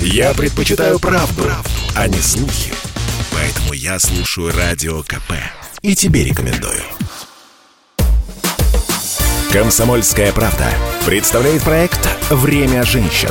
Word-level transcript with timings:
Я 0.00 0.34
предпочитаю 0.34 0.98
правду, 0.98 1.42
правду, 1.42 1.70
а 1.94 2.08
не 2.08 2.18
слухи. 2.18 2.72
Поэтому 3.32 3.72
я 3.72 3.98
слушаю 3.98 4.52
Радио 4.56 5.02
КП. 5.02 5.32
И 5.82 5.94
тебе 5.94 6.24
рекомендую. 6.24 6.82
«Комсомольская 9.52 10.32
правда» 10.32 10.68
представляет 11.06 11.62
проект 11.62 12.08
«Время 12.30 12.84
женщин». 12.84 13.30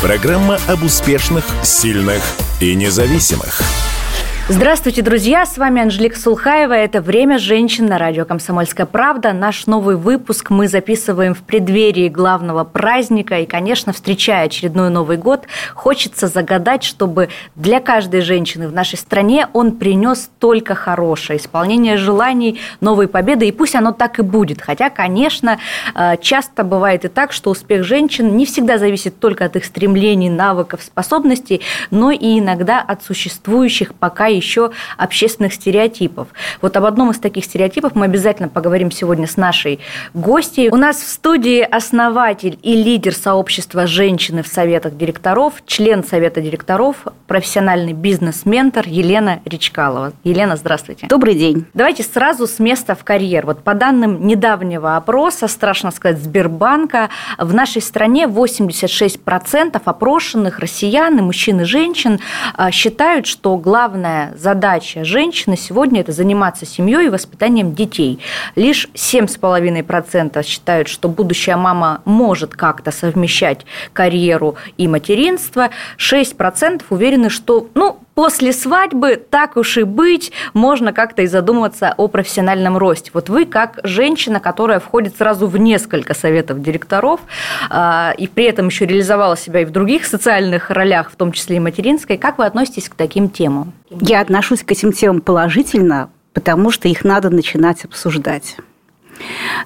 Программа 0.00 0.58
об 0.68 0.82
успешных, 0.82 1.44
сильных 1.62 2.22
и 2.60 2.74
независимых– 2.74 3.60
Здравствуйте, 4.48 5.02
друзья! 5.02 5.46
С 5.46 5.58
вами 5.58 5.80
Анжелика 5.80 6.18
Сулхаева. 6.18 6.72
Это 6.72 7.00
«Время 7.00 7.38
женщин» 7.38 7.86
на 7.86 7.98
радио 7.98 8.24
«Комсомольская 8.24 8.84
правда». 8.84 9.32
Наш 9.32 9.66
новый 9.66 9.94
выпуск 9.94 10.50
мы 10.50 10.66
записываем 10.66 11.34
в 11.34 11.42
преддверии 11.42 12.08
главного 12.08 12.64
праздника. 12.64 13.38
И, 13.38 13.46
конечно, 13.46 13.92
встречая 13.92 14.46
очередной 14.46 14.90
Новый 14.90 15.18
год, 15.18 15.44
хочется 15.74 16.26
загадать, 16.26 16.82
чтобы 16.82 17.28
для 17.54 17.78
каждой 17.78 18.22
женщины 18.22 18.66
в 18.66 18.72
нашей 18.72 18.98
стране 18.98 19.46
он 19.52 19.76
принес 19.76 20.28
только 20.40 20.74
хорошее. 20.74 21.38
Исполнение 21.38 21.96
желаний, 21.96 22.58
новой 22.80 23.06
победы. 23.06 23.46
И 23.46 23.52
пусть 23.52 23.76
оно 23.76 23.92
так 23.92 24.18
и 24.18 24.22
будет. 24.22 24.60
Хотя, 24.60 24.90
конечно, 24.90 25.60
э, 25.94 26.16
часто 26.20 26.64
бывает 26.64 27.04
и 27.04 27.08
так, 27.08 27.32
что 27.32 27.50
успех 27.50 27.84
женщин 27.84 28.36
не 28.36 28.46
всегда 28.46 28.78
зависит 28.78 29.20
только 29.20 29.44
от 29.44 29.54
их 29.54 29.64
стремлений, 29.64 30.28
навыков, 30.28 30.82
способностей, 30.82 31.60
но 31.92 32.10
и 32.10 32.40
иногда 32.40 32.80
от 32.80 33.04
существующих 33.04 33.94
пока 33.94 34.26
и 34.26 34.39
еще 34.40 34.70
общественных 34.96 35.54
стереотипов. 35.54 36.28
Вот 36.60 36.76
об 36.76 36.84
одном 36.84 37.10
из 37.10 37.18
таких 37.18 37.44
стереотипов 37.44 37.94
мы 37.94 38.06
обязательно 38.06 38.48
поговорим 38.48 38.90
сегодня 38.90 39.26
с 39.26 39.36
нашей 39.36 39.80
гостьей. 40.14 40.70
У 40.70 40.76
нас 40.76 40.96
в 40.96 41.08
студии 41.08 41.60
основатель 41.60 42.58
и 42.62 42.74
лидер 42.74 43.14
сообщества 43.14 43.86
женщины 43.86 44.42
в 44.42 44.48
советах 44.48 44.96
директоров, 44.96 45.62
член 45.66 46.04
совета 46.04 46.40
директоров, 46.40 47.06
профессиональный 47.26 47.92
бизнес-ментор 47.92 48.86
Елена 48.86 49.40
Речкалова. 49.44 50.12
Елена, 50.24 50.56
здравствуйте. 50.56 51.06
Добрый 51.06 51.34
день. 51.34 51.66
Давайте 51.74 52.02
сразу 52.02 52.46
с 52.46 52.58
места 52.58 52.94
в 52.94 53.04
карьер. 53.04 53.46
Вот 53.46 53.62
по 53.62 53.74
данным 53.74 54.26
недавнего 54.26 54.96
опроса, 54.96 55.48
страшно 55.48 55.90
сказать, 55.90 56.22
Сбербанка, 56.22 57.08
в 57.38 57.54
нашей 57.54 57.82
стране 57.82 58.24
86% 58.24 59.80
опрошенных 59.84 60.58
россиян 60.58 61.18
и 61.18 61.22
мужчин 61.22 61.60
и 61.60 61.64
женщин 61.64 62.20
а, 62.54 62.70
считают, 62.70 63.26
что 63.26 63.56
главное 63.56 64.19
задача 64.36 65.04
женщины 65.04 65.56
сегодня– 65.56 66.00
это 66.02 66.12
заниматься 66.12 66.66
семьей 66.66 67.06
и 67.06 67.10
воспитанием 67.10 67.74
детей. 67.74 68.18
Лишь 68.56 68.88
7,5% 68.94 70.42
считают, 70.44 70.88
что 70.88 71.08
будущая 71.08 71.56
мама 71.56 72.02
может 72.04 72.54
как-то 72.54 72.90
совмещать 72.90 73.66
карьеру 73.92 74.56
и 74.76 74.88
материнство. 74.88 75.70
6% 75.98 76.82
уверены, 76.90 77.30
что 77.30 77.68
ну, 77.74 77.98
после 78.14 78.52
свадьбы, 78.52 79.16
так 79.16 79.56
уж 79.56 79.78
и 79.78 79.82
быть, 79.82 80.32
можно 80.52 80.92
как-то 80.92 81.22
и 81.22 81.26
задуматься 81.26 81.94
о 81.96 82.08
профессиональном 82.08 82.76
росте. 82.76 83.10
Вот 83.14 83.28
вы, 83.28 83.46
как 83.46 83.80
женщина, 83.82 84.40
которая 84.40 84.80
входит 84.80 85.16
сразу 85.16 85.46
в 85.46 85.56
несколько 85.56 86.14
советов 86.14 86.62
директоров, 86.62 87.20
а, 87.68 88.12
и 88.16 88.26
при 88.26 88.44
этом 88.44 88.68
еще 88.68 88.86
реализовала 88.86 89.36
себя 89.36 89.62
и 89.62 89.64
в 89.64 89.70
других 89.70 90.04
социальных 90.04 90.70
ролях, 90.70 91.10
в 91.10 91.16
том 91.16 91.32
числе 91.32 91.56
и 91.56 91.60
материнской, 91.60 92.18
как 92.18 92.38
вы 92.38 92.46
относитесь 92.46 92.88
к 92.88 92.94
таким 92.94 93.28
темам? 93.30 93.72
Я 93.90 94.20
отношусь 94.20 94.62
к 94.62 94.70
этим 94.70 94.92
темам 94.92 95.20
положительно, 95.20 96.10
потому 96.32 96.70
что 96.70 96.88
их 96.88 97.04
надо 97.04 97.30
начинать 97.30 97.84
обсуждать. 97.84 98.56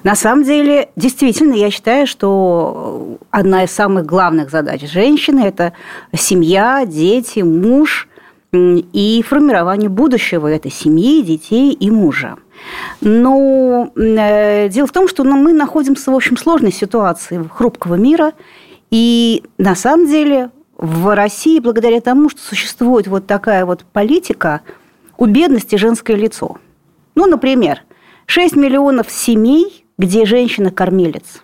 На 0.03 0.15
самом 0.15 0.43
деле, 0.43 0.89
действительно, 0.95 1.53
я 1.53 1.71
считаю, 1.71 2.07
что 2.07 3.17
одна 3.31 3.63
из 3.63 3.71
самых 3.71 4.05
главных 4.05 4.49
задач 4.49 4.81
женщины– 4.81 5.39
это 5.45 5.73
семья, 6.13 6.85
дети, 6.85 7.39
муж 7.39 8.07
и 8.93 9.23
формирование 9.27 9.89
будущего 9.89 10.47
этой 10.47 10.71
семьи, 10.71 11.21
детей 11.21 11.71
и 11.73 11.91
мужа. 11.91 12.37
Но 13.01 13.91
э, 13.95 14.69
дело 14.69 14.87
в 14.87 14.91
том, 14.91 15.07
что 15.07 15.23
ну, 15.23 15.37
мы 15.37 15.53
находимся 15.53 16.11
в 16.11 16.15
общем 16.15 16.37
сложной 16.37 16.71
ситуации 16.71 17.47
хрупкого 17.53 17.95
мира, 17.95 18.33
и 18.91 19.43
на 19.57 19.75
самом 19.75 20.07
деле 20.07 20.51
в 20.77 21.13
России, 21.15 21.59
благодаря 21.59 22.01
тому, 22.01 22.29
что 22.29 22.41
существует 22.41 23.07
вот 23.07 23.27
такая 23.27 23.65
вот 23.65 23.83
политика, 23.91 24.61
у 25.17 25.25
бедности 25.25 25.75
женское 25.75 26.15
лицо. 26.15 26.57
Ну, 27.15 27.25
например, 27.25 27.81
6 28.25 28.55
миллионов 28.55 29.09
семей, 29.09 29.85
где 29.97 30.25
женщина 30.25 30.71
кормилец. 30.71 31.41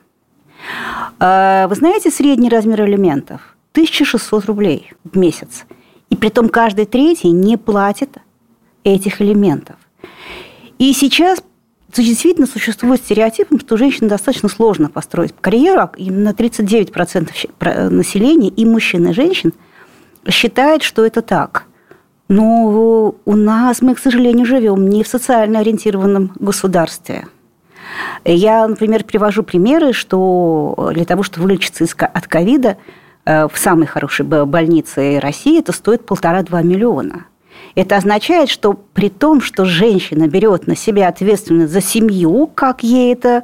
А, 1.19 1.67
вы 1.67 1.75
знаете 1.75 2.11
средний 2.11 2.49
размер 2.49 2.81
алиментов? 2.81 3.55
1600 3.73 4.45
рублей 4.45 4.91
в 5.03 5.17
месяц. 5.17 5.65
И 6.11 6.15
при 6.15 6.29
том 6.29 6.49
каждый 6.49 6.85
третий 6.85 7.31
не 7.31 7.57
платит 7.57 8.17
этих 8.83 9.21
элементов. 9.21 9.77
И 10.77 10.93
сейчас 10.93 11.41
действительно 11.95 12.47
существует 12.47 13.01
стереотип, 13.01 13.47
что 13.59 13.77
женщине 13.77 14.09
достаточно 14.09 14.49
сложно 14.49 14.89
построить 14.89 15.33
карьеру. 15.39 15.89
Именно 15.97 16.29
39% 16.29 17.89
населения, 17.89 18.49
и 18.49 18.65
мужчин, 18.65 19.07
и 19.07 19.13
женщин, 19.13 19.53
считает, 20.29 20.83
что 20.83 21.05
это 21.05 21.21
так. 21.21 21.65
Но 22.27 23.15
у 23.25 23.35
нас 23.35 23.81
мы, 23.81 23.95
к 23.95 23.99
сожалению, 23.99 24.45
живем 24.45 24.89
не 24.89 25.03
в 25.03 25.07
социально 25.07 25.59
ориентированном 25.59 26.31
государстве. 26.39 27.27
Я, 28.25 28.67
например, 28.67 29.03
привожу 29.03 29.43
примеры, 29.43 29.93
что 29.93 30.91
для 30.93 31.05
того, 31.05 31.23
чтобы 31.23 31.47
вылечиться 31.47 31.85
от 31.85 32.27
ковида, 32.27 32.69
э, 32.69 32.75
в 33.25 33.51
самой 33.55 33.87
хорошей 33.87 34.25
больнице 34.25 35.19
России 35.19 35.59
это 35.59 35.71
стоит 35.71 36.05
полтора-два 36.05 36.61
миллиона. 36.61 37.25
Это 37.75 37.97
означает, 37.97 38.49
что 38.49 38.73
при 38.73 39.09
том, 39.09 39.41
что 39.41 39.65
женщина 39.65 40.27
берет 40.27 40.67
на 40.67 40.75
себя 40.75 41.07
ответственность 41.07 41.71
за 41.71 41.81
семью, 41.81 42.49
как 42.53 42.83
ей 42.83 43.13
это 43.13 43.43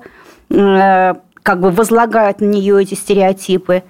э, 0.49 1.13
как 1.43 1.61
бы 1.61 1.71
возлагают 1.71 2.41
на 2.41 2.45
нее 2.45 2.81
эти 2.81 2.93
стереотипы, 2.93 3.83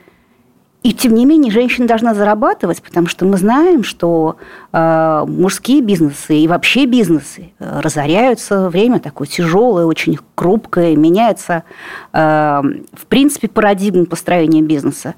и 0.84 0.94
тем 0.94 1.16
не 1.16 1.26
менее 1.26 1.52
женщина 1.52 1.88
должна 1.88 2.14
зарабатывать, 2.14 2.82
потому 2.84 3.08
что 3.08 3.26
мы 3.26 3.38
знаем, 3.38 3.84
что 3.84 4.38
э, 4.72 5.26
мужские 5.28 5.82
бизнесы 5.82 6.38
и 6.38 6.48
вообще 6.48 6.86
бизнесы 6.86 7.52
э, 7.60 7.80
разоряются. 7.82 8.70
Время 8.70 9.00
такое 9.00 9.28
тяжелое, 9.28 9.86
очень 9.86 10.20
хрупкое, 10.36 10.96
меняется, 10.96 11.64
э, 12.14 12.62
в 12.94 13.06
принципе, 13.08 13.48
парадигма 13.48 14.06
построения 14.06 14.62
бизнеса. 14.62 15.16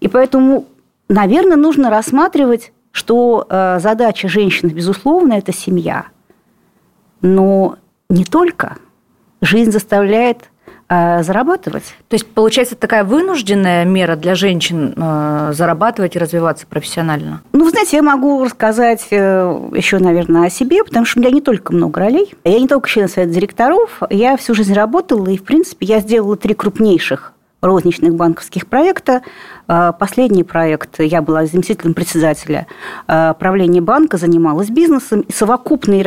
И 0.00 0.08
поэтому, 0.08 0.66
наверное, 1.08 1.56
нужно 1.56 1.90
рассматривать 1.90 2.72
что 2.94 3.44
э, 3.50 3.80
задача 3.80 4.28
женщины, 4.28 4.70
безусловно, 4.70 5.32
это 5.34 5.52
семья. 5.52 6.06
Но 7.22 7.76
не 8.08 8.24
только. 8.24 8.76
Жизнь 9.40 9.72
заставляет 9.72 10.48
э, 10.88 11.24
зарабатывать. 11.24 11.96
То 12.08 12.14
есть, 12.14 12.24
получается, 12.24 12.76
такая 12.76 13.02
вынужденная 13.02 13.84
мера 13.84 14.14
для 14.14 14.36
женщин 14.36 14.94
э, 14.96 15.50
зарабатывать 15.54 16.14
и 16.14 16.20
развиваться 16.20 16.68
профессионально? 16.68 17.42
Ну, 17.52 17.64
вы 17.64 17.70
знаете, 17.70 17.96
я 17.96 18.02
могу 18.04 18.44
рассказать 18.44 19.04
еще, 19.10 19.98
наверное, 19.98 20.46
о 20.46 20.50
себе, 20.50 20.84
потому 20.84 21.04
что 21.04 21.18
у 21.18 21.22
меня 21.22 21.32
не 21.32 21.40
только 21.40 21.72
много 21.74 21.98
ролей. 21.98 22.32
Я 22.44 22.60
не 22.60 22.68
только 22.68 22.88
член 22.88 23.08
совета 23.08 23.34
директоров, 23.34 24.02
я 24.08 24.36
всю 24.36 24.54
жизнь 24.54 24.72
работала, 24.72 25.26
и, 25.26 25.36
в 25.36 25.42
принципе, 25.42 25.86
я 25.86 25.98
сделала 25.98 26.36
три 26.36 26.54
крупнейших 26.54 27.34
розничных 27.64 28.14
банковских 28.14 28.66
проекта. 28.66 29.22
А, 29.66 29.92
последний 29.92 30.44
проект, 30.44 31.00
я 31.00 31.22
была 31.22 31.46
заместителем 31.46 31.94
председателя 31.94 32.66
а, 33.06 33.34
правления 33.34 33.80
банка, 33.80 34.16
занималась 34.16 34.70
бизнесом, 34.70 35.20
и 35.20 35.32
совокупный 35.32 36.02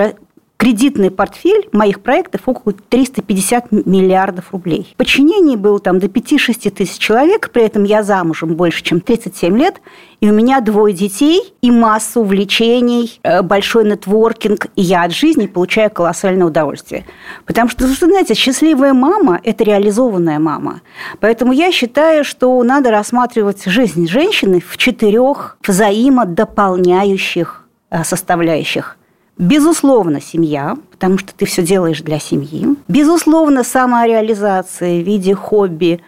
кредитный 0.58 1.12
портфель 1.12 1.70
моих 1.72 2.02
проектов 2.02 2.42
около 2.48 2.74
350 2.74 3.72
миллиардов 3.72 4.52
рублей. 4.52 4.90
В 4.94 4.98
подчинении 4.98 5.56
было 5.56 5.80
там 5.80 6.00
до 6.00 6.08
5-6 6.08 6.72
тысяч 6.72 6.98
человек, 6.98 7.52
при 7.52 7.64
этом 7.64 7.84
я 7.84 8.04
замужем 8.04 8.56
больше, 8.56 8.84
чем 8.84 9.00
37 9.00 9.58
лет, 9.58 9.82
и 10.20 10.30
у 10.30 10.34
меня 10.34 10.62
двое 10.62 10.96
детей 10.96 11.54
и 11.62 11.70
масса 11.70 12.20
увлечений, 12.20 13.20
э, 13.22 13.44
большой 13.44 13.86
нетворкинг, 13.86 14.68
и 14.76 14.82
я 14.82 15.04
от 15.04 15.14
жизни 15.14 15.46
получаю 15.46 15.92
колоссальное 15.92 16.48
удовольствие. 16.48 17.06
Потому 17.46 17.70
что, 17.70 17.88
знаете, 17.88 18.34
счастливая 18.34 18.94
мама– 18.94 19.40
это 19.44 19.64
реализованная 19.64 20.40
мама. 20.40 20.82
Поэтому 21.20 21.54
я 21.54 21.72
считаю, 21.72 22.24
что 22.24 22.64
надо 22.64 22.90
рассматривать 22.90 23.64
жизнь 23.66 24.08
женщины 24.08 24.60
в 24.60 24.76
четырех 24.78 25.58
взаимодополняющих 25.66 27.68
э, 27.92 28.04
составляющих– 28.04 28.97
Безусловно, 29.38 30.20
семья, 30.20 30.78
потому 30.92 31.18
что 31.18 31.34
ты 31.34 31.46
все 31.46 31.62
делаешь 31.62 32.02
для 32.02 32.20
семьи. 32.20 32.76
Безусловно, 32.88 33.64
самореализация 33.64 35.02
в 35.02 35.06
виде 35.06 35.36
хобби, 35.36 36.02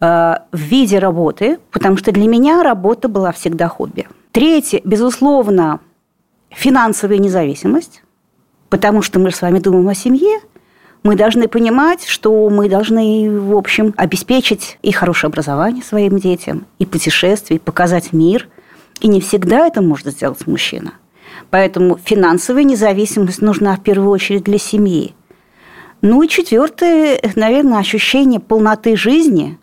э, 0.00 0.34
в 0.50 0.58
виде 0.58 0.98
работы, 0.98 1.58
потому 1.70 1.98
что 1.98 2.10
для 2.10 2.26
меня 2.26 2.62
работа 2.62 3.08
была 3.08 3.32
всегда 3.32 3.68
хобби. 3.68 4.08
Третье, 4.32 4.80
безусловно, 4.84 5.80
финансовая 6.48 7.18
независимость, 7.18 8.02
потому 8.70 9.02
что 9.02 9.18
мы 9.18 9.30
же 9.30 9.36
с 9.36 9.42
вами 9.42 9.58
думаем 9.58 9.88
о 9.88 9.94
семье, 9.94 10.40
Мы 11.02 11.16
должны 11.16 11.48
понимать, 11.48 12.04
что 12.04 12.50
мы 12.50 12.68
должны, 12.68 13.30
в 13.40 13.56
общем, 13.56 13.94
обеспечить 13.96 14.78
и 14.82 14.92
хорошее 14.92 15.28
образование 15.28 15.82
своим 15.82 16.18
детям, 16.18 16.66
и 16.78 16.84
путешествия, 16.84 17.56
и 17.56 17.58
показать 17.58 18.12
мир. 18.12 18.48
И 19.00 19.08
не 19.08 19.22
всегда 19.22 19.66
это 19.66 19.80
может 19.80 20.08
сделать 20.08 20.46
мужчина. 20.46 20.92
Поэтому 21.50 21.98
финансовая 22.02 22.64
независимость 22.64 23.42
нужна 23.42 23.76
в 23.76 23.82
первую 23.82 24.10
очередь 24.10 24.44
для 24.44 24.58
семьи. 24.58 25.14
Ну 26.02 26.22
и 26.22 26.28
четвертое, 26.28 27.20
наверное, 27.36 27.78
ощущение 27.78 28.40
полноты 28.40 28.96
жизни, 28.96 29.58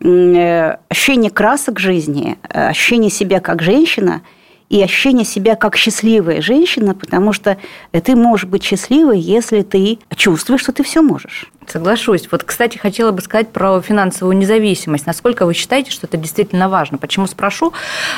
э, 0.00 0.76
ощущение 0.88 1.30
красок 1.30 1.78
жизни, 1.78 2.38
э, 2.48 2.68
ощущение 2.68 3.10
себя 3.10 3.40
как 3.40 3.62
женщина– 3.62 4.22
и 4.72 4.82
ощущение 4.82 5.26
себя 5.26 5.54
как 5.54 5.76
счастливая 5.76 6.40
женщина, 6.40 6.94
потому 6.94 7.34
что 7.34 7.58
ты 7.92 8.16
можешь 8.16 8.46
быть 8.46 8.64
счастливой, 8.64 9.20
если 9.20 9.60
ты 9.60 9.98
чувствуешь, 10.16 10.62
что 10.62 10.72
ты 10.72 10.82
все 10.82 11.02
можешь. 11.02 11.52
Соглашусь. 11.66 12.28
Вот, 12.30 12.44
кстати, 12.44 12.76
хотела 12.76 13.12
бы 13.12 13.22
сказать 13.22 13.50
про 13.50 13.80
финансовую 13.80 14.36
независимость. 14.36 15.06
Насколько 15.06 15.46
вы 15.46 15.54
считаете, 15.54 15.90
что 15.90 16.06
это 16.06 16.16
действительно 16.16 16.68
важно? 16.68 16.98
Почему 16.98 17.26
спрошу? 17.26 17.72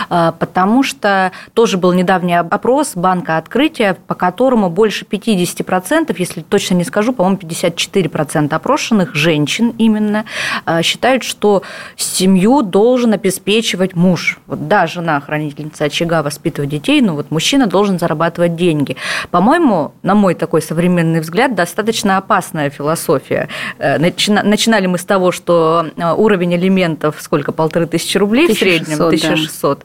А, 0.09 0.33
потому 0.33 0.83
что 0.83 1.31
тоже 1.53 1.77
был 1.77 1.93
недавний 1.93 2.39
опрос 2.39 2.93
Банка 2.95 3.37
Открытия, 3.37 3.97
по 4.07 4.15
которому 4.15 4.71
больше 4.71 5.05
50%, 5.05 6.15
если 6.19 6.41
точно 6.41 6.75
не 6.75 6.85
скажу, 6.85 7.13
по-моему, 7.13 7.39
54% 7.39 8.55
опрошенных 8.55 9.15
женщин 9.15 9.75
именно 9.79 10.25
а, 10.65 10.83
считают, 10.83 11.23
что 11.23 11.63
семью 11.97 12.63
должен 12.63 13.13
обеспечивать 13.13 13.95
муж. 13.95 14.39
Вот 14.47 14.69
да, 14.69 14.87
жена 14.87 15.21
хранительница 15.21 15.85
очага 15.85 16.23
воспитывает 16.23 16.71
детей, 16.71 17.01
но 17.01 17.15
вот 17.15 17.31
мужчина 17.31 17.67
должен 17.67 17.99
зарабатывать 17.99 18.57
деньги. 18.57 18.97
По-моему, 19.31 19.93
на 20.03 20.15
мой 20.15 20.35
такой 20.35 20.63
современный 20.63 21.21
взгляд, 21.21 21.55
достаточно 21.55 22.17
опасная 22.17 22.71
философия 22.71 23.34
принципе, 23.35 23.49
э, 23.79 23.99
начинали 24.43 24.87
мы 24.87 24.99
с 24.99 25.05
того, 25.05 25.33
что 25.33 25.87
э, 25.97 26.13
уровень 26.15 26.55
элементов 26.55 27.17
сколько, 27.21 27.53
полторы 27.53 27.87
тысячи 27.87 28.19
рублей 28.19 28.45
1600, 28.45 28.57
в 28.57 28.87
среднем, 28.87 29.07
1600. 29.07 29.79
Да. 29.79 29.85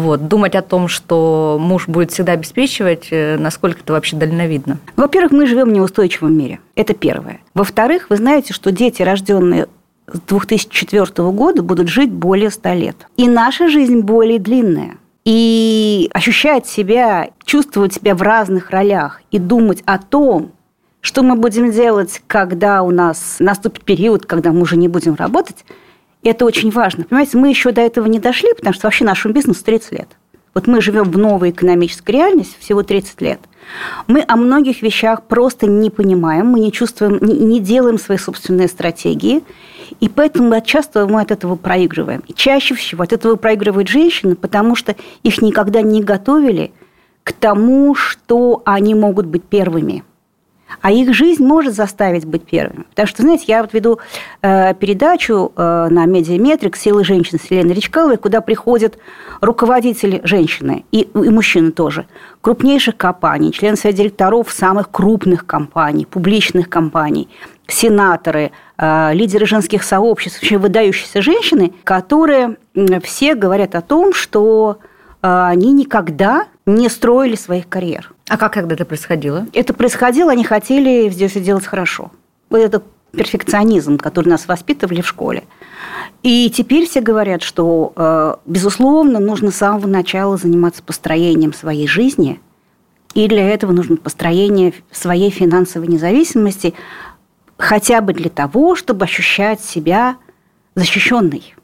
Вот. 0.00 0.28
Думать 0.28 0.54
о 0.54 0.62
том, 0.62 0.88
что 0.88 1.58
муж 1.60 1.88
будет 1.88 2.12
всегда 2.12 2.32
обеспечивать, 2.32 3.08
э, 3.10 3.36
насколько 3.38 3.80
это 3.80 3.92
вообще 3.92 4.16
дальновидно? 4.16 4.78
Во-первых, 4.96 5.32
мы 5.32 5.46
живем 5.46 5.68
в 5.68 5.72
неустойчивом 5.72 6.36
мире. 6.36 6.60
Это 6.74 6.94
первое. 6.94 7.40
Во-вторых, 7.54 8.06
вы 8.10 8.16
знаете, 8.16 8.52
что 8.52 8.72
дети, 8.72 9.02
рожденные 9.02 9.66
с 10.12 10.20
2004 10.20 11.30
года, 11.30 11.62
будут 11.62 11.88
жить 11.88 12.10
более 12.10 12.50
100 12.50 12.72
лет. 12.74 12.96
И 13.16 13.28
наша 13.28 13.68
жизнь 13.68 14.00
более 14.00 14.38
длинная. 14.38 14.96
И 15.24 16.08
ощущать 16.12 16.68
себя, 16.68 17.30
чувствовать 17.44 17.94
себя 17.94 18.14
в 18.14 18.22
разных 18.22 18.70
ролях 18.70 19.22
и 19.32 19.40
думать 19.40 19.82
о 19.84 19.98
том, 19.98 20.52
что 21.06 21.22
мы 21.22 21.36
будем 21.36 21.70
делать, 21.70 22.20
когда 22.26 22.82
у 22.82 22.90
нас 22.90 23.36
наступит 23.38 23.84
период, 23.84 24.26
когда 24.26 24.50
мы 24.50 24.62
уже 24.62 24.76
не 24.76 24.88
будем 24.88 25.14
работать? 25.14 25.64
Это 26.24 26.44
очень 26.44 26.72
важно. 26.72 27.04
Понимаете, 27.04 27.38
мы 27.38 27.48
еще 27.48 27.70
до 27.70 27.80
этого 27.80 28.08
не 28.08 28.18
дошли, 28.18 28.52
потому 28.56 28.74
что 28.74 28.88
вообще 28.88 29.04
нашему 29.04 29.32
бизнесу 29.32 29.64
30 29.64 29.92
лет. 29.92 30.08
Вот 30.52 30.66
мы 30.66 30.80
живем 30.80 31.04
в 31.04 31.16
новой 31.16 31.50
экономической 31.50 32.10
реальности 32.10 32.56
всего 32.58 32.82
30 32.82 33.20
лет. 33.20 33.38
Мы 34.08 34.24
о 34.26 34.34
многих 34.34 34.82
вещах 34.82 35.22
просто 35.22 35.68
не 35.68 35.90
понимаем, 35.90 36.48
мы 36.48 36.58
не 36.58 36.72
чувствуем, 36.72 37.18
не 37.20 37.60
делаем 37.60 38.00
свои 38.00 38.18
собственные 38.18 38.66
стратегии, 38.66 39.44
и 40.00 40.08
поэтому 40.08 40.60
часто 40.60 41.06
мы 41.06 41.20
от 41.20 41.30
этого 41.30 41.54
проигрываем. 41.54 42.24
И 42.26 42.34
чаще 42.34 42.74
всего 42.74 43.04
от 43.04 43.12
этого 43.12 43.36
проигрывают 43.36 43.86
женщины, 43.86 44.34
потому 44.34 44.74
что 44.74 44.96
их 45.22 45.40
никогда 45.40 45.82
не 45.82 46.02
готовили 46.02 46.72
к 47.22 47.32
тому, 47.32 47.94
что 47.94 48.62
они 48.64 48.96
могут 48.96 49.26
быть 49.26 49.44
первыми– 49.44 50.02
а 50.80 50.90
их 50.90 51.14
жизнь 51.14 51.44
может 51.44 51.74
заставить 51.74 52.24
быть 52.24 52.44
первыми. 52.44 52.84
Потому 52.90 53.08
что, 53.08 53.22
знаете, 53.22 53.44
я 53.48 53.62
вот 53.62 53.72
веду 53.72 53.98
э, 54.42 54.74
передачу 54.74 55.52
э, 55.56 55.88
на 55.90 56.06
Медиаметрик 56.06 56.76
«Силы 56.76 57.04
женщин» 57.04 57.38
с 57.38 57.50
Еленой 57.50 57.74
Речкаловой, 57.74 58.16
куда 58.16 58.40
приходят 58.40 58.98
руководители 59.40 60.20
женщины 60.24 60.84
и, 60.92 61.02
и 61.02 61.30
мужчины 61.30 61.72
тоже, 61.72 62.06
крупнейших 62.40 62.96
компаний, 62.96 63.52
члены 63.52 63.76
совета 63.76 63.98
директоров 63.98 64.50
самых 64.50 64.90
крупных 64.90 65.46
компаний, 65.46 66.06
публичных 66.06 66.68
компаний, 66.68 67.28
сенаторы, 67.66 68.52
э, 68.78 69.12
лидеры 69.12 69.46
женских 69.46 69.82
сообществ, 69.82 70.40
вообще 70.40 70.58
выдающиеся 70.58 71.22
женщины, 71.22 71.72
которые 71.84 72.56
все 73.02 73.34
говорят 73.34 73.74
о 73.74 73.80
том, 73.80 74.12
что 74.12 74.78
э, 75.22 75.46
они 75.48 75.72
никогда 75.72 76.46
не 76.64 76.88
строили 76.88 77.36
своих 77.36 77.68
карьер. 77.68 78.12
А 78.28 78.36
как 78.36 78.54
тогда 78.54 78.74
это 78.74 78.84
происходило? 78.84 79.46
Это 79.52 79.72
происходило, 79.72 80.32
они 80.32 80.44
хотели 80.44 81.08
здесь 81.10 81.30
все 81.32 81.40
делать 81.40 81.64
хорошо. 81.64 82.10
Вот 82.50 82.58
это 82.58 82.82
перфекционизм, 83.12 83.98
который 83.98 84.28
нас 84.28 84.48
воспитывали 84.48 85.00
в 85.00 85.06
школе. 85.06 85.44
И 86.22 86.50
теперь 86.50 86.88
все 86.88 87.00
говорят, 87.00 87.42
что, 87.42 87.92
э, 87.94 88.34
безусловно, 88.46 89.20
нужно 89.20 89.50
с 89.50 89.56
самого 89.56 89.86
начала 89.86 90.36
заниматься 90.36 90.82
построением 90.82 91.52
своей 91.52 91.86
жизни, 91.86 92.40
и 93.14 93.28
для 93.28 93.48
этого 93.48 93.72
нужно 93.72 93.96
построение 93.96 94.74
своей 94.90 95.30
финансовой 95.30 95.88
независимости, 95.88 96.74
хотя 97.56 98.00
бы 98.00 98.12
для 98.12 98.28
того, 98.28 98.74
чтобы 98.74 99.04
ощущать 99.04 99.60
себя 99.60 100.16
защищенной 100.74 101.54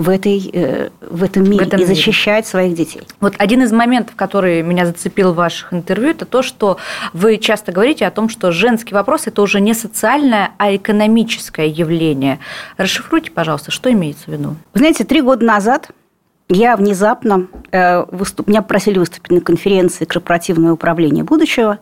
в, 0.00 0.08
этой, 0.08 0.50
э, 0.50 0.88
в 1.02 1.22
этом 1.22 1.44
мире 1.44 1.64
в 1.64 1.68
этом 1.68 1.80
и 1.80 1.82
мире. 1.82 1.94
защищать 1.94 2.46
своих 2.46 2.74
детей. 2.74 3.02
Вот 3.20 3.34
один 3.36 3.62
из 3.62 3.70
моментов, 3.70 4.16
который 4.16 4.62
меня 4.62 4.86
зацепил 4.86 5.32
в 5.32 5.36
ваших 5.36 5.74
интервью, 5.74 6.10
это 6.10 6.24
то, 6.24 6.40
что 6.40 6.78
вы 7.12 7.36
часто 7.36 7.70
говорите 7.70 8.06
о 8.06 8.10
том, 8.10 8.30
что 8.30 8.50
женский 8.50 8.94
вопрос– 8.94 9.22
это 9.26 9.42
уже 9.42 9.60
не 9.60 9.74
социальное, 9.74 10.52
а 10.56 10.74
экономическое 10.74 11.66
явление. 11.66 12.38
Расшифруйте, 12.78 13.30
пожалуйста, 13.30 13.70
что 13.70 13.92
имеется 13.92 14.24
в 14.24 14.28
виду? 14.28 14.56
Вы 14.72 14.78
знаете, 14.78 15.04
три 15.04 15.20
года 15.20 15.44
назад 15.44 15.90
я 16.48 16.76
внезапно, 16.76 17.48
э, 17.70 18.02
выступ... 18.10 18.48
меня 18.48 18.62
просили 18.62 18.98
выступить 18.98 19.30
на 19.30 19.42
конференции 19.42 20.06
«Корпоративное 20.06 20.72
управление 20.72 21.24
будущего», 21.24 21.78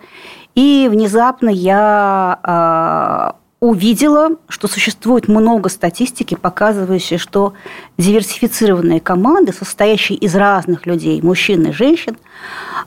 и 0.57 0.89
внезапно 0.91 1.51
я 1.51 2.41
а, 2.43 3.37
увидела, 3.61 4.37
что 4.49 4.69
существует 4.69 5.27
много 5.27 5.69
статистики, 5.69 6.37
показывающей, 6.37 7.19
что 7.19 7.55
диверсифицированные 7.97 9.01
команды, 9.01 9.53
состоящие 9.53 10.17
из 10.19 10.35
разных 10.37 10.87
людей, 10.87 11.21
мужчин 11.23 11.67
и 11.67 11.73
женщин, 11.73 12.17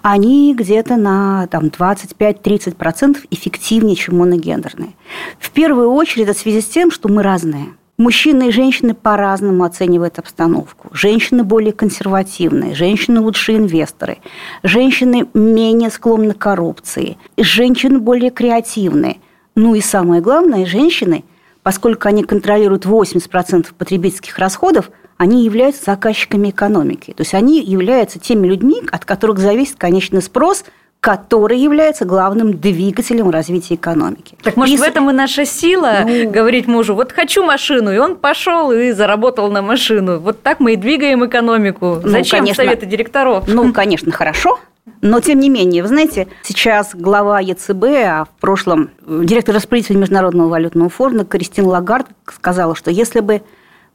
они 0.01 0.55
где-то 0.55 0.95
на 0.95 1.47
там, 1.47 1.65
25-30% 1.65 3.17
эффективнее, 3.29 3.95
чем 3.97 4.19
моногендерные. 4.19 4.93
В 5.39 5.51
первую 5.51 5.91
очередь 5.91 6.29
это 6.29 6.37
в 6.37 6.41
связи 6.41 6.61
с 6.61 6.67
тем, 6.67 6.89
что 6.89 7.09
мы 7.09 7.21
разные. 7.21 7.67
Мужчины 7.97 8.47
и 8.47 8.51
женщины 8.51 8.95
по-разному 8.95 9.63
оценивают 9.63 10.17
обстановку. 10.17 10.89
Женщины 10.91 11.43
более 11.43 11.73
консервативные, 11.73 12.73
женщины 12.73 13.19
лучшие 13.19 13.59
инвесторы, 13.59 14.19
женщины 14.63 15.27
менее 15.35 15.91
склонны 15.91 16.33
к 16.33 16.39
коррупции, 16.39 17.17
женщины 17.37 17.99
более 17.99 18.31
креативные– 18.31 19.17
ну 19.55 19.75
и 19.75 19.81
самое 19.81 20.21
главное, 20.21 20.65
женщины, 20.65 21.23
поскольку 21.63 22.07
они 22.07 22.23
контролируют 22.23 22.85
80% 22.85 23.67
потребительских 23.77 24.37
расходов, 24.37 24.91
они 25.17 25.45
являются 25.45 25.85
заказчиками 25.85 26.49
экономики. 26.49 27.11
То 27.11 27.21
есть 27.21 27.33
они 27.33 27.61
являются 27.61 28.19
теми 28.19 28.47
людьми, 28.47 28.81
от 28.91 29.05
которых 29.05 29.39
зависит 29.39 29.75
конечный 29.77 30.21
спрос– 30.21 30.65
который 31.01 31.57
является 31.57 32.05
главным 32.05 32.59
двигателем 32.59 33.31
развития 33.31 33.73
экономики. 33.73 34.37
Так 34.43 34.55
может 34.55 34.75
и... 34.75 34.77
в 34.77 34.83
этом 34.83 35.09
и 35.09 35.13
наша 35.13 35.45
сила 35.45 36.05
ну... 36.05 36.29
говорить 36.29 36.67
мужу, 36.67 36.93
вот 36.93 37.11
хочу 37.11 37.43
машину, 37.43 37.91
и 37.91 37.97
он 37.97 38.15
пошел 38.15 38.71
и 38.71 38.91
заработал 38.91 39.49
на 39.51 39.63
машину. 39.63 40.19
Вот 40.19 40.43
так 40.43 40.59
мы 40.59 40.73
и 40.73 40.75
двигаем 40.75 41.25
экономику. 41.25 41.99
Ну, 42.03 42.07
Зачем 42.07 42.41
конечно, 42.41 42.63
советы 42.63 42.85
директоров? 42.85 43.47
Ну, 43.47 43.73
конечно, 43.73 44.11
хорошо, 44.11 44.59
но, 45.01 45.19
тем 45.19 45.39
не 45.39 45.49
менее, 45.49 45.83
вы 45.83 45.89
знаете, 45.89 46.27
сейчас 46.43 46.95
глава 46.95 47.39
ЕЦБ, 47.39 47.83
а 48.05 48.25
в 48.25 48.39
прошлом 48.39 48.89
директор 49.05 49.55
распределителя 49.55 49.97
Международного 49.97 50.49
валютного 50.49 50.89
фонда 50.89 51.23
Кристин 51.23 51.65
Лагард 51.65 52.07
сказала, 52.25 52.75
что 52.75 52.89
если 52.89 53.19
бы 53.19 53.41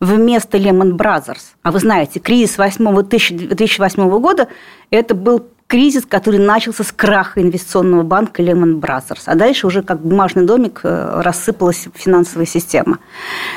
вместо 0.00 0.58
Lehman 0.58 0.92
Brothers, 0.92 1.54
а 1.62 1.72
вы 1.72 1.80
знаете, 1.80 2.20
кризис 2.20 2.56
2008 2.56 4.20
года, 4.20 4.48
это 4.90 5.14
был 5.14 5.46
кризис, 5.66 6.06
который 6.06 6.38
начался 6.38 6.84
с 6.84 6.92
краха 6.92 7.42
инвестиционного 7.42 8.02
банка 8.02 8.42
Lehman 8.42 8.78
Brothers. 8.78 9.22
А 9.26 9.34
дальше 9.34 9.66
уже 9.66 9.82
как 9.82 10.00
бумажный 10.00 10.46
домик 10.46 10.80
э, 10.84 11.20
рассыпалась 11.22 11.88
финансовая 11.94 12.46
система. 12.46 12.98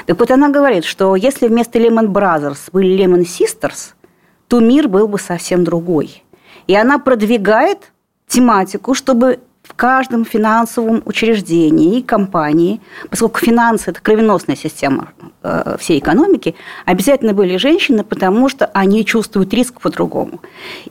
Так 0.08 0.20
вот, 0.20 0.32
она 0.32 0.50
говорит, 0.50 0.86
что 0.86 1.16
если 1.16 1.48
вместо 1.48 1.78
Lehman 1.78 2.08
Brothers 2.08 2.70
были 2.72 2.98
Lehman 2.98 3.26
Sisters, 3.26 3.94
то 4.48 4.60
мир 4.60 4.88
был 4.88 5.08
бы 5.08 5.20
совсем 5.20 5.64
другой. 5.64 6.24
И 6.70 6.76
она 6.76 7.00
продвигает 7.00 7.92
тематику, 8.28 8.94
чтобы 8.94 9.40
в 9.64 9.74
каждом 9.74 10.24
финансовом 10.24 11.02
учреждении 11.04 11.98
и 11.98 12.04
компании, 12.04 12.80
поскольку 13.10 13.40
финансы– 13.40 13.86
это 13.90 14.00
кровеносная 14.00 14.56
система 14.56 15.10
э, 15.42 15.78
всей 15.80 15.98
экономики, 15.98 16.54
обязательно 16.86 17.34
были 17.34 17.58
женщины, 17.58 18.04
потому 18.04 18.50
что 18.50 18.68
они 18.68 19.04
чувствуют 19.04 19.52
риск 19.52 19.82
по-другому. 19.82 20.42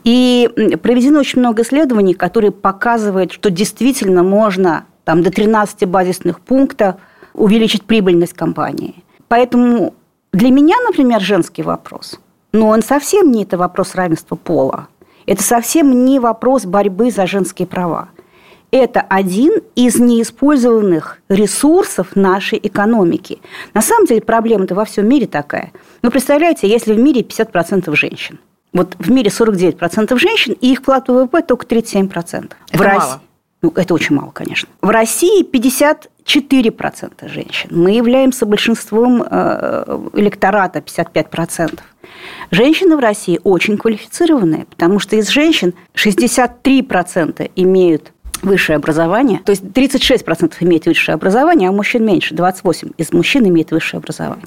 И 0.03 0.51
проведено 0.83 1.21
очень 1.21 1.39
много 1.39 1.63
исследований, 1.63 2.15
которые 2.15 2.51
показывают, 2.51 3.31
что 3.31 3.49
действительно 3.49 4.25
можно 4.25 4.85
там, 5.05 5.23
до 5.23 5.31
13 5.31 5.89
базисных 5.89 6.41
пунктов 6.41 6.97
увеличить 7.35 7.85
прибыльность 7.85 8.33
компании. 8.33 9.05
Поэтому 9.29 9.95
для 10.33 10.51
меня, 10.51 10.75
например, 10.85 11.21
женский 11.21 11.63
вопрос, 11.63 12.19
но 12.51 12.67
он 12.67 12.83
совсем 12.83 13.31
не 13.31 13.45
это 13.45 13.57
вопрос 13.57 13.95
равенства 13.95 14.35
пола. 14.35 14.89
Это 15.29 15.43
совсем 15.43 16.07
не 16.07 16.19
вопрос 16.19 16.65
борьбы 16.65 17.11
за 17.11 17.27
женские 17.27 17.69
права. 17.69 18.09
Это 18.71 19.03
один 19.03 19.53
из 19.75 19.99
неиспользованных 19.99 21.19
ресурсов 21.29 22.17
нашей 22.17 22.59
экономики. 22.63 23.39
На 23.75 23.83
самом 23.83 24.07
деле 24.07 24.23
проблема-то 24.23 24.75
во 24.75 24.87
всем 24.87 25.07
мире 25.07 25.27
такая. 25.27 25.73
Ну, 26.01 26.11
представляете, 26.11 26.67
если 26.67 26.95
в 26.95 26.99
мире 26.99 27.21
50% 27.21 27.95
женщин, 27.95 28.39
вот 28.73 28.97
в 28.99 29.11
мире 29.11 29.29
49% 29.29 30.17
женщин, 30.19 30.57
и 30.63 30.73
их 30.73 30.79
вклад 30.79 31.09
в 31.09 31.13
ВВП 31.13 31.43
только 31.43 31.67
37%. 31.67 32.09
Это 32.11 32.53
в 32.73 32.79
мало. 32.79 32.95
России, 32.95 33.19
ну, 33.61 33.73
это 33.77 33.93
очень 33.93 34.17
мало, 34.17 34.31
конечно. 34.31 34.71
В 34.81 34.89
России 34.89 35.43
54% 36.29 37.29
женщин. 37.29 37.71
Мы 37.71 37.93
являемся 37.93 38.47
большинством 38.47 39.23
э, 39.23 40.09
электората, 40.15 40.81
55%. 40.81 41.81
Женщины 42.51 42.97
в 42.97 43.01
России 43.01 43.41
очень 43.45 43.79
квалифицированные, 43.79 44.67
потому 44.67 44.99
что 44.99 45.17
из 45.17 45.29
женщин 45.29 45.75
63% 45.95 47.51
имеют 47.57 48.13
высшее 48.43 48.77
образование, 48.77 49.41
то 49.45 49.51
есть 49.51 49.65
36% 49.65 50.55
имеют 50.61 50.87
высшее 50.87 51.15
образование, 51.15 51.71
а 51.71 51.73
мужчин 51.73 52.05
меньше, 52.05 52.35
28% 52.35 52.95
из 52.97 53.13
мужчин 53.13 53.49
имеет 53.49 53.73
высшее 53.73 53.99
образование. 53.99 54.47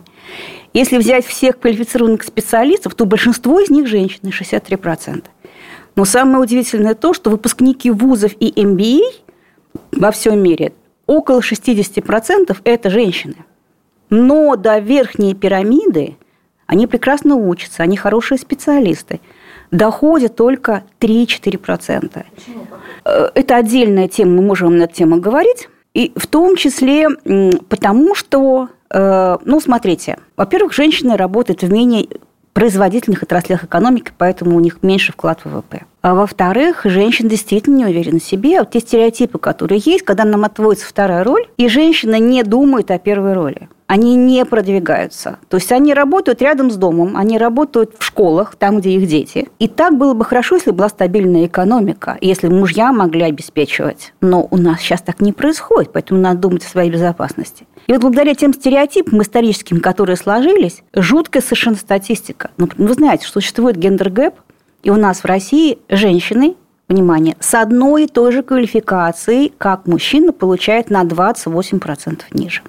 Если 0.74 0.98
взять 0.98 1.26
всех 1.26 1.60
квалифицированных 1.60 2.24
специалистов, 2.24 2.96
то 2.96 3.06
большинство 3.06 3.60
из 3.60 3.70
них 3.70 3.88
женщины, 3.88 4.30
63%. 4.30 5.26
Но 5.98 6.06
самое 6.06 6.38
удивительное 6.38 6.96
то, 6.96 7.14
что 7.14 7.30
выпускники 7.30 7.92
вузов 7.92 8.32
и 8.40 8.52
MBA 8.52 9.02
во 9.92 10.12
всем 10.12 10.42
мире 10.42 10.72
около 11.12 11.40
60% 11.40 12.58
это 12.64 12.90
женщины. 12.90 13.36
Но 14.10 14.56
до 14.56 14.80
верхней 14.80 15.36
пирамиды 15.36 16.16
они 16.68 16.88
прекрасно 16.88 17.36
учатся, 17.36 17.84
они 17.84 17.98
хорошие 17.98 18.38
специалисты. 18.38 19.20
Доходят 19.72 20.36
только 20.36 20.84
3-4%. 21.02 22.26
Э, 23.04 23.30
Это 23.36 23.56
отдельная 23.58 24.08
тема, 24.08 24.38
мы 24.38 24.42
можем 24.42 24.78
на 24.78 24.84
эту 24.84 24.94
тему 24.94 25.20
говорить. 25.20 25.68
И 25.94 26.14
в 26.16 26.28
том 26.28 26.56
числе 26.56 27.10
потому, 27.68 28.16
что, 28.16 28.70
э, 28.90 29.38
ну, 29.44 29.60
смотрите, 29.60 30.18
во-первых, 30.38 30.72
женщины 30.72 31.18
работают 31.18 31.64
в 31.64 31.72
менее 31.72 32.08
производительных 32.54 33.24
отраслях 33.24 33.64
экономики, 33.64 34.12
поэтому 34.18 34.56
у 34.56 34.60
них 34.60 34.84
меньше 34.84 35.12
вклад 35.12 35.42
в 35.44 35.50
ВВП. 35.50 35.86
А 36.02 36.16
во-вторых, 36.16 36.82
женщины 36.84 37.30
действительно 37.30 37.78
не 37.78 37.86
уверены 37.86 38.20
в 38.20 38.24
себе. 38.24 38.60
Вот 38.60 38.72
те 38.72 38.80
стереотипы, 38.80 39.38
которые 39.38 39.82
есть, 39.86 40.04
когда 40.04 40.24
нам 40.24 40.44
отводится 40.44 40.88
вторая 40.88 41.24
роль, 41.24 41.48
и 41.58 41.68
женщина 41.68 42.20
не 42.20 42.44
думает 42.44 42.90
о 42.90 42.98
первой 42.98 43.34
роли. 43.34 43.70
Они 43.86 44.16
не 44.16 44.46
продвигаются. 44.46 45.38
То 45.50 45.58
есть 45.58 45.72
они 45.72 45.94
работают 45.94 46.42
рядом 46.42 46.72
с 46.72 46.78
домом, 46.78 47.18
они 47.18 47.38
работают 47.38 47.96
в 48.00 48.04
школах, 48.04 48.56
там, 48.56 48.80
где 48.80 48.92
их 48.92 49.06
дети. 49.08 49.50
И 49.60 49.68
так 49.68 49.98
было 49.98 50.14
бы 50.14 50.24
хорошо, 50.24 50.56
если 50.56 50.72
была 50.72 50.88
стабильная 50.88 51.46
экономика, 51.46 52.18
если 52.22 52.48
мужья 52.48 52.94
могли 52.94 53.24
обеспечивать. 53.24 54.14
Но 54.22 54.48
у 54.50 54.58
нас 54.58 54.80
сейчас 54.80 55.02
так 55.02 55.20
не 55.20 55.34
происходит, 55.34 55.92
поэтому 55.92 56.22
надо 56.22 56.40
думать 56.40 56.66
о 56.66 56.70
своей 56.70 56.90
безопасности. 56.90 57.68
И 57.88 57.94
вот 57.94 58.02
благодаря 58.02 58.36
тем 58.36 58.54
стереотипам 58.54 59.22
историческим, 59.22 59.80
которые 59.80 60.16
сложились, 60.16 60.84
жуткая 60.94 61.42
совершенно 61.42 61.76
статистика. 61.76 62.52
Ну, 62.58 62.70
вы 62.78 62.94
знаете, 62.94 63.26
что 63.26 63.42
существует 63.42 63.78
gender 63.78 64.12
gap, 64.12 64.36
и 64.84 64.90
у 64.90 64.96
нас 64.96 65.20
в 65.20 65.26
России 65.26 65.80
женщины, 65.90 66.56
внимание, 66.88 67.36
с 67.40 67.54
одной 67.54 68.06
и 68.06 68.08
той 68.08 68.32
же 68.32 68.44
квалификацией, 68.44 69.54
как 69.58 69.88
мужчина, 69.88 70.34
получают 70.34 70.90
на 70.90 71.04
28% 71.04 72.22
ниже. 72.34 72.62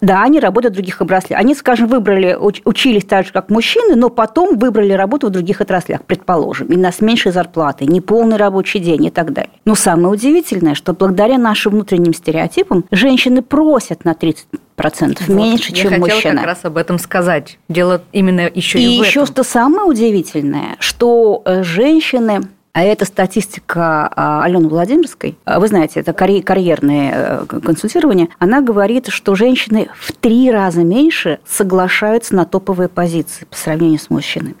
Да, 0.00 0.22
они 0.22 0.40
работают 0.40 0.72
в 0.72 0.76
других 0.76 1.00
отраслях. 1.00 1.38
Они, 1.40 1.54
скажем, 1.54 1.88
выбрали, 1.88 2.36
уч- 2.38 2.62
учились 2.64 3.04
так 3.04 3.26
же, 3.26 3.32
как 3.32 3.50
мужчины, 3.50 3.96
но 3.96 4.08
потом 4.08 4.58
выбрали 4.58 4.92
работу 4.92 5.26
в 5.26 5.30
других 5.30 5.60
отраслях, 5.60 6.04
предположим, 6.04 6.68
и 6.68 6.76
на 6.76 6.90
с 6.92 7.00
меньшей 7.00 7.32
зарплатой, 7.32 7.86
неполный 7.86 8.36
рабочий 8.36 8.78
день 8.78 9.04
и 9.06 9.10
так 9.10 9.32
далее. 9.32 9.50
Но 9.64 9.74
самое 9.74 10.08
удивительное, 10.08 10.74
что 10.74 10.94
благодаря 10.94 11.38
нашим 11.38 11.72
внутренним 11.72 12.14
стереотипам 12.14 12.84
женщины 12.90 13.42
просят 13.42 14.04
на 14.04 14.12
30% 14.12 15.30
меньше, 15.32 15.70
Я 15.72 15.76
чем 15.76 15.90
хотела 15.90 15.98
мужчины. 16.14 16.36
как 16.36 16.46
раз 16.46 16.58
об 16.64 16.76
этом 16.76 16.98
сказать. 16.98 17.58
Дело 17.68 18.02
именно 18.12 18.48
еще 18.52 18.78
и, 18.78 18.96
И 18.96 19.00
в 19.00 19.04
еще 19.04 19.20
этом. 19.22 19.26
что 19.26 19.42
самое 19.44 19.84
удивительное, 19.84 20.76
что 20.78 21.42
э, 21.44 21.62
женщины 21.62 22.42
а 22.72 22.82
это 22.82 23.04
статистика 23.04 24.10
а, 24.14 24.44
Алены 24.44 24.68
Владимирской. 24.68 25.36
А, 25.44 25.58
Вы 25.58 25.68
знаете, 25.68 26.00
это 26.00 26.12
карье- 26.12 26.42
карьерное 26.42 27.46
э, 27.50 27.60
консультирование. 27.60 28.28
Она 28.38 28.60
говорит, 28.60 29.08
что 29.08 29.34
женщины 29.34 29.88
в 29.98 30.12
три 30.12 30.50
раза 30.50 30.84
меньше 30.84 31.40
соглашаются 31.46 32.34
на 32.36 32.44
топовые 32.44 32.88
позиции 32.88 33.44
по 33.44 33.56
сравнению 33.56 33.98
с 33.98 34.08
мужчинами. 34.08 34.54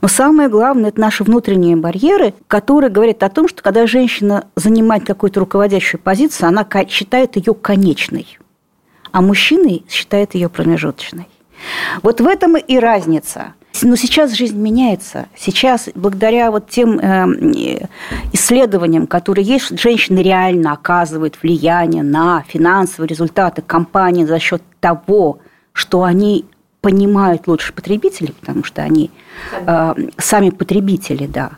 Но 0.00 0.08
самое 0.08 0.48
главное– 0.48 0.88
это 0.90 1.00
наши 1.00 1.24
внутренние 1.24 1.76
барьеры, 1.76 2.34
которые 2.46 2.90
говорят 2.90 3.22
о 3.22 3.30
том, 3.30 3.48
что 3.48 3.62
когда 3.62 3.86
женщина 3.86 4.46
занимает 4.54 5.04
какую-то 5.04 5.40
руководящую 5.40 6.00
позицию, 6.00 6.48
она 6.48 6.66
считает 6.88 7.36
ее 7.36 7.54
конечной, 7.54 8.38
а 9.10 9.22
мужчины 9.22 9.82
считают 9.88 10.34
ее 10.34 10.48
промежуточной. 10.48 11.28
Вот 12.02 12.20
в 12.20 12.26
этом 12.26 12.56
и 12.56 12.78
разница. 12.78 13.54
Но 13.82 13.96
сейчас 13.96 14.32
жизнь 14.32 14.58
меняется. 14.58 15.26
Сейчас, 15.36 15.88
благодаря 15.94 16.50
вот 16.50 16.68
тем 16.68 16.98
э, 16.98 17.88
исследованиям, 18.32 19.06
которые 19.06 19.44
есть, 19.44 19.78
женщины 19.80 20.20
реально 20.20 20.72
оказывают 20.72 21.42
влияние 21.42 22.02
на 22.02 22.42
финансовые 22.46 23.08
результаты 23.08 23.62
компании 23.62 24.24
за 24.24 24.38
счет 24.38 24.62
того, 24.80 25.38
что 25.72 26.04
они 26.04 26.46
понимают 26.80 27.48
лучше 27.48 27.72
потребителей, 27.72 28.34
потому 28.38 28.62
что 28.62 28.82
они 28.82 29.10
э, 29.52 29.94
сами 30.18 30.50
потребители, 30.50 31.26
да, 31.26 31.52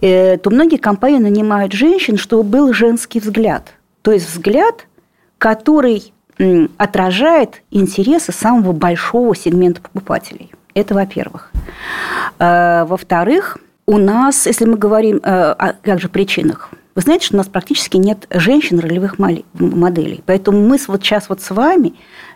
э, 0.00 0.38
то 0.38 0.50
многие 0.50 0.78
компании 0.78 1.18
нанимают 1.18 1.72
женщин, 1.72 2.16
чтобы 2.16 2.44
был 2.44 2.72
женский 2.72 3.20
взгляд. 3.20 3.74
То 4.02 4.12
есть 4.12 4.28
взгляд, 4.28 4.86
который 5.38 6.12
отражает 6.76 7.62
интересы 7.70 8.32
самого 8.32 8.72
большого 8.72 9.34
сегмента 9.34 9.80
покупателей. 9.80 10.52
Это 10.78 10.94
во-первых. 10.94 11.50
Э, 12.38 12.84
Во-вторых, 12.84 13.58
у 13.86 13.98
нас, 13.98 14.46
если 14.46 14.64
мы 14.64 14.76
говорим 14.76 15.16
э, 15.16 15.20
о 15.22 15.72
как 15.82 16.00
же 16.00 16.08
причинах, 16.08 16.70
вы 16.94 17.02
знаете, 17.02 17.26
что 17.26 17.34
у 17.34 17.38
нас 17.38 17.48
практически 17.48 17.96
нет 17.96 18.26
женщин 18.30 18.78
ролевых 18.78 19.18
моделей. 19.18 20.22
Поэтому 20.26 20.60
мы 20.60 20.78
вот 20.88 21.02
сейчас 21.02 21.28
вот 21.28 21.40
с 21.40 21.50
вами, 21.50 21.94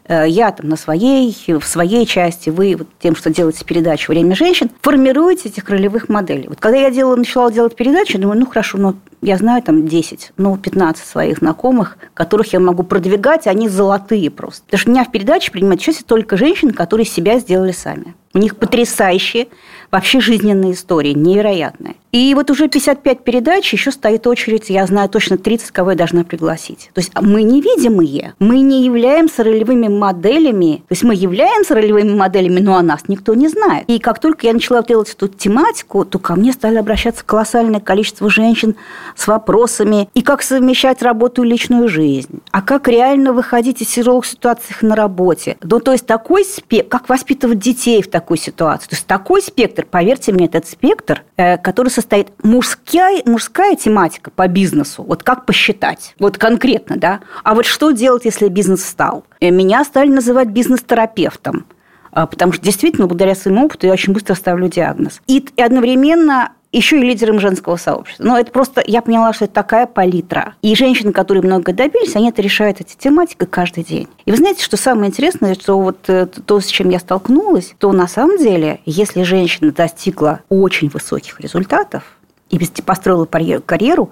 э, 0.09 0.25
я 0.29 0.51
там 0.51 0.69
на 0.69 0.77
своей, 0.77 1.37
в 1.47 1.65
своей 1.65 2.05
части, 2.05 2.51
вы 2.51 2.75
вот 2.77 2.89
тем, 3.01 3.15
что 3.15 3.31
делаете 3.31 3.65
передачу 3.65 4.11
«Время 4.11 4.35
женщин», 4.35 4.71
формируете 4.81 5.49
этих 5.49 5.69
ролевых 5.69 6.09
моделей. 6.09 6.49
Вот 6.49 6.59
когда 6.59 6.79
я 6.79 6.91
делала, 6.91 7.15
начала 7.15 7.51
делать 7.53 7.77
передачу, 7.77 8.15
я 8.15 8.23
думаю, 8.23 8.41
ну 8.41 8.47
хорошо, 8.47 8.79
ну 8.79 8.97
я 9.23 9.37
знаю 9.37 9.63
там 9.63 9.87
10, 9.87 10.33
ну 10.37 10.57
15 10.57 11.07
своих 11.07 11.39
знакомых, 11.39 11.97
которых 12.13 12.53
я 12.53 12.61
могу 12.61 12.83
продвигать, 12.83 13.47
они 13.47 13.69
золотые 13.69 14.31
просто. 14.31 14.65
Потому 14.65 14.81
что 14.81 14.91
у 14.91 14.93
меня 14.93 15.05
в 15.05 15.13
передаче 15.13 15.53
принимают 15.53 15.81
участие 15.81 16.05
только 16.07 16.37
женщины, 16.37 16.73
которые 16.73 17.07
себя 17.07 17.39
сделали 17.39 17.73
сами. 17.73 18.15
У 18.35 18.39
них 18.39 18.57
потрясающие 18.57 19.49
вообще 19.91 20.21
жизненные 20.21 20.73
истории, 20.73 21.13
невероятные. 21.13 21.95
И 22.13 22.35
вот 22.35 22.51
уже 22.51 22.69
55 22.69 23.25
передач, 23.25 23.73
еще 23.73 23.91
стоит 23.91 24.27
очередь, 24.27 24.69
я 24.69 24.87
знаю 24.87 25.09
точно 25.09 25.39
30, 25.39 25.71
кого 25.71 25.93
я 25.93 25.97
должна 25.97 26.25
пригласить. 26.25 26.91
То 26.93 27.01
есть 27.01 27.11
мы 27.19 27.43
невидимые, 27.43 28.35
мы 28.39 28.61
не 28.61 28.85
являемся 28.85 29.43
ролевыми 29.43 29.89
моделями, 29.89 30.85
то 30.89 30.93
есть 30.93 31.05
мы 31.05 31.15
являемся 31.15 31.75
ролевыми 31.75 32.15
моделями, 32.15 32.61
но 32.61 32.77
о 32.77 32.83
нас 32.83 33.09
никто 33.09 33.33
не 33.33 33.49
знает. 33.49 33.85
И 33.89 33.99
как 33.99 34.19
только 34.19 34.47
я 34.47 34.53
начала 34.53 34.83
делать 34.83 35.11
эту 35.11 35.27
тематику, 35.29 36.05
то 36.05 36.19
ко 36.19 36.35
мне 36.35 36.53
стали 36.53 36.77
обращаться 36.77 37.25
колоссальное 37.25 37.81
количество 37.81 38.29
женщин 38.29 38.77
с 39.17 39.27
вопросами, 39.27 40.11
и 40.13 40.21
как 40.21 40.43
совмещать 40.43 41.01
работу 41.01 41.45
и 41.45 41.49
личную 41.49 41.89
жизнь, 41.89 42.41
а 42.51 42.61
как 42.61 42.89
реально 42.89 43.33
выходить 43.33 43.81
из 43.81 43.87
тяжелых 43.87 44.27
ситуаций 44.27 44.77
на 44.83 44.95
работе. 44.95 45.57
Ну, 45.63 45.81
то 45.81 45.93
есть 45.93 46.05
такой 46.05 46.45
спектр, 46.45 46.91
как 46.91 47.09
воспитывать 47.09 47.59
детей 47.59 48.03
в 48.03 48.11
такой 48.11 48.37
ситуации. 48.37 48.89
То 48.91 48.97
есть 48.97 49.07
такой 49.07 49.41
спектр, 49.41 49.87
поверьте 49.91 50.31
мне, 50.33 50.45
этот 50.45 50.69
спектр, 50.69 51.23
э, 51.39 51.57
который 51.57 51.89
состоит 52.03 52.33
мужская, 52.43 53.23
мужская 53.25 53.77
тематика 53.77 54.31
по 54.31 54.49
бизнесу, 54.49 55.03
вот 55.05 55.23
как 55.23 55.47
посчитать, 55.47 56.15
вот 56.19 56.37
конкретно, 56.37 56.97
да, 56.97 57.21
а 57.45 57.55
вот 57.55 57.65
что 57.65 57.93
делать, 57.93 58.25
если 58.25 58.49
бизнес 58.49 58.81
встал? 58.81 59.25
Э, 59.41 59.51
Меня 59.51 59.85
стали 59.85 60.11
называть 60.11 60.49
бизнес-терапевтом, 60.49 61.65
а, 62.11 62.27
потому 62.27 62.53
что 62.53 62.63
действительно, 62.63 63.07
благодаря 63.07 63.35
своему 63.35 63.67
опыту, 63.67 63.87
я 63.87 63.93
очень 63.93 64.13
быстро 64.13 64.35
ставлю 64.35 64.69
диагноз. 64.69 65.21
И, 65.27 65.47
и 65.57 65.63
одновременно 65.63 66.53
еще 66.73 66.99
и 66.99 67.03
лидером 67.03 67.39
женского 67.39 67.77
сообщества. 67.77 68.25
Но 68.25 68.39
это 68.39 68.51
просто, 68.51 68.83
я 68.87 69.03
поняла, 69.03 69.33
что 69.33 69.45
это 69.45 69.55
такая 69.55 69.87
палитра. 69.87 70.55
И 70.63 70.75
женщины, 70.75 71.13
которые 71.13 71.43
много 71.43 71.73
добились, 71.73 72.17
они 72.17 72.31
это 72.31 72.43
решают 72.43 72.81
эти 72.81 72.97
тематики 72.97 73.45
каждый 73.45 73.85
день. 73.85 74.09
И 74.25 74.31
вы 74.31 74.39
знаете, 74.39 74.65
что 74.65 74.77
самое 74.77 75.09
интересное, 75.09 75.55
что 75.55 75.79
вот 75.79 75.99
э, 76.09 76.27
то, 76.27 76.61
с 76.61 76.67
чем 76.67 76.89
я 76.89 76.99
столкнулась, 76.99 77.75
то 77.79 77.93
на 77.93 78.09
самом 78.09 78.39
деле, 78.39 78.81
если 78.87 79.23
женщина 79.23 79.71
достигла 79.71 80.41
очень 80.49 80.89
высоких 80.89 81.41
результатов 81.41 82.03
и 82.49 82.59
построила 82.85 83.27
карьеру, 83.27 84.11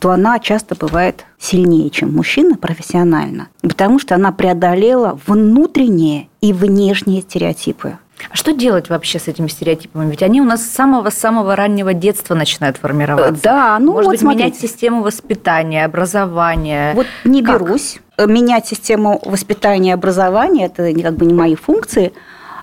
то 0.00 0.10
она 0.10 0.38
часто 0.38 0.74
бывает 0.74 1.24
сильнее, 1.38 1.90
чем 1.90 2.12
мужчина 2.12 2.56
профессионально, 2.56 3.48
потому 3.62 3.98
что 3.98 4.14
она 4.14 4.32
преодолела 4.32 5.18
внутренние 5.26 6.28
и 6.40 6.52
внешние 6.52 7.22
стереотипы. 7.22 7.98
А 8.34 8.36
что 8.36 8.52
делать 8.52 8.88
вообще 8.88 9.20
с 9.20 9.28
этими 9.28 9.46
стереотипами? 9.46 10.10
Ведь 10.10 10.20
они 10.20 10.40
у 10.40 10.44
нас 10.44 10.64
с 10.64 10.68
самого-самого 10.72 11.54
раннего 11.54 11.94
детства 11.94 12.34
начинают 12.34 12.78
формироваться. 12.78 13.40
Да, 13.44 13.78
ну 13.78 13.92
Может 13.92 14.06
вот 14.06 14.10
быть, 14.10 14.20
смотрите. 14.20 14.44
менять 14.46 14.60
систему 14.60 15.02
воспитания, 15.04 15.84
образования. 15.84 16.94
Вот 16.96 17.06
не 17.22 17.44
Как? 17.44 17.60
берусь. 17.62 18.00
Менять 18.18 18.66
систему 18.66 19.22
воспитания 19.24 19.90
и 19.90 19.92
образования– 19.92 20.66
это 20.76 20.92
как 21.00 21.14
бы 21.14 21.26
не 21.26 21.32
мои 21.32 21.54
функции. 21.54 22.12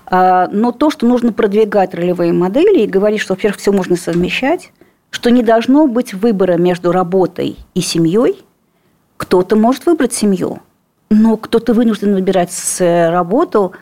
А, 0.04 0.46
Но 0.52 0.72
то, 0.72 0.90
что 0.90 1.06
нужно 1.06 1.32
продвигать 1.32 1.94
ролевые 1.94 2.34
модели 2.34 2.82
и 2.82 2.86
говорить, 2.86 3.22
что, 3.22 3.32
во-первых, 3.32 3.58
все 3.58 3.72
можно 3.72 3.96
совмещать, 3.96 4.72
что 5.08 5.30
не 5.30 5.42
должно 5.42 5.86
быть 5.86 6.12
выбора 6.12 6.58
между 6.58 6.92
работой 6.92 7.56
и 7.72 7.80
семьей. 7.80 8.44
Кто-то 9.16 9.56
может 9.56 9.86
выбрать 9.86 10.12
семью, 10.12 10.60
но 11.08 11.38
кто-то 11.38 11.72
вынужден 11.72 12.12
выбирать 12.12 12.52
э, 12.80 13.08
работу, 13.08 13.72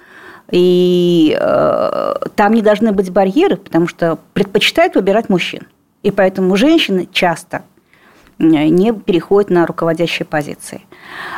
и 0.51 1.37
э, 1.39 2.15
там 2.35 2.53
не 2.55 2.63
должны 2.63 2.93
быть 2.93 3.11
барьеры, 3.11 3.57
потому 3.57 3.87
что 3.87 4.19
предпочитают 4.33 4.95
выбирать 4.95 5.29
мужчин. 5.29 5.67
И 6.03 6.11
поэтому 6.11 6.57
женщины 6.57 7.09
часто 7.13 7.63
э, 8.39 8.43
не 8.45 8.93
переходят 8.93 9.51
на 9.51 9.67
руководящие 9.67 10.27
позиции. 10.27 10.83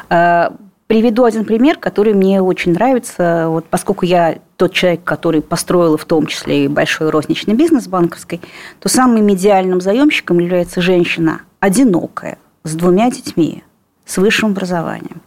Э, 0.08 0.50
Приведу 0.92 1.24
один 1.24 1.46
пример, 1.46 1.78
который 1.78 2.12
мне 2.12 2.42
очень 2.42 2.74
нравится. 2.74 3.46
Вот 3.48 3.64
поскольку 3.64 4.04
я 4.04 4.40
тот 4.58 4.74
человек, 4.74 5.02
который 5.04 5.40
построил 5.40 5.96
в 5.96 6.04
том 6.04 6.26
числе 6.26 6.66
и 6.66 6.68
большой 6.68 7.08
розничный 7.08 7.54
бизнес 7.54 7.88
банковский, 7.88 8.42
то 8.78 8.90
самым 8.90 9.32
идеальным 9.32 9.80
заемщиком 9.80 10.38
является 10.38 10.82
женщина 10.82 11.40
одинокая, 11.60 12.36
с 12.64 12.74
двумя 12.74 13.10
детьми, 13.10 13.64
с 14.04 14.18
высшим 14.18 14.50
образованием. 14.50 15.22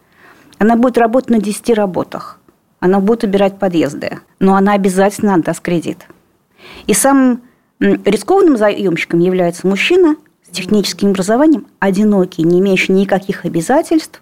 Она 0.59 0.75
будет 0.75 0.99
работать 0.99 1.31
на 1.31 1.39
10 1.39 1.71
работах. 1.71 2.39
Она 2.85 2.99
будет 2.99 3.23
убирать 3.23 3.57
подъезды, 3.57 4.19
но 4.39 4.55
она 4.55 4.73
обязательно 4.73 5.33
отдаст 5.33 5.59
кредит. 5.59 6.05
И 6.85 6.93
самым 6.93 7.41
рискованным 7.79 8.57
заемщиком 8.57 9.21
является 9.21 9.65
мужчина 9.65 10.17
с 10.43 10.55
техническим 10.55 11.09
образованием, 11.09 11.65
одинокий, 11.79 12.43
не 12.43 12.59
имеющий 12.59 12.91
никаких 12.91 13.43
обязательств, 13.43 14.21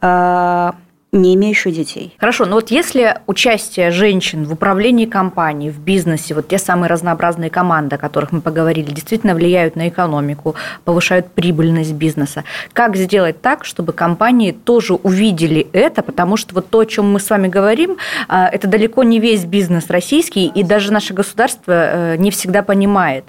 а, 0.00 0.76
не 1.12 1.34
имеющий 1.34 1.70
детей. 1.70 2.14
Хорошо, 2.18 2.44
но 2.44 2.56
вот 2.56 2.70
если 2.70 3.16
участие 3.26 3.90
женщин 3.90 4.44
в 4.44 4.52
управлении 4.52 5.06
компанией, 5.06 5.70
в 5.70 5.80
бизнесе, 5.80 6.34
вот 6.34 6.48
те 6.48 6.58
самые 6.58 6.90
разнообразные 6.90 7.48
команды, 7.48 7.96
о 7.96 7.98
которых 7.98 8.30
мы 8.32 8.40
поговорили, 8.40 8.90
действительно 8.90 9.34
влияют 9.34 9.74
на 9.74 9.88
экономику, 9.88 10.54
повышают 10.84 11.30
прибыльность 11.32 11.92
бизнеса, 11.92 12.44
как 12.74 12.96
сделать 12.96 13.40
так, 13.40 13.64
чтобы 13.64 13.92
компании 13.92 14.52
тоже 14.52 14.94
увидели 14.94 15.66
это, 15.72 16.02
потому 16.02 16.36
что 16.36 16.54
вот 16.54 16.68
то, 16.68 16.80
о 16.80 16.86
чем 16.86 17.10
мы 17.10 17.20
с 17.20 17.30
вами 17.30 17.48
говорим, 17.48 17.96
а, 18.28 18.48
это 18.48 18.68
далеко 18.68 19.02
не 19.02 19.18
весь 19.18 19.44
бизнес 19.44 19.88
российский, 19.88 20.46
и 20.46 20.62
даже 20.62 20.92
наше 20.92 21.14
государство 21.14 21.72
э, 21.72 22.16
не 22.16 22.30
всегда 22.30 22.62
понимает. 22.62 23.24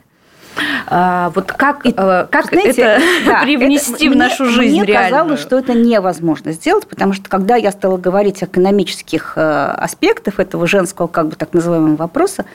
А, 0.91 1.29
Вот 1.35 1.51
как, 1.51 1.85
И, 1.85 1.89
э, 1.95 2.27
как 2.31 2.47
знаете, 2.47 2.81
это 2.81 3.01
да, 3.25 3.41
привнести 3.43 4.07
это 4.07 4.15
в 4.15 4.17
нашу 4.17 4.43
мне, 4.45 4.53
жизнь 4.53 4.75
Мне 4.77 4.85
реальную? 4.85 5.11
казалось, 5.11 5.39
что 5.39 5.59
это 5.59 5.73
невозможно 5.73 6.51
сделать, 6.51 6.87
потому 6.87 7.13
что 7.13 7.29
когда 7.29 7.55
я 7.55 7.71
стала 7.71 7.97
говорить 7.97 8.41
о 8.41 8.47
экономических 8.47 9.33
э, 9.35 9.41
аспектах 9.41 10.39
этого 10.39 10.65
женского, 10.65 11.07
как 11.07 11.27
бы 11.27 11.35
так 11.35 11.53
называемого 11.53 11.95
вопроса, 11.95 12.45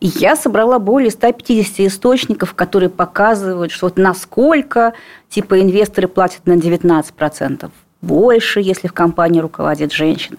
я 0.00 0.34
собрала 0.34 0.78
более 0.78 1.10
150 1.10 1.80
источников, 1.80 2.54
которые 2.54 2.88
показывают, 2.90 3.70
что 3.70 3.86
вот 3.86 3.98
насколько 3.98 4.94
типа 5.28 5.60
инвесторы 5.60 6.08
платят 6.08 6.46
на 6.46 6.54
19% 6.54 7.70
больше, 8.00 8.60
если 8.60 8.86
в 8.88 8.92
компании 8.92 9.40
руководит 9.40 9.92
женщина. 9.92 10.36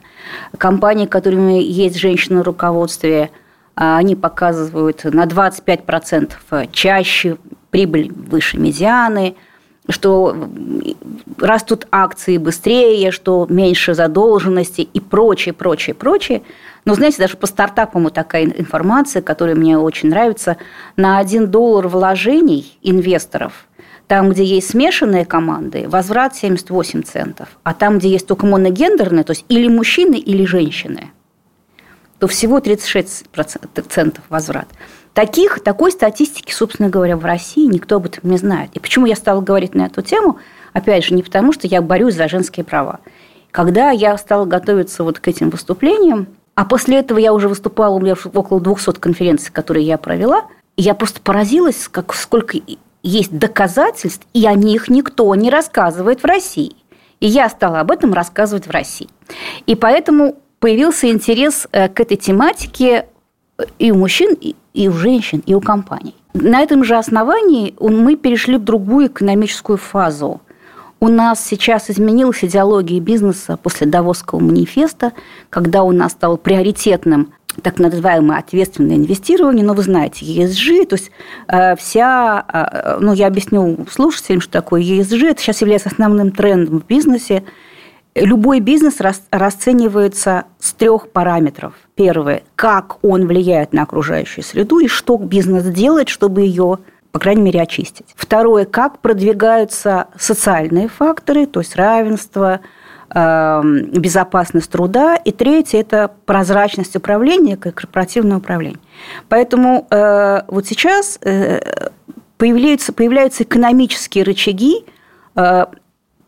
Компании, 0.57 1.05
которыми 1.07 1.61
есть 1.61 1.97
женщины 1.97 2.41
в 2.41 2.43
руководстве, 2.43 3.31
они 3.75 4.15
показывают 4.15 5.03
на 5.03 5.25
25% 5.25 6.69
чаще 6.71 7.37
прибыль 7.69 8.11
выше 8.11 8.57
медианы, 8.57 9.35
что 9.87 10.35
растут 11.37 11.87
акции 11.91 12.37
быстрее, 12.37 13.11
что 13.11 13.45
меньше 13.49 13.93
задолженности 13.93 14.81
и 14.81 14.99
прочее, 14.99 15.53
прочее, 15.53 15.93
прочее. 15.93 16.41
Но, 16.85 16.95
знаете, 16.95 17.17
даже 17.19 17.37
по 17.37 17.45
стартапам 17.47 18.09
такая 18.09 18.45
информация, 18.45 19.21
которая 19.21 19.55
мне 19.55 19.77
очень 19.77 20.09
нравится, 20.09 20.57
на 20.95 21.19
1 21.19 21.51
доллар 21.51 21.87
вложений 21.87 22.77
инвесторов, 22.81 23.67
там, 24.07 24.29
где 24.29 24.43
есть 24.43 24.69
смешанные 24.69 25.25
команды, 25.25 25.87
возврат 25.87 26.35
78 26.35 27.03
центов, 27.03 27.49
а 27.63 27.73
там, 27.73 27.99
где 27.99 28.09
есть 28.09 28.27
только 28.27 28.45
моногендерные, 28.45 29.23
то 29.23 29.31
есть 29.31 29.45
или 29.49 29.67
мужчины, 29.67 30.15
или 30.15 30.45
женщины, 30.45 31.11
то 32.19 32.27
всего 32.27 32.59
36% 32.59 33.85
центов 33.89 34.23
возврат. 34.29 34.67
Таких, 35.13 35.61
такой 35.61 35.91
статистики, 35.91 36.51
собственно 36.51 36.89
говоря, 36.89 37.15
в 37.15 37.23
России 37.23 37.65
никто 37.65 37.97
об 37.97 38.05
этом 38.05 38.29
не 38.29 38.37
знает. 38.37 38.71
И 38.73 38.79
почему 38.79 39.05
я 39.05 39.15
стала 39.15 39.41
говорить 39.41 39.73
на 39.73 39.85
эту 39.85 40.01
тему? 40.01 40.39
Опять 40.73 41.05
же, 41.05 41.13
не 41.13 41.23
потому, 41.23 41.53
что 41.53 41.67
я 41.67 41.81
борюсь 41.81 42.15
за 42.15 42.27
женские 42.27 42.65
права. 42.65 42.99
Когда 43.51 43.91
я 43.91 44.17
стала 44.17 44.45
готовиться 44.45 45.05
вот 45.05 45.19
к 45.19 45.27
этим 45.29 45.49
выступлениям, 45.49 46.27
а 46.55 46.65
после 46.65 46.97
этого 46.97 47.17
я 47.17 47.33
уже 47.33 47.47
выступала, 47.47 47.95
у 47.95 47.99
меня 48.01 48.15
около 48.33 48.59
200 48.59 48.99
конференций, 48.99 49.53
которые 49.53 49.85
я 49.85 49.97
провела, 49.97 50.45
и 50.75 50.81
я 50.81 50.93
просто 50.93 51.21
поразилась, 51.21 51.87
как, 51.87 52.13
сколько 52.13 52.57
есть 53.03 53.37
доказательств, 53.37 54.27
и 54.33 54.45
о 54.45 54.53
них 54.53 54.89
никто 54.89 55.33
не 55.35 55.49
рассказывает 55.49 56.23
в 56.23 56.25
России. 56.25 56.75
И 57.21 57.27
я 57.27 57.47
стала 57.49 57.79
об 57.79 57.91
этом 57.91 58.13
рассказывать 58.13 58.67
в 58.67 58.71
России. 58.71 59.07
И 59.65 59.75
поэтому 59.75 60.35
появился 60.65 61.11
интерес 61.11 61.67
э, 61.71 61.89
к 61.89 61.99
этой 61.99 62.17
тематике 62.17 63.05
и 63.77 63.91
у 63.91 63.95
мужчин, 63.97 64.35
и 64.73 64.87
у 64.87 64.93
женщин, 64.93 65.43
и 65.45 65.53
у 65.53 65.61
компаний. 65.61 66.15
На 66.33 66.61
этом 66.61 66.83
же 66.83 66.95
основании 66.95 67.75
мы 67.79 68.15
перешли 68.15 68.57
в 68.57 68.63
другую 68.63 69.05
экономическую 69.05 69.77
фазу. 69.77 70.41
У 70.99 71.07
нас 71.07 71.45
сейчас 71.45 71.91
изменилась 71.91 72.43
идеология 72.43 72.99
бизнеса 72.99 73.59
после 73.61 73.85
Давосского 73.85 74.39
манифеста, 74.39 75.11
когда 75.51 75.83
у 75.83 75.91
нас 75.91 76.13
стало 76.13 76.35
приоритетным 76.35 77.33
так 77.61 77.77
называемое 77.77 78.39
ответственное 78.39 78.95
инвестирование, 78.95 79.63
но 79.63 79.75
вы 79.75 79.83
знаете, 79.83 80.25
ESG, 80.25 80.87
то 80.87 80.95
есть 80.95 81.11
э, 81.47 81.75
вся, 81.75 82.43
э, 82.51 82.97
ну 83.01 83.13
я 83.13 83.27
объясню 83.27 83.85
слушателям, 83.91 84.41
что 84.41 84.53
такое 84.53 84.81
ESG, 84.81 85.29
это 85.29 85.41
сейчас 85.43 85.61
является 85.61 85.89
основным 85.89 86.31
трендом 86.31 86.79
в 86.79 86.87
бизнесе. 86.87 87.43
Любой 88.15 88.61
бизнес 88.61 89.01
расценивается 89.29 90.45
с 90.57 90.73
трех 90.73 91.09
параметров. 91.09 91.73
Первое, 91.95 92.43
как 92.55 93.03
он 93.03 93.27
влияет 93.27 93.73
на 93.73 93.83
окружающую 93.83 94.43
среду 94.43 94.79
и 94.79 94.87
что 94.87 95.17
бизнес 95.17 95.65
делает, 95.65 96.07
чтобы 96.07 96.41
ее 96.41 96.79
по 97.15 97.19
крайней 97.19 97.43
мере, 97.43 97.61
очистить. 97.61 98.07
Второе, 98.17 98.65
как 98.65 98.99
продвигаются 98.99 100.07
социальные 100.19 100.89
факторы, 100.89 101.45
то 101.45 101.61
есть 101.61 101.77
равенство, 101.77 102.59
эм, 103.09 103.85
безопасность 103.85 104.69
труда. 104.69 105.15
И 105.15 105.31
третье– 105.31 105.79
это 105.79 106.11
прозрачность 106.25 106.93
управления, 106.97 107.55
корпоративное 107.55 108.35
управление. 108.35 108.79
Поэтому 109.29 109.87
э, 109.89 110.41
вот 110.49 110.67
сейчас 110.67 111.17
э, 111.21 111.89
появляются, 112.37 112.91
появляются 112.91 113.43
экономические 113.43 114.25
рычаги, 114.25 114.83
э, 115.37 115.67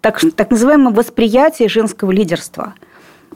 так, 0.02 0.20
так 0.36 0.52
называемое 0.52 0.94
восприятие 0.94 1.70
женского 1.70 2.12
лидерства. 2.12 2.74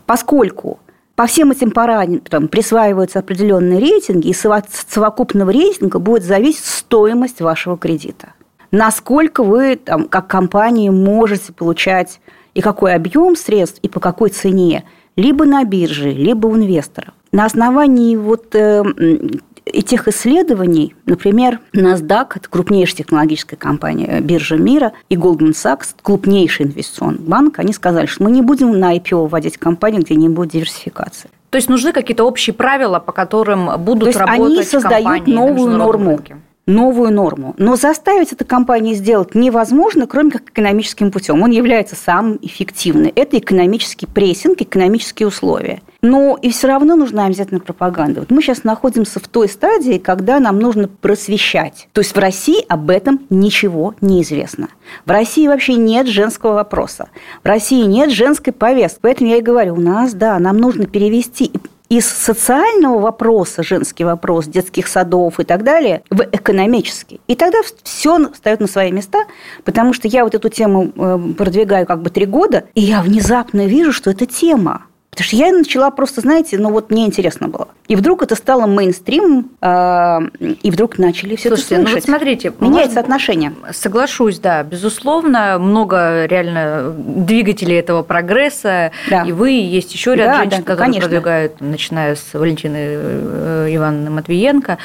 Поскольку 0.05 0.79
по 1.15 1.27
всем 1.27 1.51
этим 1.51 1.71
параметрам 1.71 2.47
присваиваются 2.47 3.19
определенные 3.19 3.79
рейтинги, 3.79 4.29
и 4.29 4.33
совокупного 4.33 5.51
рейтинга 5.51 5.99
будет 5.99 6.23
зависеть 6.23 6.65
стоимость 6.65 7.41
вашего 7.41 7.77
кредита. 7.77 8.33
Насколько 8.71 9.43
вы, 9.43 9.75
там, 9.75 10.07
как 10.07 10.27
компания, 10.27 10.91
можете 10.91 11.51
получать 11.51 12.21
и 12.53 12.61
какой 12.61 12.93
объем 12.93 13.35
средств, 13.35 13.79
и 13.81 13.89
по 13.89 13.99
какой 13.99 14.29
цене, 14.29 14.85
либо 15.15 15.45
на 15.45 15.63
бирже, 15.63 16.09
либо 16.09 16.47
у 16.47 16.55
инвесторов. 16.55 17.13
На 17.31 17.45
основании 17.45 18.15
вот 18.15 18.55
э, 18.55 18.83
этих 19.71 20.07
исследований, 20.07 20.95
например, 21.05 21.59
NASDAQ, 21.73 22.27
это 22.35 22.49
крупнейшая 22.49 22.97
технологическая 22.97 23.55
компания 23.55 24.19
биржа 24.21 24.57
мира, 24.57 24.93
и 25.09 25.15
Goldman 25.15 25.51
Sachs, 25.51 25.95
крупнейший 26.01 26.67
инвестиционный 26.67 27.19
банк, 27.19 27.59
они 27.59 27.73
сказали, 27.73 28.05
что 28.05 28.23
мы 28.23 28.31
не 28.31 28.41
будем 28.41 28.79
на 28.79 28.95
IPO 28.95 29.27
вводить 29.27 29.57
компанию, 29.57 30.01
где 30.01 30.15
не 30.15 30.29
будет 30.29 30.51
диверсификации. 30.51 31.29
То 31.49 31.57
есть 31.57 31.67
нужны 31.67 31.91
какие-то 31.91 32.23
общие 32.23 32.53
правила, 32.53 32.99
по 32.99 33.11
которым 33.11 33.69
будут 33.79 34.03
То 34.03 34.07
есть 34.07 34.19
работать 34.19 34.57
они 34.57 34.63
создают 34.63 35.05
компании 35.05 35.33
новую 35.33 35.77
норму. 35.77 36.11
рынке. 36.11 36.37
Новую 36.65 37.11
норму. 37.11 37.55
Но 37.57 37.75
заставить 37.75 38.33
эту 38.33 38.45
компанию 38.45 38.95
сделать 38.95 39.35
невозможно, 39.35 40.07
кроме 40.07 40.31
как 40.31 40.49
экономическим 40.49 41.11
путем. 41.11 41.41
Он 41.41 41.51
является 41.51 41.95
самым 41.95 42.39
эффективным. 42.41 43.11
Это 43.15 43.37
экономический 43.37 44.05
прессинг, 44.05 44.61
экономические 44.61 45.27
условия. 45.27 45.81
Но 46.01 46.37
и 46.41 46.49
все 46.49 46.67
равно 46.67 46.95
нужна 46.95 47.25
обязательно 47.25 47.59
пропаганда. 47.59 48.21
Вот 48.21 48.31
мы 48.31 48.41
сейчас 48.41 48.63
находимся 48.63 49.19
в 49.19 49.27
той 49.27 49.47
стадии, 49.47 49.97
когда 49.97 50.39
нам 50.39 50.59
нужно 50.59 50.87
просвещать. 50.87 51.87
То 51.93 52.01
есть 52.01 52.15
в 52.15 52.19
России 52.19 52.65
об 52.67 52.89
этом 52.89 53.21
ничего 53.29 53.93
не 54.01 54.21
известно. 54.23 54.69
В 55.05 55.11
России 55.11 55.47
вообще 55.47 55.75
нет 55.75 56.07
женского 56.07 56.53
вопроса. 56.53 57.09
В 57.43 57.47
России 57.47 57.83
нет 57.83 58.11
женской 58.11 58.53
повестки. 58.53 58.99
Поэтому 59.01 59.29
я 59.29 59.37
и 59.37 59.41
говорю, 59.41 59.75
у 59.75 59.79
нас, 59.79 60.13
да, 60.13 60.39
нам 60.39 60.57
нужно 60.57 60.85
перевести 60.85 61.51
из 61.91 62.07
социального 62.07 62.99
вопроса, 62.99 63.63
женский 63.63 64.05
вопрос, 64.05 64.45
детских 64.45 64.87
садов 64.87 65.41
и 65.41 65.43
так 65.43 65.65
далее, 65.65 66.03
в 66.09 66.21
экономический. 66.21 67.19
И 67.27 67.35
тогда 67.35 67.57
все 67.83 68.31
встает 68.31 68.61
на 68.61 68.67
свои 68.67 68.93
места, 68.93 69.25
потому 69.65 69.91
что 69.91 70.07
я 70.07 70.23
вот 70.23 70.33
эту 70.33 70.47
тему 70.47 70.93
э, 70.95 71.19
продвигаю 71.37 71.85
как 71.85 72.01
бы 72.01 72.09
три 72.09 72.25
года, 72.25 72.63
и 72.75 72.81
я 72.81 73.01
внезапно 73.01 73.65
вижу, 73.65 73.91
что 73.91 74.09
это 74.09 74.25
тема. 74.25 74.85
Потому 75.11 75.25
что 75.27 75.35
я 75.35 75.51
начала 75.51 75.91
просто, 75.91 76.21
знаете, 76.21 76.57
ну 76.57 76.71
вот 76.71 76.89
мне 76.89 77.05
интересно 77.05 77.49
было. 77.49 77.67
И 77.89 77.97
вдруг 77.97 78.23
это 78.23 78.35
стало 78.35 78.65
мейнстримом, 78.65 79.51
э, 79.61 80.19
и 80.63 80.71
вдруг 80.71 80.97
начали 80.97 81.35
все 81.35 81.49
Слушайте, 81.49 81.75
это 81.75 81.83
слышать. 81.83 82.07
ну 82.07 82.13
вот 82.13 82.19
смотрите. 82.19 82.53
Меняется 82.61 82.95
может, 82.95 82.97
отношение. 82.97 83.53
Соглашусь, 83.73 84.39
да, 84.39 84.63
безусловно. 84.63 85.59
Много 85.59 86.23
реально 86.27 86.95
двигателей 86.97 87.77
этого 87.77 88.03
прогресса. 88.03 88.93
Да. 89.09 89.23
И 89.23 89.33
вы, 89.33 89.51
и 89.51 89.65
есть 89.65 89.93
еще 89.93 90.15
ряд 90.15 90.27
да, 90.27 90.37
женщин, 90.37 90.57
да, 90.59 90.63
которые 90.63 90.85
конечно. 90.85 91.09
продвигают, 91.09 91.59
начиная 91.59 92.15
с 92.15 92.33
Валентины 92.33 92.77
э, 92.77 93.67
Ивановны 93.71 94.11
Матвиенко. 94.11 94.77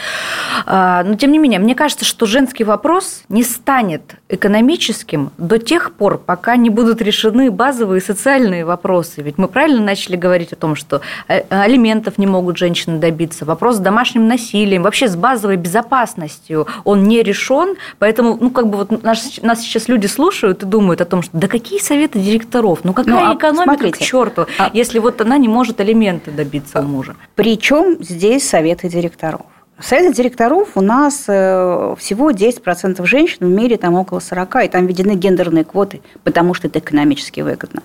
А, 0.67 1.05
но, 1.05 1.15
тем 1.15 1.31
не 1.31 1.39
менее, 1.39 1.61
мне 1.61 1.77
кажется, 1.77 2.05
что 2.05 2.27
женский 2.27 2.65
вопрос 2.65 3.23
не 3.29 3.45
станет 3.45 4.17
экономическим 4.29 5.31
до 5.39 5.59
тех 5.59 5.93
пор, 5.93 6.19
пока 6.19 6.57
не 6.57 6.69
будут 6.69 7.01
решены 7.01 7.51
базовые 7.51 8.01
социальные 8.01 8.65
вопросы. 8.65 9.23
Ведь 9.23 9.39
мы 9.39 9.47
правильно 9.47 9.81
начали 9.81 10.17
говорить 10.17 10.53
о 10.53 10.57
том, 10.57 10.75
что 10.75 11.01
э, 11.29 11.43
алиментов 11.49 12.19
не 12.19 12.27
могут 12.27 12.57
женщины 12.57 12.99
добиться, 12.99 13.45
вопрос 13.45 13.77
с 13.77 13.79
домашним 13.79 14.27
насилием, 14.27 14.83
вообще 14.83 15.09
с 15.09 15.17
базовой 15.17 15.57
безопасностью, 15.57 16.67
он 16.85 17.05
не 17.05 17.23
решен, 17.23 17.77
поэтому, 17.99 18.37
ну, 18.41 18.51
как 18.51 18.69
бы 18.69 18.79
вот 18.79 19.03
нас, 19.03 19.39
нас 19.43 19.61
сейчас 19.61 19.89
люди 19.89 20.07
слушают 20.07 20.63
и 20.65 20.67
думают 20.67 21.01
о 21.01 21.05
том, 21.05 21.23
что 21.23 21.37
да 21.37 21.47
какие 21.47 21.79
советы 21.79 22.19
директоров, 22.19 22.81
ну 22.83 22.93
какая 22.93 23.15
ну, 23.15 23.31
а 23.31 23.35
экономика 23.35 23.65
смотрите, 23.65 23.99
к 23.99 23.99
черту, 23.99 24.47
а... 24.59 24.71
если 24.73 24.99
вот 24.99 25.21
она 25.21 25.39
не 25.39 25.49
может 25.49 25.81
алименты 25.81 26.33
добиться 26.33 26.81
у 26.81 26.83
мужа. 26.83 27.15
Причем 27.37 28.03
здесь 28.03 28.49
советы 28.49 28.89
директоров? 28.89 29.43
В 29.79 30.13
директоров 30.13 30.71
у 30.75 30.81
нас 30.81 31.25
э, 31.29 31.95
всего 31.99 32.31
10% 32.31 33.05
женщин, 33.05 33.39
в 33.41 33.51
мире 33.51 33.77
там 33.77 33.95
около 33.95 34.21
40, 34.21 34.65
и 34.65 34.69
там 34.69 34.87
введены 34.87 35.17
гендерные 35.17 35.65
квоты, 35.65 36.01
потому 36.25 36.55
что 36.55 36.69
это 36.69 36.79
экономически 36.79 37.43
выгодно. 37.43 37.83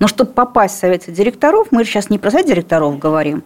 Но 0.00 0.08
чтобы 0.08 0.32
попасть 0.32 0.74
в 0.74 0.78
совет 0.80 1.04
директоров, 1.06 1.68
мы 1.70 1.84
сейчас 1.84 2.10
не 2.10 2.18
про 2.18 2.32
совет 2.32 2.46
директоров 2.46 2.98
говорим, 2.98 3.44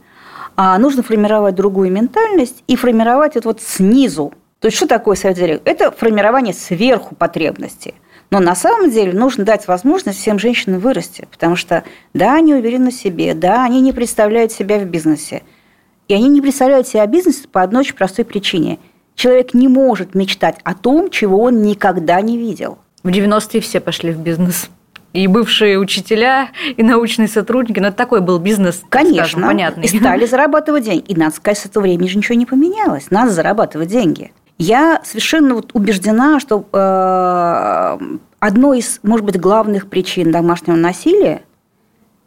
а 0.57 0.79
нужно 0.79 1.03
формировать 1.03 1.55
другую 1.55 1.93
ментальность 1.93 2.65
и 2.67 2.77
формировать 2.77 3.37
это 3.37 3.49
вот 3.49 3.61
снизу. 3.61 4.33
То 4.61 4.69
есть, 4.69 4.77
что 4.79 4.87
такое 4.87 5.15
совет 5.15 5.37
директоров? 5.37 5.63
Это 5.67 5.91
формирование 5.91 6.55
сверху 6.55 7.15
потребностей. 7.15 7.95
Но 8.31 8.41
на 8.41 8.55
самом 8.55 8.91
деле 8.91 9.13
нужно 9.13 9.45
дать 9.45 9.69
возможность 9.69 10.19
всем 10.19 10.39
женщинам 10.39 10.81
вырасти, 10.81 11.29
потому 11.31 11.57
что, 11.57 11.85
да, 12.15 12.37
они 12.37 12.55
уверены 12.55 12.91
в 12.91 12.95
себе, 12.95 13.35
да, 13.35 13.63
они 13.65 13.83
не 13.83 13.93
представляют 13.93 14.51
себя 14.51 14.79
в 14.79 14.87
бизнесе. 14.87 15.43
И 16.09 16.15
они 16.15 16.29
не 16.29 16.41
представляют 16.41 16.89
себя 16.89 17.07
в 17.07 17.11
бизнесе 17.11 17.49
по 17.49 17.63
одной 17.63 17.81
очень 17.81 17.95
простой 17.95 18.25
причине. 18.25 18.79
Человек 19.15 19.55
не 19.55 19.69
может 19.69 20.15
мечтать 20.15 20.57
о 20.65 20.75
том, 20.75 21.11
чего 21.11 21.43
он 21.43 21.63
никогда 21.63 22.21
не 22.21 22.39
видел. 22.39 22.79
В 23.03 23.09
90-е 23.09 23.61
все 23.61 23.81
пошли 23.81 24.13
в 24.13 24.19
бизнес 24.19 24.69
и 25.13 25.27
бывшие 25.27 25.79
учителя, 25.79 26.49
и 26.77 26.83
научные 26.83 27.29
сотрудники. 27.29 27.79
Но 27.79 27.89
это 27.89 27.97
такой 27.97 28.21
был 28.21 28.39
бизнес, 28.39 28.83
Конечно, 28.89 29.25
скажем, 29.25 29.43
понятный. 29.43 29.85
И 29.85 29.89
стали 29.89 30.27
зарабатывать 30.27 30.85
деньги. 30.85 31.05
И, 31.09 31.15
надо 31.15 31.35
сказать, 31.35 31.59
с 31.59 31.67
этого 31.67 31.83
времени 31.83 32.09
же 32.09 32.19
ничего 32.19 32.37
не 32.37 32.47
поменялось. 32.47 33.11
Надо 33.11 33.31
зарабатывать 33.31 33.89
деньги. 33.89 34.33
Я 34.59 35.01
совершенно 35.05 35.55
вот 35.55 35.71
убеждена, 35.75 36.41
что 36.41 36.67
э, 36.73 37.99
одной 38.39 38.79
из, 38.79 39.01
может 39.03 39.27
быть, 39.27 39.39
главных 39.41 39.89
причин 39.89 40.31
домашнего 40.31 40.77
насилия 40.77 41.43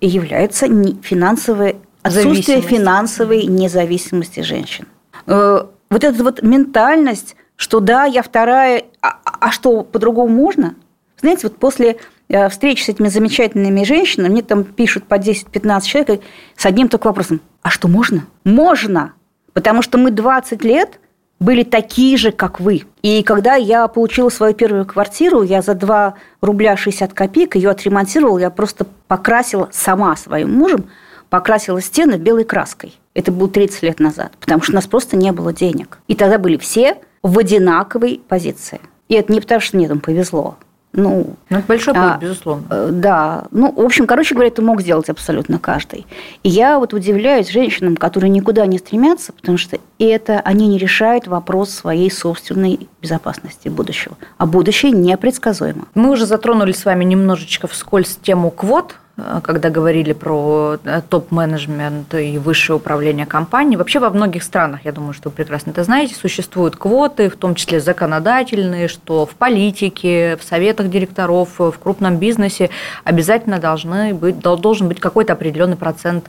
является 0.02 0.68
финансовое 1.02 1.78
отсутствие 2.06 2.62
финансовой 2.62 3.46
независимости 3.46 4.42
женщин. 4.42 4.88
Э, 5.28 5.66
вот 5.90 6.04
эта 6.04 6.24
вот 6.24 6.42
ментальность, 6.42 7.36
что 7.56 7.80
да, 7.80 8.06
я 8.06 8.22
вторая, 8.22 8.86
а, 9.02 9.20
а 9.24 9.52
что, 9.52 9.84
по-другому 9.84 10.34
можно? 10.34 10.76
Знаете, 11.18 11.48
вот 11.48 11.58
после 11.58 11.98
Э, 12.28 12.50
встреч 12.50 12.84
с 12.84 12.90
этими 12.90 13.08
замечательными 13.08 13.84
женщинами, 13.84 14.32
мне 14.32 14.42
там 14.42 14.64
пишут 14.64 15.04
по 15.06 15.16
10-15 15.16 15.82
человек 15.82 16.22
с 16.56 16.66
одним 16.66 16.90
только 16.90 17.08
вопросом. 17.08 17.42
А 17.62 17.70
что 17.70 17.88
можно? 17.88 18.26
Можно! 18.44 19.14
Потому 19.54 19.82
что 19.82 19.98
мы 19.98 20.12
20 20.12 20.64
лет 20.64 21.00
были 21.40 21.64
такие 21.64 22.18
же, 22.18 22.32
как 22.32 22.60
вы. 22.60 22.84
И 23.04 23.22
когда 23.22 23.56
я 23.56 23.88
получила 23.88 24.30
свою 24.30 24.54
первую 24.54 24.86
квартиру, 24.86 25.44
я 25.44 25.62
за 25.62 25.76
2 25.76 26.16
рубля 26.42 26.76
60 26.76 27.14
копеек 27.14 27.56
ее 27.56 27.70
отремонтировала, 27.70 28.40
я 28.40 28.50
просто 28.50 28.88
покрасила 29.08 29.70
сама 29.72 30.16
своим 30.16 30.54
мужем, 30.54 30.90
покрасила 31.30 31.82
стены 31.82 32.16
белой 32.16 32.44
краской. 32.44 32.94
Это 33.14 33.32
было 33.32 33.50
30 33.50 33.84
лет 33.84 34.00
назад, 34.00 34.34
потому 34.40 34.62
что 34.62 34.74
у 34.74 34.76
нас 34.76 34.88
просто 34.88 35.16
не 35.16 35.32
было 35.32 35.54
денег. 35.54 36.00
И 36.08 36.16
тогда 36.16 36.38
были 36.38 36.58
все 36.58 36.98
в 37.24 37.40
одинаковой 37.40 38.22
позиции. 38.28 38.82
И 39.08 39.16
это 39.16 39.32
не 39.32 39.40
потому, 39.40 39.62
что 39.62 39.78
мне 39.78 39.88
там 39.88 40.00
повезло. 40.00 40.58
Ну, 40.96 41.36
ну 41.50 41.58
это 41.58 41.68
большой 41.68 41.94
путь, 41.94 42.04
а, 42.04 42.18
безусловно. 42.18 42.66
Э, 42.70 42.90
да. 42.92 43.46
Ну, 43.52 43.72
в 43.72 43.82
общем, 43.82 44.08
короче 44.08 44.34
говоря, 44.34 44.48
это 44.48 44.62
мог 44.62 44.82
сделать 44.82 45.10
абсолютно 45.10 45.60
каждый. 45.60 46.06
И 46.44 46.50
я 46.50 46.80
вот 46.80 46.94
удивляюсь 46.94 47.50
женщинам, 47.50 47.98
которые 47.98 48.30
никуда 48.30 48.66
не 48.66 48.78
стремятся, 48.78 49.34
потому 49.34 49.58
что 49.58 49.78
это 50.00 50.40
они 50.40 50.68
не 50.68 50.78
решают 50.78 51.28
вопрос 51.28 51.72
своей 51.72 52.10
собственной 52.10 52.88
безопасности 53.02 53.68
будущего. 53.68 54.16
А 54.38 54.46
будущее 54.46 54.94
непредсказуемо. 54.94 55.86
Мы 55.96 56.12
уже 56.12 56.26
затронули 56.26 56.72
с 56.72 56.86
вами 56.86 57.04
немножечко 57.04 57.68
вскользь 57.68 58.18
тему 58.22 58.50
квот 58.50 58.96
когда 59.44 59.70
говорили 59.70 60.12
про 60.12 60.78
э, 60.84 61.02
топ-менеджмент 61.10 62.14
и 62.16 62.38
высшее 62.38 62.76
управление 62.76 63.26
компанией. 63.26 63.78
Вообще 63.78 64.00
во 64.00 64.10
многих 64.10 64.44
странах, 64.44 64.82
я 64.84 64.92
думаю, 64.92 65.14
что 65.14 65.30
вы 65.30 65.36
прекрасно 65.36 65.72
это 65.72 65.86
знаете, 65.86 66.16
существуют 66.16 66.76
квоты, 66.76 67.30
в 67.30 67.38
том 67.38 67.56
числе 67.56 67.80
законодательные, 67.80 68.90
что 68.90 69.26
в 69.26 69.36
политике, 69.36 70.36
в 70.36 70.44
советах 70.44 70.90
директоров, 70.90 71.60
в 71.60 71.74
крупном 71.82 72.18
бизнесе 72.18 72.70
обязательно 73.06 73.60
должны 73.60 74.14
быть, 74.14 74.40
должен 74.40 74.90
быть 74.90 75.00
какой-то 75.00 75.34
определенный 75.34 75.78
процент 75.78 76.26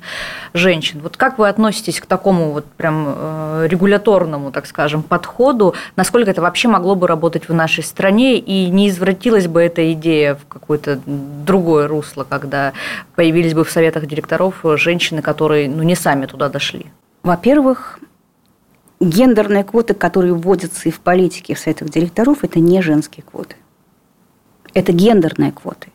женщин. 0.55 1.01
Вот 1.03 1.17
как 1.17 1.39
вы 1.39 1.49
относитесь 1.49 2.01
к 2.01 2.07
такому 2.07 2.53
вот 2.53 2.67
прям 2.67 3.05
э, 3.09 3.67
регуляторному, 3.69 4.53
так 4.53 4.67
скажем, 4.67 5.03
подходу? 5.03 5.75
Насколько 5.97 6.31
это 6.31 6.41
вообще 6.41 6.69
могло 6.69 6.95
бы 6.95 7.09
работать 7.09 7.49
в 7.49 7.55
нашей 7.55 7.83
стране 7.83 8.39
и 8.39 8.71
не 8.71 8.91
извратилась 8.91 9.49
бы 9.49 9.61
эта 9.61 9.93
идея 9.93 10.37
в 10.37 10.47
какое-то 10.47 11.01
другое 11.05 11.89
русло, 11.89 12.25
когда 12.29 12.75
появились 13.15 13.55
бы 13.55 13.65
в 13.65 13.71
советах 13.71 14.07
директоров 14.07 14.61
женщины, 14.77 15.23
которые 15.23 15.69
ну, 15.69 15.83
не 15.83 15.95
сами 15.95 16.27
туда 16.27 16.49
дошли? 16.49 16.87
Во-первых, 17.23 17.99
гендерные 19.01 19.65
квоты, 19.65 19.95
которые 19.95 20.35
вводятся 20.35 20.89
и 20.89 20.93
в 20.93 21.01
политике, 21.01 21.53
и 21.53 21.57
в 21.57 21.59
советах 21.59 21.89
директоров, 21.91 22.45
это 22.45 22.61
не 22.61 22.81
женские 22.83 23.25
квоты. 23.29 23.57
Это 24.75 24.93
гендерные 24.93 25.53
квоты. 25.53 25.89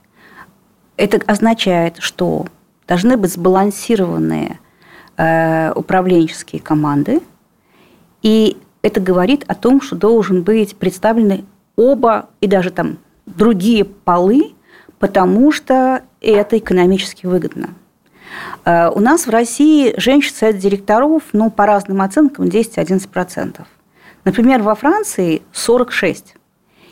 Это 0.97 1.19
означает, 1.25 1.97
что 1.99 2.47
должны 2.87 3.17
быть 3.17 3.33
сбалансированные 3.33 4.59
э, 5.17 5.71
управленческие 5.73 6.61
команды, 6.61 7.21
и 8.21 8.57
это 8.81 8.99
говорит 8.99 9.43
о 9.47 9.55
том, 9.55 9.81
что 9.81 9.95
должен 9.95 10.43
быть 10.43 10.75
представлены 10.75 11.45
оба 11.75 12.29
и 12.39 12.47
даже 12.47 12.71
там 12.71 12.97
другие 13.25 13.85
полы, 13.85 14.53
потому 14.99 15.51
что 15.51 16.03
это 16.27 16.57
экономически 16.57 17.25
выгодно. 17.25 17.69
Э, 18.65 18.89
у 18.89 18.99
нас 18.99 19.25
в 19.25 19.29
России 19.29 19.93
женщин 19.97 20.33
совет 20.33 20.57
директоров, 20.57 21.23
ну, 21.33 21.49
по 21.49 21.65
разным 21.65 22.01
оценкам, 22.01 22.45
10-11%. 22.45 23.61
Например, 24.23 24.61
во 24.61 24.75
Франции 24.75 25.41
46%. 25.53 26.23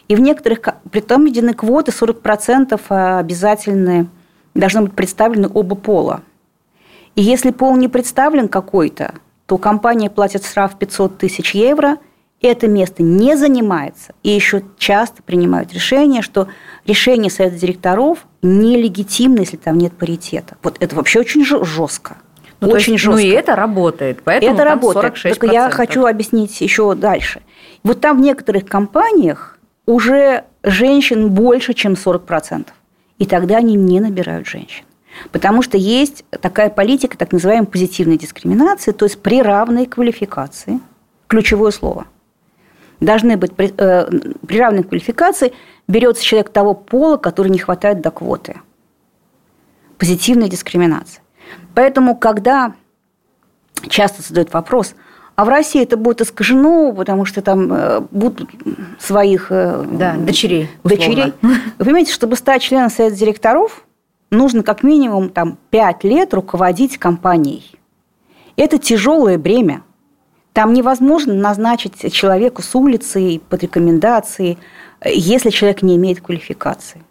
И 0.07 0.15
в 0.15 0.19
некоторых, 0.21 0.61
при 0.91 1.01
том 1.01 1.25
введены 1.25 1.53
квоты, 1.53 1.91
40% 1.91 3.19
обязательны, 3.19 4.07
должны 4.55 4.81
быть 4.81 4.93
представлены 4.93 5.49
оба 5.53 5.75
пола. 5.75 6.21
И 7.15 7.21
если 7.21 7.51
пол 7.51 7.75
не 7.75 7.87
представлен 7.87 8.47
какой-то, 8.47 9.13
то 9.45 9.57
компания 9.59 10.09
платит 10.09 10.45
штраф 10.45 10.77
500 10.77 11.17
тысяч 11.19 11.53
евро– 11.53 11.97
это 12.47 12.67
место 12.67 13.03
не 13.03 13.35
занимается. 13.35 14.13
И 14.23 14.29
еще 14.29 14.63
часто 14.77 15.21
принимают 15.23 15.73
решение, 15.73 16.21
что 16.21 16.47
решение 16.85 17.29
совета 17.29 17.57
директоров 17.57 18.25
нелегитимно, 18.41 19.39
если 19.39 19.57
там 19.57 19.77
нет 19.77 19.93
паритета. 19.93 20.57
Вот 20.63 20.77
это 20.79 20.95
вообще 20.95 21.19
очень 21.19 21.43
жестко. 21.43 22.17
Ну, 22.61 22.69
очень 22.69 22.93
есть, 22.93 23.03
жестко. 23.05 23.21
Ну 23.21 23.25
и 23.25 23.29
это 23.29 23.55
работает, 23.55 24.21
поэтому 24.23 24.53
это 24.53 24.63
работает. 24.63 25.13
46%. 25.15 25.29
Только 25.29 25.47
я 25.47 25.69
хочу 25.69 26.05
объяснить 26.05 26.59
еще 26.61 26.93
дальше. 26.95 27.41
Вот 27.83 28.01
там 28.01 28.17
в 28.17 28.21
некоторых 28.21 28.65
компаниях 28.65 29.57
уже 29.85 30.43
женщин 30.63 31.29
больше, 31.29 31.73
чем 31.73 31.93
40%. 31.93 32.67
И 33.17 33.25
тогда 33.25 33.57
они 33.57 33.75
не 33.75 33.99
набирают 33.99 34.47
женщин. 34.47 34.83
Потому 35.31 35.61
что 35.61 35.77
есть 35.77 36.23
такая 36.41 36.69
политика, 36.69 37.17
так 37.17 37.31
называемой 37.31 37.67
позитивной 37.67 38.17
дискриминации, 38.17 38.91
то 38.91 39.05
есть 39.05 39.21
при 39.21 39.41
равной 39.41 39.85
квалификации, 39.85 40.79
ключевое 41.27 41.71
слово, 41.71 42.05
должны 42.99 43.37
быть 43.37 43.55
при, 43.55 43.73
э, 43.77 44.09
при 44.47 44.59
равной 44.59 44.83
квалификации 44.83 45.53
берется 45.87 46.23
человек 46.23 46.49
того 46.49 46.73
пола, 46.73 47.17
который 47.17 47.49
не 47.49 47.59
хватает 47.59 48.01
до 48.01 48.11
квоты. 48.11 48.61
Позитивная 49.97 50.47
дискриминация. 50.47 51.21
Поэтому, 51.75 52.15
когда 52.15 52.73
часто 53.87 54.21
задают 54.21 54.53
вопрос, 54.53 54.95
а 55.35 55.45
в 55.45 55.49
России 55.49 55.81
это 55.81 55.95
будет 55.95 56.21
искажено, 56.21 56.91
потому 56.91 57.23
что 57.23 57.41
там 57.41 57.71
э, 57.71 58.01
будут 58.11 58.49
своих 58.99 59.47
э, 59.51 59.85
да, 59.89 60.15
дочерей. 60.17 60.69
дочерей. 60.83 61.33
Вы 61.41 61.55
понимаете, 61.77 62.11
чтобы 62.11 62.35
стать 62.35 62.61
членом 62.61 62.89
совета 62.89 63.15
директоров, 63.15 63.85
нужно 64.31 64.63
как 64.63 64.83
минимум 64.83 65.29
там, 65.29 65.57
5 65.69 66.03
лет 66.03 66.33
руководить 66.33 66.97
компанией. 66.97 67.71
Это 68.57 68.77
тяжелое 68.77 69.37
бремя. 69.37 69.83
Там 70.59 70.73
невозможно 70.73 71.33
назначить 71.33 72.11
человеку 72.11 72.61
с 72.61 72.75
улицы 72.75 73.39
под 73.47 73.63
рекомендации, 73.63 74.57
если 75.05 75.51
человек 75.51 75.83
не 75.83 75.95
имеет 75.95 76.19
квалификации. 76.19 77.01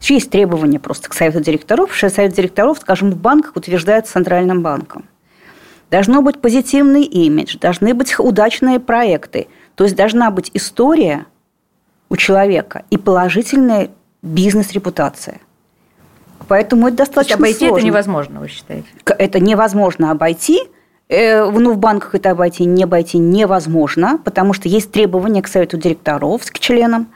Есть 0.00 0.30
требования 0.30 0.80
просто 0.80 1.08
к 1.08 1.14
совету 1.14 1.38
директоров. 1.38 1.94
Совет 1.96 2.32
директоров, 2.32 2.78
скажем, 2.80 3.12
в 3.12 3.16
банках 3.16 3.54
утверждается 3.54 4.14
Центральным 4.14 4.62
банком. 4.62 5.04
Должно 5.92 6.22
быть 6.22 6.40
позитивный 6.40 7.04
имидж, 7.04 7.56
должны 7.56 7.94
быть 7.94 8.18
удачные 8.18 8.80
проекты. 8.80 9.46
То 9.76 9.84
есть 9.84 9.94
должна 9.94 10.32
быть 10.32 10.50
история 10.52 11.26
у 12.08 12.16
человека 12.16 12.84
и 12.90 12.96
положительная 12.96 13.90
бизнес-репутация– 14.22 15.40
Поэтому 16.48 16.88
это 16.88 16.96
достаточно 16.96 17.36
То 17.36 17.44
есть 17.44 17.58
обойти 17.58 17.68
сложно. 17.68 17.78
это 17.78 17.86
невозможно, 17.86 18.40
вы 18.40 18.48
считаете? 18.48 18.88
Это 19.06 19.38
невозможно 19.38 20.10
обойти. 20.10 20.60
Э, 21.08 21.50
ну, 21.50 21.72
в 21.72 21.78
банках 21.78 22.14
это 22.14 22.30
обойти, 22.30 22.64
не 22.64 22.84
обойти 22.84 23.18
невозможно, 23.18 24.18
потому 24.24 24.52
что 24.52 24.68
есть 24.68 24.92
требования 24.92 25.42
к 25.42 25.48
совету 25.48 25.76
директоров, 25.76 26.42
к 26.50 26.58
членам. 26.58 27.08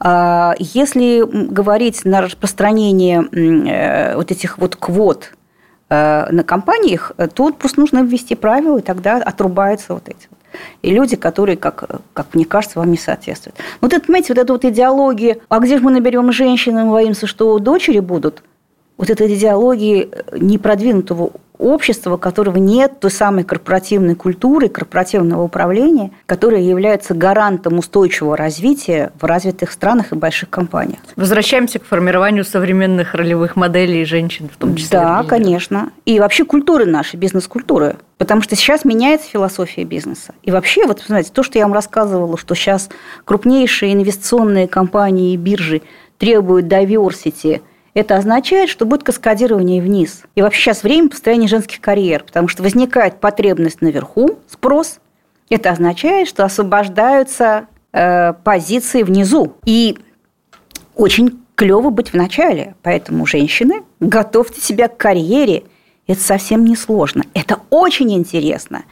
А, 0.00 0.54
если 0.58 1.24
говорить 1.24 2.04
на 2.04 2.20
распространение 2.20 3.22
э, 3.32 4.16
вот 4.16 4.30
этих 4.30 4.58
вот 4.58 4.76
квот 4.76 5.32
э, 5.88 6.26
на 6.30 6.42
компаниях, 6.42 7.12
то 7.34 7.52
просто 7.52 7.80
нужно 7.80 8.02
ввести 8.02 8.34
правила, 8.34 8.78
и 8.78 8.82
тогда 8.82 9.16
отрубаются 9.16 9.94
вот 9.94 10.08
эти 10.08 10.26
вот. 10.30 10.38
И 10.82 10.90
люди, 10.90 11.16
которые, 11.16 11.56
как, 11.56 12.00
как 12.12 12.26
мне 12.34 12.44
кажется, 12.44 12.78
вам 12.78 12.90
не 12.90 12.96
соответствуют. 12.96 13.56
Вот 13.80 13.92
это, 13.92 14.06
понимаете, 14.06 14.34
вот 14.34 14.40
эта 14.40 14.52
вот 14.52 14.64
идеология, 14.64 15.38
а 15.48 15.58
где 15.58 15.78
же 15.78 15.82
мы 15.82 15.90
наберем 15.90 16.30
женщин, 16.30 16.74
мы 16.74 16.90
боимся, 16.90 17.26
что 17.26 17.58
дочери 17.58 17.98
будут– 17.98 18.42
вот 18.96 19.10
этой 19.10 19.32
идеологии 19.34 20.08
непродвинутого 20.32 21.32
общества, 21.58 22.16
которого 22.16 22.56
нет 22.56 23.00
той 23.00 23.10
самой 23.10 23.44
корпоративной 23.44 24.14
культуры, 24.14 24.68
корпоративного 24.68 25.42
управления, 25.42 26.10
которая 26.26 26.60
является 26.60 27.14
гарантом 27.14 27.78
устойчивого 27.78 28.36
развития 28.36 29.12
в 29.20 29.24
развитых 29.24 29.70
странах 29.70 30.12
и 30.12 30.16
больших 30.16 30.50
компаниях. 30.50 30.98
Возвращаемся 31.16 31.78
к 31.78 31.84
формированию 31.84 32.44
современных 32.44 33.14
ролевых 33.14 33.56
моделей 33.56 34.04
женщин 34.04 34.48
в 34.52 34.56
том 34.56 34.74
числе. 34.74 34.98
Да, 34.98 35.22
конечно. 35.22 35.90
И 36.04 36.18
вообще 36.18 36.44
культуры 36.44 36.86
нашей, 36.86 37.16
бизнес-культуры. 37.16 37.96
Потому 38.18 38.42
что 38.42 38.56
сейчас 38.56 38.84
меняется 38.84 39.28
философия 39.28 39.84
бизнеса. 39.84 40.34
И 40.42 40.50
вообще, 40.50 40.86
вот, 40.86 41.02
знаете, 41.06 41.30
то, 41.32 41.42
что 41.42 41.58
я 41.58 41.66
вам 41.66 41.74
рассказывала, 41.74 42.36
что 42.36 42.54
сейчас 42.54 42.88
крупнейшие 43.24 43.92
инвестиционные 43.92 44.66
компании 44.66 45.34
и 45.34 45.36
биржи 45.36 45.82
требуют 46.18 46.66
diversity– 46.66 47.60
это 47.94 48.16
означает, 48.16 48.68
что 48.68 48.86
будет 48.86 49.04
каскадирование 49.04 49.80
вниз. 49.80 50.24
И 50.34 50.42
вообще 50.42 50.60
сейчас 50.60 50.82
время 50.82 51.08
построения 51.08 51.46
женских 51.46 51.80
карьер, 51.80 52.24
потому 52.24 52.48
что 52.48 52.62
возникает 52.62 53.20
потребность 53.20 53.80
наверху, 53.80 54.38
спрос. 54.48 54.98
Это 55.48 55.70
означает, 55.70 56.26
что 56.26 56.44
освобождаются 56.44 57.68
э, 57.92 58.32
позиции 58.32 59.04
внизу. 59.04 59.54
И 59.64 59.96
очень 60.96 61.40
клево 61.54 61.90
быть 61.90 62.10
в 62.10 62.14
начале. 62.14 62.74
Поэтому, 62.82 63.26
женщины, 63.26 63.84
готовьте 64.00 64.60
себя 64.60 64.88
к 64.88 64.96
карьере. 64.96 65.62
Это 66.08 66.20
совсем 66.20 66.64
не 66.64 66.74
сложно. 66.74 67.24
Это 67.32 67.60
очень 67.70 68.12
интересно. 68.12 68.84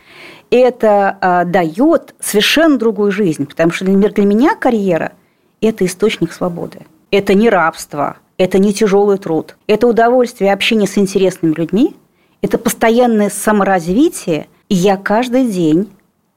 Это 0.50 1.18
э, 1.20 1.44
дает 1.46 2.14
совершенно 2.20 2.78
другую 2.78 3.10
жизнь. 3.10 3.46
Потому 3.46 3.72
что, 3.72 3.84
например, 3.84 4.12
для 4.12 4.26
меня 4.26 4.54
карьера– 4.54 5.12
это 5.60 5.84
источник 5.84 6.32
свободы. 6.32 6.80
Это 7.10 7.34
не 7.34 7.50
рабство, 7.50 8.18
это 8.42 8.58
не 8.58 8.72
тяжелый 8.72 9.18
труд, 9.18 9.56
это 9.66 9.86
удовольствие 9.86 10.52
общения 10.52 10.86
с 10.86 10.98
интересными 10.98 11.54
людьми, 11.54 11.96
это 12.40 12.58
постоянное 12.58 13.30
саморазвитие, 13.30 14.48
и 14.68 14.74
я 14.74 14.96
каждый 14.96 15.46
день 15.46 15.90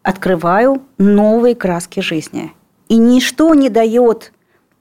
открываю 0.03 0.83
новые 0.99 1.55
краски 1.55 2.01
жизни. 2.01 2.53
И 2.89 2.97
ничто 2.97 3.53
не 3.55 3.69
дает 3.69 4.31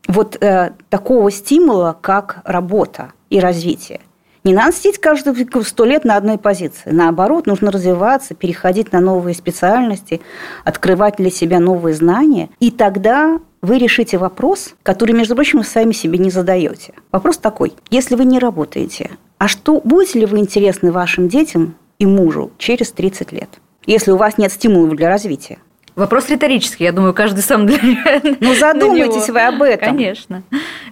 вот 0.06 0.36
э, 0.42 0.72
такого 0.90 1.30
стимула, 1.30 1.96
как 1.98 2.42
работа 2.44 3.12
и 3.30 3.40
развитие. 3.40 4.00
Не 4.44 4.52
надо 4.52 4.76
сидеть 4.76 4.98
каждые 4.98 5.46
сто 5.64 5.86
лет 5.86 6.04
на 6.04 6.16
одной 6.16 6.36
позиции. 6.36 6.90
Наоборот, 6.90 7.46
нужно 7.46 7.70
развиваться, 7.70 8.34
переходить 8.34 8.92
на 8.92 9.00
новые 9.00 9.34
специальности, 9.34 10.20
открывать 10.64 11.16
для 11.16 11.30
себя 11.30 11.60
новые 11.60 11.94
знания. 11.94 12.50
И 12.60 12.70
тогда 12.70 13.40
вы 13.64 13.78
решите 13.78 14.18
вопрос, 14.18 14.74
который, 14.82 15.12
между 15.12 15.34
прочим, 15.34 15.58
вы 15.58 15.64
сами 15.64 15.92
себе 15.92 16.18
не 16.18 16.30
задаете. 16.30 16.92
Вопрос 17.10 17.38
такой. 17.38 17.72
Если 17.90 18.14
вы 18.14 18.24
не 18.26 18.38
работаете, 18.38 19.12
а 19.38 19.48
что, 19.48 19.80
будете 19.82 20.20
ли 20.20 20.26
вы 20.26 20.38
интересны 20.38 20.92
вашим 20.92 21.28
детям 21.28 21.74
и 21.98 22.06
мужу 22.06 22.52
через 22.58 22.92
30 22.92 23.32
лет, 23.32 23.48
если 23.86 24.10
у 24.10 24.16
вас 24.16 24.36
нет 24.38 24.52
стимулов 24.52 24.96
для 24.96 25.08
развития? 25.08 25.58
Вопрос 25.96 26.28
риторический, 26.28 26.84
я 26.84 26.92
думаю, 26.92 27.14
каждый 27.14 27.40
сам 27.40 27.66
для 27.66 27.78
Ну, 28.40 28.54
задумайтесь 28.54 29.30
вы 29.30 29.40
об 29.40 29.62
этом. 29.62 29.88
Конечно, 29.88 30.42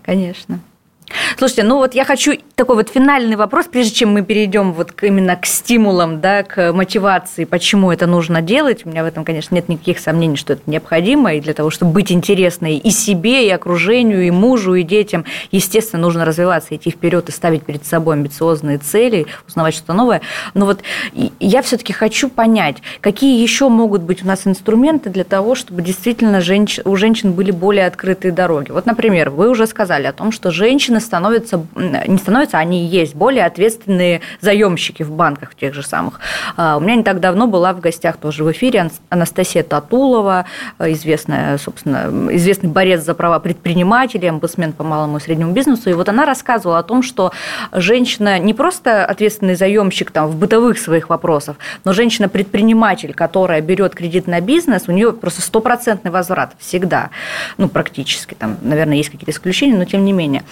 конечно. 0.02 0.60
Слушайте, 1.38 1.64
ну 1.64 1.76
вот 1.76 1.94
я 1.94 2.04
хочу 2.04 2.32
такой 2.54 2.76
вот 2.76 2.88
финальный 2.88 3.36
вопрос, 3.36 3.66
прежде 3.66 3.94
чем 3.94 4.12
мы 4.12 4.22
перейдем 4.22 4.72
вот 4.72 4.92
именно 5.02 5.36
к 5.36 5.46
стимулам, 5.46 6.20
да, 6.20 6.42
к 6.42 6.72
мотивации, 6.72 7.44
почему 7.44 7.90
это 7.90 8.06
нужно 8.06 8.42
делать. 8.42 8.84
У 8.84 8.88
меня 8.88 9.02
в 9.02 9.06
этом, 9.06 9.24
конечно, 9.24 9.54
нет 9.54 9.68
никаких 9.68 9.98
сомнений, 9.98 10.36
что 10.36 10.54
это 10.54 10.62
необходимо, 10.66 11.34
и 11.34 11.40
для 11.40 11.54
того, 11.54 11.70
чтобы 11.70 11.92
быть 11.92 12.12
интересной 12.12 12.76
и 12.76 12.90
себе, 12.90 13.46
и 13.46 13.50
окружению, 13.50 14.26
и 14.26 14.30
мужу, 14.30 14.74
и 14.74 14.82
детям, 14.82 15.24
естественно, 15.50 16.02
нужно 16.02 16.24
развиваться, 16.24 16.74
идти 16.74 16.90
вперед 16.90 17.28
и 17.28 17.32
ставить 17.32 17.64
перед 17.64 17.84
собой 17.84 18.14
амбициозные 18.14 18.78
цели, 18.78 19.26
узнавать 19.46 19.74
что-то 19.74 19.92
новое. 19.92 20.22
Но 20.54 20.66
вот 20.66 20.80
я 21.40 21.62
все-таки 21.62 21.92
хочу 21.92 22.28
понять, 22.28 22.76
какие 23.00 23.42
еще 23.42 23.68
могут 23.68 24.02
быть 24.02 24.22
у 24.22 24.26
нас 24.26 24.46
инструменты 24.46 25.10
для 25.10 25.24
того, 25.24 25.54
чтобы 25.54 25.82
действительно 25.82 26.40
женщ... 26.40 26.78
у 26.84 26.96
женщин 26.96 27.32
были 27.32 27.50
более 27.50 27.86
открытые 27.86 28.32
дороги. 28.32 28.70
Вот, 28.70 28.86
например, 28.86 29.30
вы 29.30 29.48
уже 29.48 29.66
сказали 29.66 30.06
о 30.06 30.12
том, 30.12 30.32
что 30.32 30.50
женщины 30.50 31.00
становятся, 31.02 31.64
не 31.74 32.16
становятся, 32.16 32.58
они 32.58 32.86
есть 32.86 33.14
более 33.14 33.44
ответственные 33.44 34.22
заемщики 34.40 35.02
в 35.02 35.10
банках 35.10 35.54
тех 35.54 35.74
же 35.74 35.82
самых. 35.82 36.20
А, 36.56 36.76
у 36.76 36.80
меня 36.80 36.96
не 36.96 37.02
так 37.02 37.20
давно 37.20 37.46
была 37.46 37.72
в 37.72 37.80
гостях 37.80 38.16
тоже 38.16 38.44
в 38.44 38.52
эфире 38.52 38.90
Анастасия 39.10 39.62
Татулова, 39.62 40.46
известная, 40.78 41.58
собственно, 41.58 42.10
известный 42.34 42.70
борец 42.70 43.02
за 43.02 43.14
права 43.14 43.38
предпринимателей, 43.38 44.28
омбудсмен 44.28 44.72
по 44.72 44.84
малому 44.84 45.18
и 45.18 45.20
среднему 45.20 45.52
бизнесу. 45.52 45.90
И 45.90 45.92
вот 45.92 46.08
она 46.08 46.24
рассказывала 46.24 46.78
о 46.78 46.82
том, 46.82 47.02
что 47.02 47.32
женщина 47.72 48.38
не 48.38 48.54
просто 48.54 49.04
ответственный 49.04 49.54
заемщик 49.54 50.10
там, 50.10 50.28
в 50.28 50.36
бытовых 50.36 50.78
своих 50.78 51.08
вопросах, 51.08 51.56
но 51.84 51.92
женщина-предприниматель, 51.92 53.14
которая 53.14 53.60
берет 53.60 53.94
кредит 53.94 54.26
на 54.26 54.40
бизнес, 54.40 54.84
у 54.86 54.92
нее 54.92 55.12
просто 55.12 55.42
стопроцентный 55.42 56.10
возврат 56.10 56.54
всегда, 56.58 57.10
ну, 57.58 57.68
практически, 57.68 58.34
там, 58.34 58.56
наверное, 58.62 58.96
есть 58.96 59.10
какие-то 59.10 59.32
исключения, 59.32 59.76
но 59.76 59.84
тем 59.84 60.04
не 60.04 60.12
менее. 60.12 60.44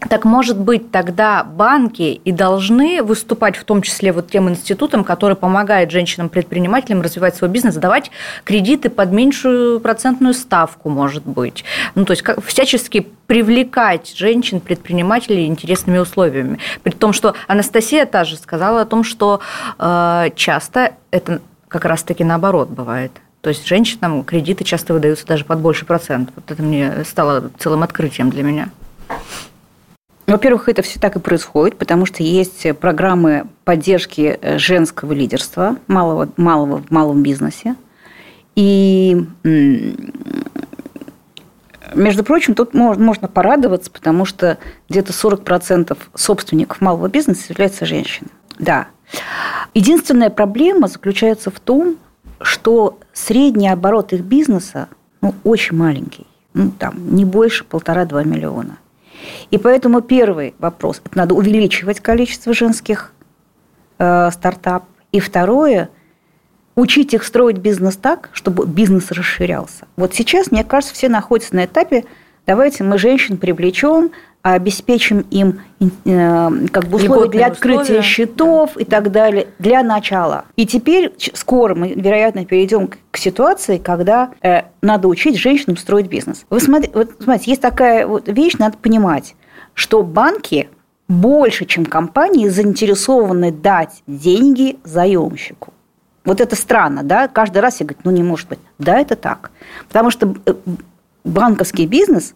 Так 0.00 0.24
может 0.24 0.58
быть, 0.58 0.90
тогда 0.90 1.42
банки 1.42 2.20
и 2.24 2.32
должны 2.32 3.02
выступать 3.02 3.56
в 3.56 3.64
том 3.64 3.82
числе 3.82 4.12
вот 4.12 4.30
тем 4.30 4.48
институтом, 4.48 5.04
который 5.04 5.36
помогает 5.36 5.90
женщинам-предпринимателям 5.90 7.00
развивать 7.00 7.36
свой 7.36 7.50
бизнес, 7.50 7.76
давать 7.76 8.10
кредиты 8.44 8.90
под 8.90 9.10
меньшую 9.12 9.80
процентную 9.80 10.34
ставку, 10.34 10.90
может 10.90 11.24
быть. 11.26 11.64
Ну, 11.94 12.04
то 12.04 12.12
есть 12.12 12.22
как, 12.22 12.44
всячески 12.44 13.06
привлекать 13.26 14.14
женщин-предпринимателей 14.16 15.46
интересными 15.46 15.98
условиями. 15.98 16.58
При 16.82 16.92
том, 16.92 17.12
что 17.12 17.34
Анастасия 17.48 18.06
та 18.06 18.24
же 18.24 18.36
сказала 18.36 18.82
о 18.82 18.86
том, 18.86 19.02
что 19.02 19.40
э, 19.78 20.30
часто 20.36 20.92
это 21.10 21.40
как 21.68 21.84
раз-таки 21.84 22.22
наоборот 22.22 22.68
бывает. 22.68 23.12
То 23.40 23.50
есть 23.50 23.66
женщинам 23.66 24.24
кредиты 24.24 24.64
часто 24.64 24.92
выдаются 24.92 25.26
даже 25.26 25.44
под 25.44 25.60
больший 25.60 25.86
процент. 25.86 26.30
Вот 26.34 26.50
это 26.50 26.62
мне 26.62 27.04
стало 27.04 27.50
целым 27.58 27.82
открытием 27.82 28.30
для 28.30 28.42
меня. 28.42 28.68
Во-первых, 30.26 30.68
это 30.68 30.82
все 30.82 30.98
так 30.98 31.16
и 31.16 31.20
происходит, 31.20 31.78
потому 31.78 32.04
что 32.04 32.22
есть 32.22 32.66
программы 32.78 33.46
поддержки 33.64 34.38
э, 34.40 34.58
женского 34.58 35.12
лидерства 35.12 35.76
малого, 35.86 36.28
малого 36.36 36.82
в 36.82 36.90
малом 36.90 37.22
бизнесе. 37.22 37.76
И, 38.56 39.24
между 41.94 42.24
прочим, 42.24 42.54
тут 42.54 42.72
можно 42.74 43.28
порадоваться, 43.28 43.90
потому 43.90 44.24
что 44.24 44.58
где-то 44.88 45.12
40% 45.12 45.96
собственников 46.14 46.80
малого 46.80 47.08
бизнеса 47.08 47.44
являются 47.50 47.84
женщинами. 47.84 48.32
Да. 48.58 48.88
Единственная 49.74 50.30
проблема 50.30 50.88
заключается 50.88 51.50
в 51.50 51.60
том, 51.60 51.96
что 52.40 52.98
средний 53.12 53.68
оборот 53.68 54.12
их 54.12 54.22
бизнеса 54.22 54.88
ну, 55.20 55.34
очень 55.44 55.76
маленький. 55.76 56.26
Ну, 56.54 56.70
там, 56.70 57.14
не 57.14 57.24
больше 57.24 57.64
полтора-два 57.64 58.24
миллиона. 58.24 58.78
И 59.50 59.58
поэтому 59.58 60.00
первый 60.00 60.54
вопрос– 60.58 61.00
это 61.04 61.16
надо 61.18 61.34
увеличивать 61.34 62.00
количество 62.00 62.52
женских 62.52 63.12
э, 63.98 64.30
стартапов. 64.30 64.88
И 65.12 65.20
второе– 65.20 65.90
учить 66.74 67.14
их 67.14 67.24
строить 67.24 67.58
бизнес 67.58 67.96
так, 67.96 68.28
чтобы 68.32 68.66
бизнес 68.66 69.10
расширялся. 69.10 69.86
Вот 69.96 70.14
сейчас, 70.14 70.50
мне 70.50 70.62
кажется, 70.62 70.94
все 70.94 71.08
находятся 71.08 71.56
на 71.56 71.64
этапе 71.64 72.04
давайте 72.46 72.84
мы 72.84 72.96
женщин 72.96 73.36
привлечем, 73.36 74.12
обеспечим 74.54 75.26
им 75.30 75.60
э, 75.80 76.50
как 76.70 76.84
бы 76.86 76.96
условия 76.98 77.28
для 77.28 77.46
открытия 77.46 77.82
условия. 77.82 78.02
счетов 78.02 78.70
да. 78.76 78.80
и 78.80 78.84
так 78.84 79.10
далее 79.10 79.48
для 79.58 79.82
начала. 79.82 80.44
И 80.54 80.66
теперь 80.66 81.12
скоро 81.34 81.74
мы, 81.74 81.94
вероятно, 81.94 82.44
перейдем 82.44 82.88
к 83.10 83.16
ситуации, 83.16 83.78
когда 83.78 84.30
э, 84.42 84.62
надо 84.82 85.08
учить 85.08 85.36
женщинам 85.36 85.76
строить 85.76 86.06
бизнес. 86.06 86.46
Вы 86.48 86.60
смотрите, 86.60 86.92
вот, 86.94 87.10
смотрите, 87.20 87.50
есть 87.50 87.62
такая 87.62 88.06
вот 88.06 88.28
вещь, 88.28 88.54
надо 88.58 88.78
понимать, 88.78 89.34
что 89.74 90.04
банки 90.04 90.68
больше, 91.08 91.64
чем 91.64 91.84
компании, 91.84 92.48
заинтересованы 92.48 93.50
дать 93.50 94.02
деньги 94.06 94.78
заемщику. 94.84 95.72
Вот 96.24 96.40
это 96.40 96.54
странно, 96.54 97.02
да? 97.02 97.26
Каждый 97.26 97.58
раз 97.58 97.80
я 97.80 97.86
говорю, 97.86 98.00
ну 98.04 98.10
не 98.12 98.22
может 98.22 98.48
быть. 98.48 98.58
Да, 98.78 98.98
это 98.98 99.16
так. 99.16 99.50
Потому 99.88 100.10
что 100.10 100.34
э, 100.46 100.54
банковский 101.24 101.86
бизнес 101.86 102.34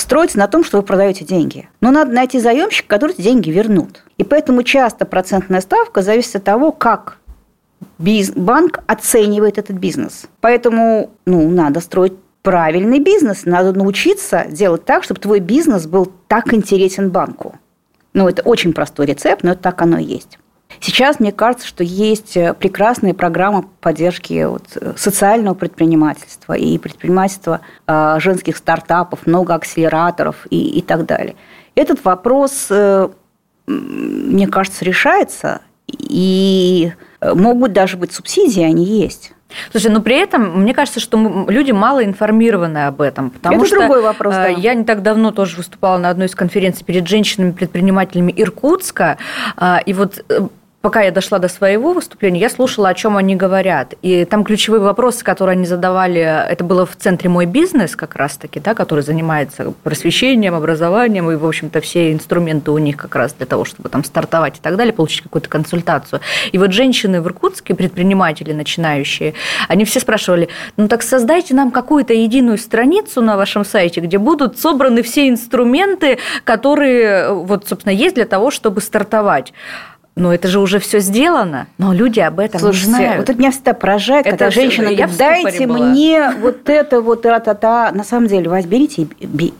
строится 0.00 0.38
на 0.38 0.48
том, 0.48 0.64
что 0.64 0.78
вы 0.78 0.82
продаете 0.82 1.24
деньги. 1.24 1.68
Но 1.80 1.90
надо 1.90 2.12
найти 2.12 2.38
заемщика, 2.38 2.88
который 2.88 3.14
деньги 3.16 3.50
вернут. 3.50 4.04
И 4.18 4.24
поэтому 4.24 4.62
часто 4.62 5.04
процентная 5.04 5.60
ставка 5.60 6.02
зависит 6.02 6.36
от 6.36 6.44
того, 6.44 6.72
как 6.72 7.18
банк 7.98 8.80
оценивает 8.86 9.58
этот 9.58 9.76
бизнес. 9.76 10.26
Поэтому 10.40 11.10
ну, 11.26 11.48
надо 11.50 11.80
строить 11.80 12.14
правильный 12.42 12.98
бизнес. 12.98 13.44
Надо 13.44 13.72
научиться 13.72 14.46
делать 14.48 14.84
так, 14.84 15.04
чтобы 15.04 15.20
твой 15.20 15.40
бизнес 15.40 15.86
был 15.86 16.12
так 16.28 16.52
интересен 16.52 17.10
банку. 17.10 17.56
Ну, 18.14 18.28
это 18.28 18.42
очень 18.42 18.72
простой 18.72 19.06
рецепт, 19.06 19.42
но 19.42 19.54
так 19.54 19.80
оно 19.80 19.98
и 19.98 20.04
есть. 20.04 20.38
Сейчас, 20.80 21.20
мне 21.20 21.32
кажется, 21.32 21.66
что 21.66 21.84
есть 21.84 22.36
э, 22.36 22.54
прекрасная 22.54 23.14
программа 23.14 23.64
поддержки 23.80 24.44
вот, 24.44 24.64
э, 24.76 24.94
социального 24.96 25.54
предпринимательства 25.54 26.54
и 26.54 26.78
предпринимательства 26.78 27.60
э, 27.86 28.16
женских 28.18 28.56
стартапов, 28.56 29.26
много 29.26 29.54
акселераторов 29.54 30.46
и, 30.50 30.78
и 30.78 30.82
так 30.82 31.06
далее. 31.06 31.36
Этот 31.74 32.04
вопрос, 32.04 32.66
э, 32.70 33.08
мне 33.66 34.46
кажется, 34.46 34.84
решается, 34.84 35.62
и 35.86 36.92
э, 37.20 37.34
могут 37.34 37.72
даже 37.72 37.96
быть 37.96 38.12
субсидии, 38.12 38.62
они 38.62 38.84
есть. 38.84 39.32
Слушай, 39.70 39.90
но 39.90 40.00
при 40.00 40.16
этом 40.16 40.62
мне 40.62 40.72
кажется, 40.72 40.98
что 40.98 41.46
люди 41.48 41.72
мало 41.72 42.02
информированы 42.04 42.86
об 42.86 43.02
этом, 43.02 43.30
потому 43.30 43.58
Это 43.58 43.66
что 43.66 43.78
другой 43.80 44.00
вопрос, 44.00 44.34
да. 44.34 44.48
я 44.48 44.72
не 44.72 44.84
так 44.84 45.02
давно 45.02 45.30
тоже 45.30 45.58
выступала 45.58 45.98
на 45.98 46.08
одной 46.08 46.28
из 46.28 46.34
конференций 46.34 46.86
перед 46.86 47.06
женщинами-предпринимателями 47.06 48.32
Иркутска, 48.34 49.18
и 49.84 49.92
вот 49.92 50.24
пока 50.82 51.02
я 51.02 51.12
дошла 51.12 51.38
до 51.38 51.48
своего 51.48 51.92
выступления, 51.92 52.40
я 52.40 52.50
слушала, 52.50 52.88
о 52.88 52.94
чем 52.94 53.16
они 53.16 53.36
говорят. 53.36 53.94
И 54.02 54.24
там 54.24 54.44
ключевые 54.44 54.80
вопросы, 54.80 55.24
которые 55.24 55.54
они 55.54 55.64
задавали, 55.64 56.20
это 56.20 56.64
было 56.64 56.84
в 56.84 56.96
центре 56.96 57.30
«Мой 57.30 57.46
бизнес» 57.46 57.96
как 57.96 58.16
раз-таки, 58.16 58.60
да, 58.60 58.74
который 58.74 59.00
занимается 59.00 59.72
просвещением, 59.84 60.54
образованием, 60.54 61.30
и, 61.30 61.36
в 61.36 61.46
общем-то, 61.46 61.80
все 61.80 62.12
инструменты 62.12 62.72
у 62.72 62.78
них 62.78 62.96
как 62.96 63.14
раз 63.14 63.32
для 63.32 63.46
того, 63.46 63.64
чтобы 63.64 63.88
там 63.88 64.04
стартовать 64.04 64.58
и 64.58 64.60
так 64.60 64.76
далее, 64.76 64.92
получить 64.92 65.22
какую-то 65.22 65.48
консультацию. 65.48 66.20
И 66.50 66.58
вот 66.58 66.72
женщины 66.72 67.22
в 67.22 67.26
Иркутске, 67.26 67.74
предприниматели 67.74 68.52
начинающие, 68.52 69.34
они 69.68 69.84
все 69.84 70.00
спрашивали, 70.00 70.48
ну 70.76 70.88
так 70.88 71.02
создайте 71.02 71.54
нам 71.54 71.70
какую-то 71.70 72.12
единую 72.12 72.58
страницу 72.58 73.22
на 73.22 73.36
вашем 73.36 73.64
сайте, 73.64 74.00
где 74.00 74.18
будут 74.18 74.58
собраны 74.58 75.02
все 75.02 75.28
инструменты, 75.28 76.18
которые, 76.42 77.32
вот, 77.32 77.68
собственно, 77.68 77.92
есть 77.92 78.16
для 78.16 78.26
того, 78.26 78.50
чтобы 78.50 78.80
стартовать 78.80 79.52
но 80.14 80.32
это 80.32 80.48
же 80.48 80.60
уже 80.60 80.78
все 80.78 81.00
сделано, 81.00 81.68
но 81.78 81.92
люди 81.92 82.20
об 82.20 82.38
этом 82.38 82.60
Слушайте, 82.60 82.88
не 82.88 82.94
знают. 82.96 83.16
Вот 83.18 83.30
это 83.30 83.38
меня 83.38 83.50
всегда 83.50 83.72
поражает, 83.72 84.26
это 84.26 84.36
когда 84.36 84.50
женщина 84.50 84.94
говорит, 84.94 85.16
дайте 85.16 85.66
была. 85.66 85.86
мне 85.86 86.32
вот 86.40 86.68
это 86.68 87.00
вот, 87.00 87.22
та-та-та. 87.22 87.92
На 87.92 88.04
самом 88.04 88.26
деле, 88.26 88.50
возьмите 88.50 89.02
и 89.02 89.26
берите, 89.26 89.54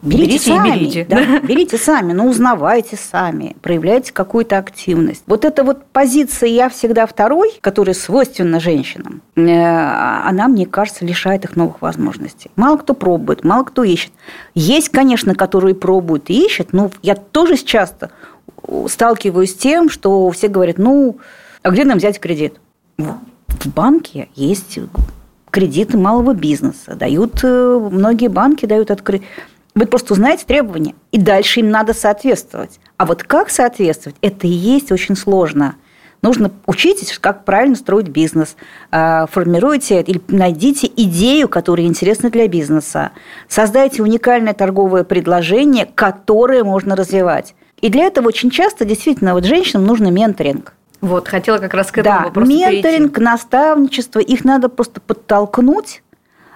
берите 0.00 0.38
сами. 0.38 0.68
И 0.68 0.72
берите. 0.72 1.06
Да, 1.08 1.40
берите 1.40 1.76
сами, 1.76 2.14
но 2.14 2.26
узнавайте 2.26 2.96
сами, 2.96 3.54
проявляйте 3.60 4.14
какую-то 4.14 4.56
активность. 4.56 5.24
Вот 5.26 5.44
эта 5.44 5.62
вот 5.62 5.84
позиция 5.92 6.48
«я 6.48 6.70
всегда 6.70 7.06
второй», 7.06 7.52
которая 7.60 7.94
свойственна 7.94 8.60
женщинам, 8.60 9.20
э, 9.36 9.42
она, 9.42 10.48
мне 10.48 10.64
кажется, 10.64 11.04
лишает 11.04 11.44
их 11.44 11.54
новых 11.54 11.82
возможностей. 11.82 12.50
Мало 12.56 12.78
кто 12.78 12.94
пробует, 12.94 13.44
мало 13.44 13.64
кто 13.64 13.84
ищет. 13.84 14.12
Есть, 14.54 14.88
конечно, 14.88 15.34
которые 15.34 15.74
пробуют 15.74 16.30
и 16.30 16.46
ищут, 16.46 16.72
но 16.72 16.90
я 17.02 17.14
тоже 17.14 17.58
часто 17.58 18.10
сталкиваюсь 18.88 19.52
с 19.52 19.56
тем, 19.56 19.88
что 19.90 20.30
все 20.30 20.48
говорят, 20.48 20.78
ну, 20.78 21.18
а 21.62 21.70
где 21.70 21.84
нам 21.84 21.98
взять 21.98 22.20
кредит? 22.20 22.60
В 22.98 23.66
банке 23.66 24.28
есть 24.34 24.78
кредиты 25.50 25.96
малого 25.96 26.34
бизнеса. 26.34 26.94
Дают, 26.94 27.40
э, 27.44 27.88
многие 27.90 28.28
банки 28.28 28.66
дают 28.66 28.90
открыть. 28.90 29.22
Вы 29.74 29.86
просто 29.86 30.14
узнаете 30.14 30.44
требования, 30.46 30.94
и 31.12 31.18
дальше 31.18 31.60
им 31.60 31.70
надо 31.70 31.94
соответствовать. 31.94 32.80
А 32.96 33.06
вот 33.06 33.22
как 33.22 33.50
соответствовать, 33.50 34.16
это 34.20 34.46
и 34.46 34.50
есть 34.50 34.92
очень 34.92 35.16
сложно. 35.16 35.76
Нужно 36.22 36.52
учитесь, 36.66 37.18
как 37.18 37.44
правильно 37.44 37.74
строить 37.74 38.08
бизнес. 38.08 38.56
А, 38.90 39.26
формируйте 39.26 40.00
или 40.02 40.20
найдите 40.28 40.90
идею, 40.96 41.48
которая 41.48 41.86
интересна 41.86 42.30
для 42.30 42.48
бизнеса. 42.48 43.10
Создайте 43.48 44.02
уникальное 44.02 44.54
торговое 44.54 45.04
предложение, 45.04 45.84
которое 45.86 46.64
можно 46.64 46.94
развивать. 46.94 47.54
И 47.82 47.90
для 47.90 48.04
этого 48.04 48.28
очень 48.28 48.50
часто 48.50 48.86
действительно 48.86 49.34
вот 49.34 49.44
женщинам 49.44 49.84
нужно 49.84 50.08
менторинг. 50.08 50.72
Вот, 51.02 51.26
хотела 51.28 51.58
как 51.58 51.74
раз 51.74 51.90
к 51.90 51.98
этому 51.98 52.18
да, 52.18 52.24
вопросу 52.26 52.48
менторинг, 52.48 53.12
перейти. 53.12 53.20
наставничество, 53.20 54.20
их 54.20 54.44
надо 54.44 54.68
просто 54.68 55.00
подтолкнуть, 55.00 56.00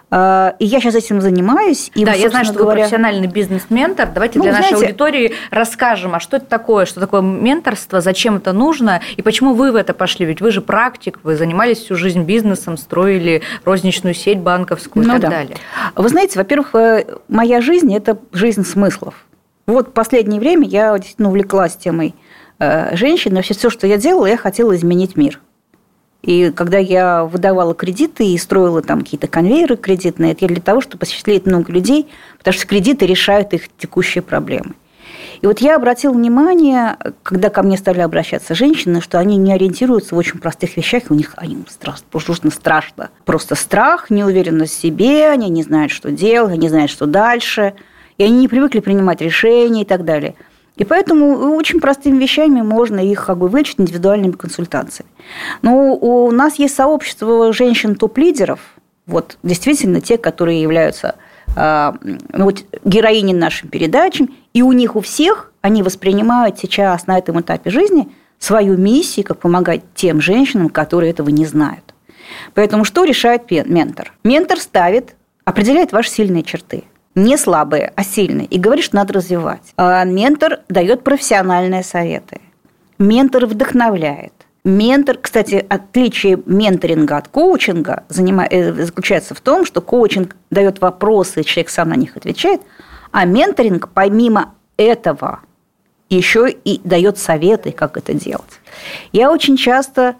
а, 0.09 0.55
и 0.61 0.67
я 0.67 0.79
сейчас 0.81 0.95
этим 0.95 1.21
занимаюсь. 1.21 1.91
И, 1.97 2.05
да, 2.05 2.13
я 2.13 2.31
знаю, 2.31 2.45
что 2.45 2.55
говоря... 2.55 2.69
вы 2.69 2.81
профессиональный 2.83 3.27
бизнес-ментор. 3.27 4.09
Давайте 4.15 4.39
ну, 4.39 4.45
для 4.45 4.53
знаете... 4.53 4.75
нашей 4.75 4.85
аудитории 4.87 5.35
расскажем, 5.51 6.15
а 6.15 6.21
что 6.21 6.37
это 6.37 6.47
такое, 6.47 6.87
что 6.87 7.01
такое 7.01 7.23
менторство, 7.23 8.01
зачем 8.01 8.37
это 8.37 8.53
нужно, 8.53 9.01
и 9.17 9.23
почему 9.23 9.55
вы 9.55 9.73
в 9.73 9.75
это 9.75 9.95
пошли. 9.95 10.27
Ведь 10.27 10.41
вы 10.41 10.53
же 10.53 10.61
практик, 10.61 11.19
вы 11.25 11.35
занимались 11.35 11.79
всю 11.79 11.97
жизнь 11.97 12.23
бизнесом, 12.23 12.77
строили 12.77 13.43
розничную 13.65 14.15
сеть 14.15 14.39
банковскую 14.39 15.05
ну, 15.05 15.11
и 15.11 15.13
так 15.15 15.23
да. 15.23 15.37
далее. 15.39 15.57
Вы 15.97 16.09
знаете, 16.09 16.39
во-первых, 16.39 16.73
э, 16.77 17.05
моя 17.27 17.61
жизнь– 17.61 17.93
это 17.97 18.17
жизнь 18.33 18.65
смыслов. 18.65 19.15
Вот 19.67 19.89
в 19.89 19.93
последнее 19.93 20.41
время 20.41 20.69
я 20.69 20.97
действительно 20.97 21.29
увлеклась 21.29 21.77
темой 21.77 22.15
э, 22.61 22.95
женщин, 22.95 23.35
но 23.35 23.43
все, 23.43 23.69
что 23.69 23.87
я 23.89 23.97
делала, 23.99 24.27
я 24.27 24.37
хотела 24.37 24.77
изменить 24.77 25.17
мир. 25.17 25.41
И 26.23 26.53
когда 26.53 26.79
я 26.79 27.25
выдавала 27.25 27.75
кредиты 27.75 28.27
и 28.27 28.39
строила 28.39 28.81
там 28.81 29.01
какие-то 29.01 29.27
конвейеры 29.27 29.77
кредитные, 29.77 30.33
это 30.33 30.47
для 30.47 30.61
того, 30.61 30.81
чтобы 30.81 31.03
осчастливить 31.03 31.47
много 31.47 31.73
людей, 31.73 32.09
потому 32.39 32.55
что 32.55 32.67
кредиты 32.67 33.07
решают 33.07 33.53
их 33.55 33.69
текущие 33.77 34.23
проблемы. 34.23 34.75
И 35.41 35.47
вот 35.47 35.59
я 35.61 35.77
обратила 35.77 36.13
внимание, 36.13 36.97
когда 37.23 37.51
ко 37.51 37.63
мне 37.63 37.77
стали 37.77 38.01
обращаться 38.01 38.55
женщины, 38.55 39.01
что 39.01 39.19
они 39.19 39.37
не 39.37 39.53
ориентируются 39.53 40.15
в 40.15 40.19
очень 40.19 40.39
простых 40.39 40.77
вещах, 40.77 41.05
и 41.11 41.13
у 41.13 41.17
них 41.17 41.35
они 41.37 41.59
страшно, 41.69 42.51
страшно. 42.51 43.11
Просто 43.25 43.55
страх, 43.55 44.11
неуверенность 44.11 44.75
в 44.75 44.81
себе, 44.81 45.29
они 45.29 45.49
не 45.49 45.63
знают, 45.63 45.93
что 45.93 46.11
делать, 46.11 46.53
они 46.53 46.63
не 46.63 46.69
знают, 46.69 46.91
что 46.91 47.07
дальше– 47.07 47.75
и 48.19 48.25
они 48.25 48.39
не 48.39 48.49
привыкли 48.49 48.81
принимать 48.81 49.21
решения 49.21 49.83
и 49.83 49.85
так 49.85 50.05
далее. 50.05 50.35
И 50.77 50.85
поэтому 50.85 51.55
очень 51.57 51.81
простыми 51.81 52.19
вещами 52.19 52.61
можно 52.61 53.01
их 53.01 53.27
как 53.27 53.39
бы 53.39 53.49
вылечить 53.49 53.81
индивидуальными 53.81 54.33
консультациями. 54.33 55.11
Но 55.63 55.95
у 55.95 56.31
нас 56.31 56.59
есть 56.59 56.75
сообщество 56.75 57.53
женщин-топ-лидеров, 57.53 58.61
вот 59.07 59.39
действительно 59.43 60.01
те, 60.01 60.19
которые 60.19 60.61
являются 60.61 61.15
а, 61.55 61.95
ну, 62.03 62.45
вот, 62.45 62.65
героини 62.85 63.33
нашим 63.33 63.69
передачам, 63.69 64.35
и 64.53 64.63
у 64.63 64.73
них 64.73 64.97
у 64.97 65.01
всех 65.01 65.53
они 65.63 65.83
воспринимают 65.83 66.59
сейчас 66.59 67.07
на 67.07 67.17
этом 67.17 67.41
этапе 67.41 67.71
жизни 67.71 68.09
свою 68.39 68.77
миссию, 68.77 69.25
как 69.25 69.39
помогать 69.39 69.83
тем 69.95 70.21
женщинам, 70.21 70.69
которые 70.69 71.11
этого 71.11 71.31
не 71.31 71.47
знают. 71.47 71.95
Поэтому 72.55 72.85
что 72.85 73.05
решает 73.05 73.51
ментор? 73.51 74.13
Ментор 74.25 74.59
ставит, 74.59 75.15
определяет 75.45 75.93
ваши 75.93 76.11
сильные 76.11 76.43
черты– 76.43 76.85
не 77.17 77.37
слабые, 77.37 77.93
а 77.97 78.05
сильные, 78.05 78.47
и 78.47 78.59
говорит, 78.59 78.85
что 78.85 78.97
надо 78.97 79.15
развивать. 79.15 79.73
А 79.77 80.05
ментор 80.05 80.61
дает 80.69 81.03
профессиональные 81.03 81.83
советы. 81.83 82.41
Ментор 82.99 83.47
вдохновляет. 83.47 84.33
Ментор, 84.65 85.17
кстати, 85.17 85.65
отличие 85.69 86.43
менторинга 86.45 87.17
от 87.17 87.29
коучинга 87.29 88.05
заключается 88.09 89.35
в 89.35 89.41
том, 89.41 89.65
что 89.65 89.81
коучинг 89.81 90.37
дает 90.51 90.81
вопросы, 90.81 91.43
человек 91.43 91.71
сам 91.71 91.89
на 91.89 91.95
них 91.95 92.17
отвечает, 92.17 92.61
а 93.13 93.25
менторинг 93.25 93.89
помимо 93.95 94.55
этого 94.77 95.41
еще 96.11 96.51
и 96.51 96.81
дает 96.85 97.19
советы, 97.19 97.73
как 97.73 97.97
это 97.97 98.13
делать. 98.13 98.61
Я 99.13 99.31
очень 99.31 99.57
часто 99.57 100.17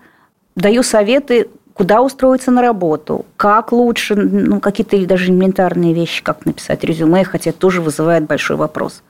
даю 0.55 0.83
советы, 0.83 1.51
куда 1.77 2.01
устроиться 2.01 2.51
на 2.51 2.63
работу, 2.63 3.27
как 3.37 3.71
лучше, 3.71 4.15
ну, 4.15 4.61
какие-то 4.61 4.99
даже 5.07 5.27
элементарные 5.27 5.93
вещи, 5.93 6.23
как 6.23 6.47
написать 6.47 6.83
резюме, 6.85 7.23
хотя 7.23 7.51
это 7.51 7.59
тоже 7.59 7.83
вызывает 7.83 8.25
большой 8.25 8.57
вопрос. 8.57 9.03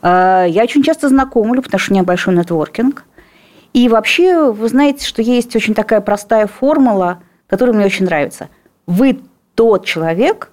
А, 0.00 0.46
я 0.46 0.62
очень 0.62 0.82
часто 0.82 1.10
знакомлю, 1.10 1.60
потому 1.60 1.78
что 1.78 1.92
у 1.92 1.94
меня 1.94 2.02
большой 2.02 2.34
нетворкинг. 2.34 3.04
И 3.74 3.90
вообще, 3.90 4.50
вы 4.50 4.68
знаете, 4.68 5.06
что 5.06 5.20
есть 5.20 5.54
очень 5.54 5.74
такая 5.74 6.00
простая 6.00 6.46
формула, 6.46 7.20
которая 7.46 7.76
мне 7.76 7.84
очень 7.84 8.06
нравится. 8.06 8.48
Вы 8.86 9.20
тот 9.54 9.84
человек, 9.84 10.50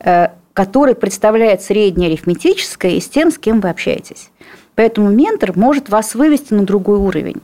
э, 0.00 0.30
который 0.54 0.96
представляет 0.96 1.62
среднее 1.62 2.08
арифметическое 2.08 2.92
и 2.92 3.00
с 3.00 3.08
тем, 3.08 3.30
с 3.30 3.38
кем 3.38 3.60
вы 3.60 3.70
общаетесь. 3.70 4.30
Поэтому 4.74 5.08
ментор 5.08 5.56
может 5.56 5.88
вас 5.88 6.16
вывести 6.16 6.52
на 6.52 6.64
другой 6.64 6.98
уровень. 6.98 7.40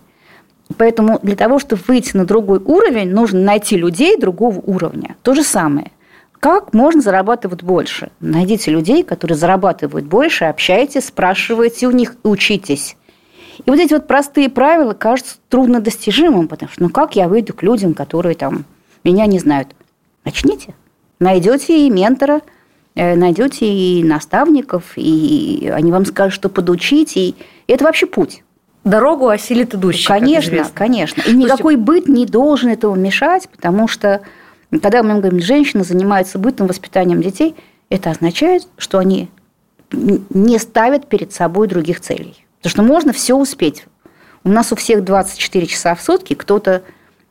Поэтому 0.77 1.19
для 1.23 1.37
того, 1.37 1.59
чтобы 1.59 1.83
выйти 1.87 2.17
на 2.17 2.25
другой 2.25 2.59
уровень, 2.59 3.11
нужно 3.11 3.41
найти 3.41 3.77
людей 3.77 4.17
другого 4.19 4.61
уровня. 4.61 5.17
То 5.23 5.35
же 5.35 5.43
самое. 5.43 5.91
Как 6.41 6.75
можно 6.75 7.01
зарабатывать 7.01 7.63
больше? 7.63 8.11
Найдите 8.19 8.73
людей, 8.73 9.05
которые 9.05 9.39
зарабатывают 9.39 10.07
больше, 10.07 10.47
общайтесь, 10.47 11.07
спрашивайте 11.07 11.87
у 11.87 11.93
них, 11.93 12.17
учитесь. 12.25 12.97
И 13.65 13.71
вот 13.71 13.79
эти 13.79 13.93
вот 13.93 14.09
простые 14.09 14.49
правила 14.49 14.93
кажутся 14.93 15.37
труднодостижимым, 15.49 16.49
потому 16.49 16.73
что 16.73 16.83
ну 16.83 16.89
как 16.89 17.15
я 17.15 17.29
выйду 17.29 17.55
к 17.55 17.63
людям, 17.63 17.95
которые 17.95 18.35
там 18.35 18.65
меня 19.05 19.27
не 19.27 19.39
знают? 19.39 19.69
Начните. 20.25 20.75
Найдете 21.21 21.87
и 21.87 21.91
ментора, 21.91 22.41
э, 22.97 23.15
найдете 23.15 23.67
и 23.67 24.03
наставников, 24.03 24.95
и 24.97 25.71
они 25.73 25.93
вам 25.93 26.05
скажут, 26.05 26.35
что 26.35 26.49
подучить, 26.49 27.17
и 27.17 27.37
это 27.69 27.85
вообще 27.85 28.07
путь. 28.07 28.43
Дорогу 28.85 29.29
осилит 29.29 29.75
идущий. 29.75 30.07
Конечно, 30.07 30.67
конечно. 30.75 31.23
И 31.23 31.33
никакой 31.35 31.77
быт 31.77 32.09
не 32.09 32.27
должен 32.27 32.71
этого 32.71 32.95
мешать, 32.95 33.49
потому 33.49 33.87
что 33.87 34.23
когда 34.83 35.03
мы 35.03 35.19
говорим, 35.21 35.41
женщина 35.41 35.85
занимается 35.85 36.39
бытом, 36.39 36.67
воспитанием 36.67 37.23
детей, 37.23 37.55
это 37.91 38.11
означает, 38.11 38.67
что 38.79 38.99
они 38.99 39.29
не 39.93 40.59
ставят 40.59 41.07
перед 41.09 41.33
собой 41.33 41.69
других 41.69 42.01
целей. 42.01 42.47
Потому 42.59 42.71
что 42.71 42.83
можно 42.83 43.13
все 43.13 43.35
успеть. 43.37 43.85
У 44.45 44.49
нас 44.49 44.73
у 44.73 44.77
всех 44.77 45.05
24 45.05 45.67
часа 45.67 45.95
в 45.95 46.01
сутки, 46.01 46.35
кто-то 46.35 46.83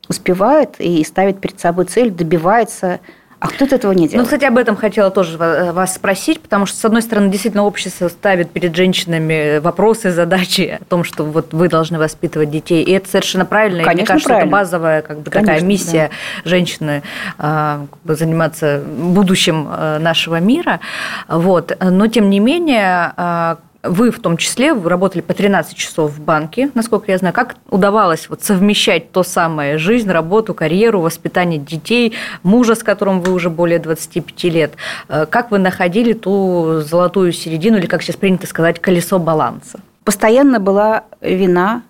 успевает 0.08 0.76
и 0.80 1.04
ставит 1.04 1.42
перед 1.42 1.60
собой 1.60 1.86
цель, 1.86 2.12
добивается 2.12 3.00
а 3.42 3.48
кто-то 3.48 3.76
этого 3.76 3.92
не 3.92 4.08
делает. 4.08 4.18
Ну, 4.18 4.24
кстати, 4.24 4.46
об 4.46 4.56
этом 4.56 4.76
хотела 4.76 5.10
тоже 5.10 5.36
вас 5.36 5.96
спросить, 5.96 6.40
потому 6.42 6.68
что, 6.68 6.78
с 6.78 6.86
одной 6.86 7.02
стороны, 7.02 7.32
действительно, 7.32 7.64
общество 7.64 8.08
ставит 8.08 8.52
перед 8.52 8.76
женщинами 8.76 9.58
вопросы, 9.58 10.12
задачи 10.12 10.78
о 10.80 10.86
том, 10.86 11.04
что 11.04 11.24
вот 11.24 11.52
вы 11.52 11.68
должны 11.68 11.98
воспитывать 11.98 12.52
детей. 12.52 12.84
И 12.84 12.92
это 12.92 13.10
совершенно 13.10 13.46
правильно. 13.46 13.84
Конечно, 13.84 13.92
и 13.92 13.96
мне 13.96 14.06
кажется, 14.06 14.30
правильно. 14.30 14.48
это 14.48 14.52
базовая 14.52 15.02
как 15.02 15.22
бы, 15.22 15.32
Конечно, 15.32 15.54
такая 15.54 15.68
миссия 15.68 16.12
да. 16.44 16.50
женщины 16.52 17.02
а, 17.40 17.88
как 17.90 18.02
бы, 18.04 18.16
заниматься 18.16 18.84
будущим 18.86 19.66
а, 19.68 19.98
нашего 19.98 20.40
мира. 20.40 20.80
Вот. 21.28 21.76
Но, 21.82 22.06
тем 22.06 22.30
не 22.30 22.40
менее, 22.40 23.12
а, 23.18 23.58
вы 23.84 24.12
в 24.12 24.20
том 24.20 24.38
числе 24.38 24.74
вы 24.74 24.90
работали 24.90 25.22
по 25.22 25.34
13 25.34 25.76
часов 25.76 26.12
в 26.12 26.22
банке, 26.22 26.70
насколько 26.74 27.12
я 27.12 27.18
знаю. 27.18 27.34
Как 27.34 27.56
удавалось 27.70 28.30
вот 28.30 28.44
совмещать 28.44 29.12
то 29.12 29.24
самое 29.24 29.78
жизнь, 29.78 30.10
работу, 30.10 30.54
карьеру, 30.54 31.02
воспитание 31.02 31.60
детей, 31.60 32.14
мужа, 32.44 32.76
с 32.76 32.84
которым 32.84 33.22
вы 33.22 33.34
уже 33.34 33.50
более 33.50 33.80
25 33.80 34.44
лет? 34.46 34.74
Э, 35.08 35.26
как 35.26 35.52
вы 35.52 35.58
находили 35.58 36.14
ту 36.14 36.82
золотую 36.82 37.32
середину, 37.32 37.78
или, 37.78 37.88
как 37.88 38.04
сейчас 38.04 38.16
принято 38.16 38.48
сказать, 38.48 38.80
колесо 38.80 39.20
баланса? 39.20 39.80
Постоянно 40.04 40.60
была 40.60 41.06
вина, 41.22 41.84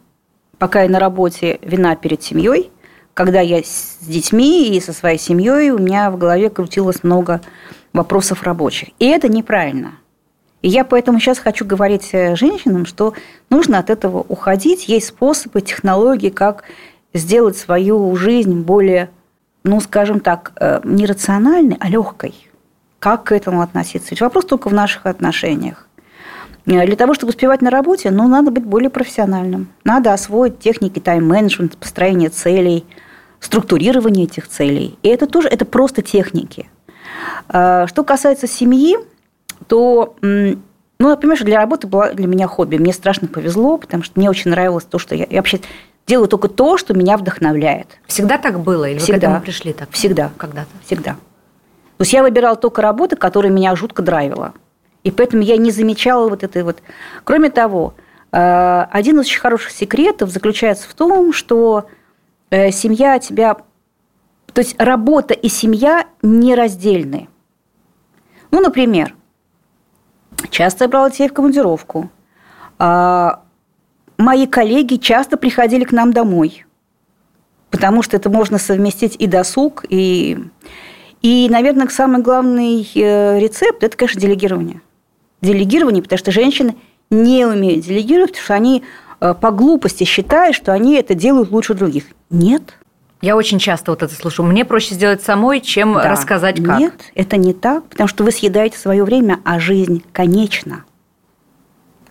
пока 0.57 0.83
я 0.83 0.89
на 0.89 0.99
работе, 0.99 1.59
вина 1.61 1.95
перед 1.95 2.23
семьей. 2.23 2.71
Когда 3.13 3.41
я 3.41 3.61
с 3.63 3.97
детьми 4.01 4.75
и 4.75 4.79
со 4.79 4.93
своей 4.93 5.17
семьей, 5.17 5.71
у 5.71 5.77
меня 5.77 6.09
в 6.11 6.17
голове 6.17 6.49
крутилось 6.49 7.03
много 7.03 7.41
вопросов 7.91 8.43
рабочих. 8.43 8.89
И 8.99 9.05
это 9.05 9.27
неправильно. 9.27 9.91
И 10.61 10.69
я 10.69 10.83
поэтому 10.85 11.19
сейчас 11.19 11.39
хочу 11.39 11.65
говорить 11.65 12.09
э, 12.11 12.35
женщинам, 12.35 12.85
что 12.85 13.13
нужно 13.49 13.79
от 13.79 13.89
этого 13.89 14.19
уходить. 14.27 14.87
Есть 14.87 15.07
способы, 15.07 15.61
технологии, 15.61 16.29
как 16.29 16.63
сделать 17.13 17.57
свою 17.57 18.15
жизнь 18.15 18.61
более, 18.61 19.09
ну, 19.63 19.79
скажем 19.81 20.19
так, 20.19 20.51
э, 20.59 20.81
не 20.83 21.05
рациональной, 21.05 21.77
а 21.79 21.89
легкой. 21.89 22.35
Как 22.99 23.23
к 23.25 23.31
этому 23.31 23.61
относиться? 23.61 24.11
Ведь 24.11 24.21
вопрос 24.21 24.45
только 24.45 24.69
в 24.69 24.73
наших 24.73 25.07
отношениях. 25.07 25.87
Э, 26.67 26.85
для 26.85 26.95
того, 26.95 27.15
чтобы 27.15 27.31
успевать 27.31 27.63
на 27.63 27.71
работе, 27.71 28.11
ну, 28.11 28.27
надо 28.27 28.51
быть 28.51 28.63
более 28.63 28.91
профессиональным. 28.91 29.69
Надо 29.83 30.13
освоить 30.13 30.59
техники 30.59 30.99
тайм-менеджмента, 30.99 31.75
построения 31.75 32.29
целей, 32.29 32.85
структурирования 33.39 34.25
этих 34.25 34.47
целей. 34.47 34.99
И 35.01 35.07
это 35.07 35.25
тоже, 35.25 35.47
это 35.47 35.65
просто 35.65 36.03
техники. 36.03 36.69
Что 37.47 38.03
касается 38.05 38.47
семьи, 38.47 38.97
то, 39.71 40.15
ну, 40.21 40.57
например, 40.99 41.41
для 41.45 41.55
работы 41.55 41.87
было 41.87 42.13
для 42.13 42.27
меня 42.27 42.45
хобби. 42.45 42.75
Мне 42.75 42.91
страшно 42.91 43.29
повезло, 43.29 43.77
потому 43.77 44.03
что 44.03 44.19
мне 44.19 44.29
очень 44.29 44.51
нравилось 44.51 44.83
то, 44.83 44.99
что 44.99 45.15
я, 45.15 45.25
я 45.29 45.37
вообще 45.37 45.61
делаю 46.05 46.27
только 46.27 46.49
то, 46.49 46.77
что 46.77 46.93
меня 46.93 47.15
вдохновляет. 47.15 47.87
Всегда 48.05 48.37
так 48.37 48.59
было? 48.59 48.89
Или 48.89 48.97
Всегда. 48.97 49.13
вы 49.13 49.19
к 49.19 49.23
этому 49.23 49.41
пришли 49.41 49.71
так? 49.71 49.89
Всегда. 49.91 50.31
Когда-то? 50.35 50.67
Всегда. 50.85 51.11
То 51.11 52.01
есть 52.01 52.11
я 52.11 52.21
выбирала 52.21 52.57
только 52.57 52.81
работы, 52.81 53.15
которые 53.15 53.49
меня 53.49 53.73
жутко 53.77 54.01
драйвила. 54.01 54.51
И 55.05 55.11
поэтому 55.11 55.41
я 55.41 55.55
не 55.55 55.71
замечала 55.71 56.27
вот 56.27 56.43
этой 56.43 56.63
вот... 56.63 56.83
Кроме 57.23 57.49
того, 57.49 57.93
э, 58.33 58.85
один 58.91 59.21
из 59.21 59.27
очень 59.27 59.39
хороших 59.39 59.71
секретов 59.71 60.31
заключается 60.31 60.89
в 60.89 60.93
том, 60.95 61.31
что 61.31 61.85
э, 62.49 62.71
семья 62.71 63.19
тебя... 63.19 63.55
То 64.51 64.59
есть 64.59 64.75
работа 64.77 65.33
и 65.33 65.47
семья 65.47 66.07
нераздельны. 66.21 67.29
Ну, 68.51 68.59
например, 68.59 69.15
Часто 70.49 70.85
я 70.85 70.89
брала 70.89 71.09
детей 71.09 71.29
в 71.29 71.33
командировку. 71.33 72.09
А 72.79 73.43
мои 74.17 74.47
коллеги 74.47 74.95
часто 74.95 75.37
приходили 75.37 75.83
к 75.83 75.91
нам 75.91 76.13
домой, 76.13 76.65
потому 77.69 78.01
что 78.01 78.17
это 78.17 78.29
можно 78.29 78.57
совместить 78.57 79.15
и 79.17 79.27
досуг, 79.27 79.85
и... 79.89 80.37
И, 81.21 81.47
наверное, 81.51 81.87
самый 81.89 82.19
главный 82.23 82.81
э, 82.95 83.39
рецепт– 83.39 83.83
это, 83.83 83.95
конечно, 83.95 84.19
делегирование. 84.19 84.81
Делегирование, 85.41 86.01
потому 86.01 86.17
что 86.17 86.31
женщины 86.31 86.75
не 87.11 87.45
умеют 87.45 87.85
делегировать, 87.85 88.31
потому 88.31 88.43
что 88.43 88.53
они 88.55 88.83
э, 89.19 89.35
по 89.39 89.51
глупости 89.51 90.03
считают, 90.03 90.55
что 90.55 90.73
они 90.73 90.95
это 90.95 91.13
делают 91.13 91.51
лучше 91.51 91.75
других. 91.75 92.05
Нет– 92.31 92.73
я 93.21 93.35
очень 93.35 93.59
часто 93.59 93.91
вот 93.91 94.01
это 94.01 94.13
слушаю. 94.13 94.47
Мне 94.47 94.65
проще 94.65 94.95
сделать 94.95 95.21
самой, 95.21 95.61
чем 95.61 95.93
да. 95.93 96.09
рассказать 96.09 96.63
как. 96.63 96.79
Нет, 96.79 96.93
это 97.13 97.37
не 97.37 97.53
так, 97.53 97.85
потому 97.85 98.07
что 98.07 98.23
вы 98.23 98.31
съедаете 98.31 98.77
свое 98.77 99.03
время, 99.03 99.39
а 99.45 99.59
жизнь 99.59 100.03
конечна. 100.11 100.85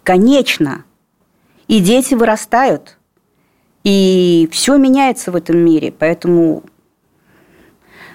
Конечна. 0.05 0.85
И 1.67 1.81
дети 1.81 2.15
вырастают. 2.15 2.97
И 3.83 4.49
все 4.53 4.77
меняется 4.77 5.33
в 5.33 5.37
этом 5.37 5.59
мире. 5.59 5.93
Поэтому 5.97 6.63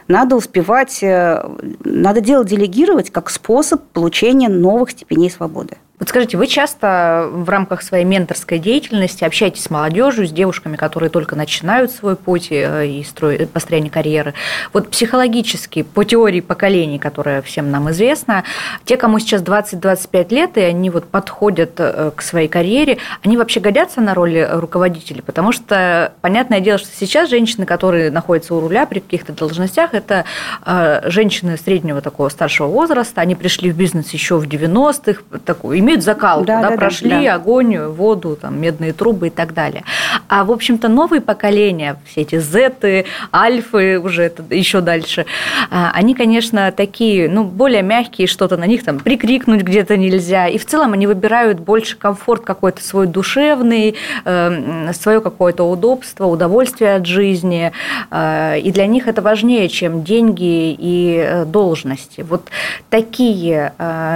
надо 0.07 0.35
успевать, 0.35 1.01
э, 1.03 1.43
надо 1.83 2.21
дело 2.21 2.45
делегировать 2.45 3.09
как 3.09 3.29
способ 3.29 3.83
получения 3.89 4.49
новых 4.49 4.91
степеней 4.91 5.29
свободы. 5.29 5.77
Вот 5.97 6.09
скажите, 6.09 6.35
вы 6.35 6.47
часто 6.47 7.29
в 7.31 7.47
рамках 7.49 7.81
своей 7.81 8.03
менторской 8.03 8.59
деятельности 8.59 9.23
общаетесь 9.23 9.63
с 9.63 9.69
молодежью, 9.69 10.27
с 10.27 10.31
девушками, 10.31 10.75
которые 10.75 11.09
только 11.09 11.37
начинают 11.37 11.89
свой 11.89 12.17
путь 12.17 12.47
э, 12.51 12.85
и 12.85 13.03
строят 13.05 13.49
построение 13.51 13.89
карьеры. 13.89 14.33
Вот 14.73 14.89
психологически, 14.89 15.83
по 15.83 16.03
теории 16.03 16.41
поколений, 16.41 16.99
которая 16.99 17.41
всем 17.41 17.71
нам 17.71 17.89
известна, 17.91 18.43
те, 18.83 18.97
кому 18.97 19.19
сейчас 19.19 19.41
20-25 19.41 20.33
лет, 20.33 20.57
и 20.57 20.61
они 20.61 20.89
вот 20.89 21.05
подходят 21.05 21.71
э, 21.77 22.11
к 22.13 22.21
своей 22.21 22.49
карьере, 22.49 22.97
они 23.23 23.37
вообще 23.37 23.61
годятся 23.61 24.01
на 24.01 24.13
роли 24.13 24.45
руководителей? 24.51 25.21
Потому 25.21 25.53
что, 25.53 26.11
понятное 26.19 26.59
дело, 26.59 26.77
что 26.77 26.89
сейчас 26.93 27.29
женщины, 27.29 27.65
которые 27.65 28.11
находятся 28.11 28.53
у 28.53 28.59
руля 28.59 28.85
при 28.85 28.99
каких-то 28.99 29.31
должностях, 29.31 29.93
это 29.93 30.25
э, 30.65 31.09
женщины 31.09 31.57
среднего 31.57 32.01
такого 32.01 32.27
старшего 32.27 32.67
возраста, 32.67 33.21
они 33.21 33.35
пришли 33.35 33.71
в 33.71 33.77
бизнес 33.77 34.09
еще 34.11 34.35
в 34.35 34.43
90-х, 34.43 35.21
такой, 35.45 35.84
имеют 35.85 36.03
закалку, 36.03 36.45
да, 36.45 36.61
да, 36.61 36.69
да 36.71 36.75
прошли 36.75 37.25
да. 37.25 37.35
огонь, 37.35 37.77
воду, 37.77 38.37
там, 38.39 38.59
медные 38.59 38.93
трубы 38.93 39.27
и 39.27 39.29
так 39.29 39.53
далее. 39.53 39.83
А, 40.27 40.43
в 40.43 40.51
общем-то, 40.51 40.87
новые 40.87 41.21
поколения, 41.21 41.97
все 42.05 42.21
эти 42.21 42.39
зеты, 42.39 43.05
альфы 43.33 43.99
уже 43.99 44.31
еще 44.49 44.81
дальше, 44.81 45.25
а, 45.69 45.91
они, 45.93 46.13
конечно, 46.15 46.71
такие, 46.71 47.29
ну, 47.29 47.43
более 47.43 47.81
мягкие, 47.81 48.27
что-то 48.27 48.57
на 48.57 48.65
них 48.65 48.83
там 48.83 48.99
прикрикнуть 48.99 49.61
где-то 49.61 49.97
нельзя. 49.97 50.47
И 50.47 50.57
в 50.57 50.65
целом 50.65 50.93
они 50.93 51.07
выбирают 51.07 51.59
больше 51.59 51.97
комфорт 51.97 52.43
какой-то 52.43 52.83
свой 52.83 53.07
душевный, 53.07 53.95
э, 54.25 54.91
свое 54.93 55.21
какое-то 55.21 55.63
удобство, 55.63 56.25
удовольствие 56.25 56.95
от 56.95 57.05
жизни. 57.05 57.71
Э, 58.11 58.59
и 58.59 58.71
для 58.71 58.87
них 58.87 59.07
это 59.07 59.21
важнее, 59.21 59.69
чем 59.69 60.03
деньги 60.03 60.75
и 60.77 61.17
э, 61.17 61.45
должности. 61.45 62.21
Вот 62.21 62.43
такие 62.89 63.73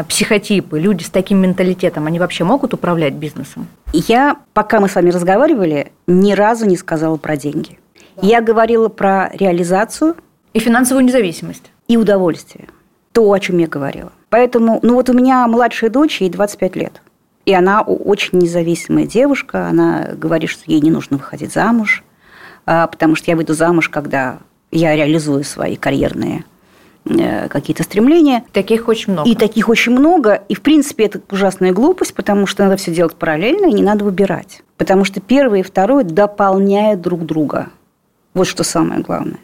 психотипы, 0.07 0.79
люди 0.79 1.03
с 1.03 1.09
таким 1.09 1.39
менталитетом, 1.39 1.58
они 2.07 2.19
вообще 2.19 2.43
могут 2.43 2.73
управлять 2.73 3.13
бизнесом? 3.13 3.67
Я, 3.93 4.37
пока 4.53 4.79
мы 4.79 4.89
с 4.89 4.95
вами 4.95 5.09
разговаривали, 5.09 5.91
ни 6.07 6.33
разу 6.33 6.65
не 6.65 6.77
сказала 6.77 7.17
про 7.17 7.37
деньги. 7.37 7.79
Я 8.21 8.41
говорила 8.41 8.89
про 8.89 9.29
реализацию. 9.33 10.15
И 10.53 10.59
финансовую 10.59 11.05
независимость. 11.05 11.71
И 11.87 11.97
удовольствие. 11.97 12.67
То, 13.11 13.31
о 13.31 13.39
чем 13.39 13.57
я 13.57 13.67
говорила. 13.67 14.11
Поэтому, 14.29 14.79
ну 14.83 14.95
вот 14.95 15.09
у 15.09 15.13
меня 15.13 15.47
младшая 15.47 15.89
дочь, 15.89 16.21
ей 16.21 16.29
25 16.29 16.75
лет. 16.75 17.01
И 17.45 17.53
она 17.53 17.81
очень 17.81 18.39
независимая 18.39 19.05
девушка. 19.05 19.67
Она 19.67 20.09
говорит, 20.15 20.49
что 20.49 20.63
ей 20.65 20.81
не 20.81 20.91
нужно 20.91 21.17
выходить 21.17 21.53
замуж, 21.53 22.03
а, 22.65 22.87
потому 22.87 23.15
что 23.15 23.31
я 23.31 23.35
выйду 23.35 23.53
замуж, 23.53 23.89
когда 23.89 24.39
я 24.71 24.95
реализую 24.95 25.43
свои 25.43 25.75
карьерные 25.75 26.45
какие-то 27.49 27.83
стремления. 27.83 28.43
Таких 28.53 28.87
очень 28.87 29.13
много. 29.13 29.29
И 29.29 29.35
таких 29.35 29.69
очень 29.69 29.91
много. 29.91 30.43
И, 30.49 30.55
в 30.55 30.61
принципе, 30.61 31.05
это 31.05 31.21
ужасная 31.31 31.71
глупость, 31.71 32.13
потому 32.13 32.45
что 32.45 32.63
надо 32.63 32.77
все 32.77 32.91
делать 32.93 33.15
параллельно, 33.15 33.67
и 33.67 33.73
не 33.73 33.83
надо 33.83 34.05
выбирать. 34.05 34.61
Потому 34.77 35.03
что 35.03 35.19
первое 35.19 35.59
и 35.59 35.63
второе 35.63 36.03
дополняют 36.03 37.01
друг 37.01 37.25
друга. 37.25 37.69
Вот 38.33 38.47
что 38.47 38.63
самое 38.63 39.01
главное. 39.01 39.39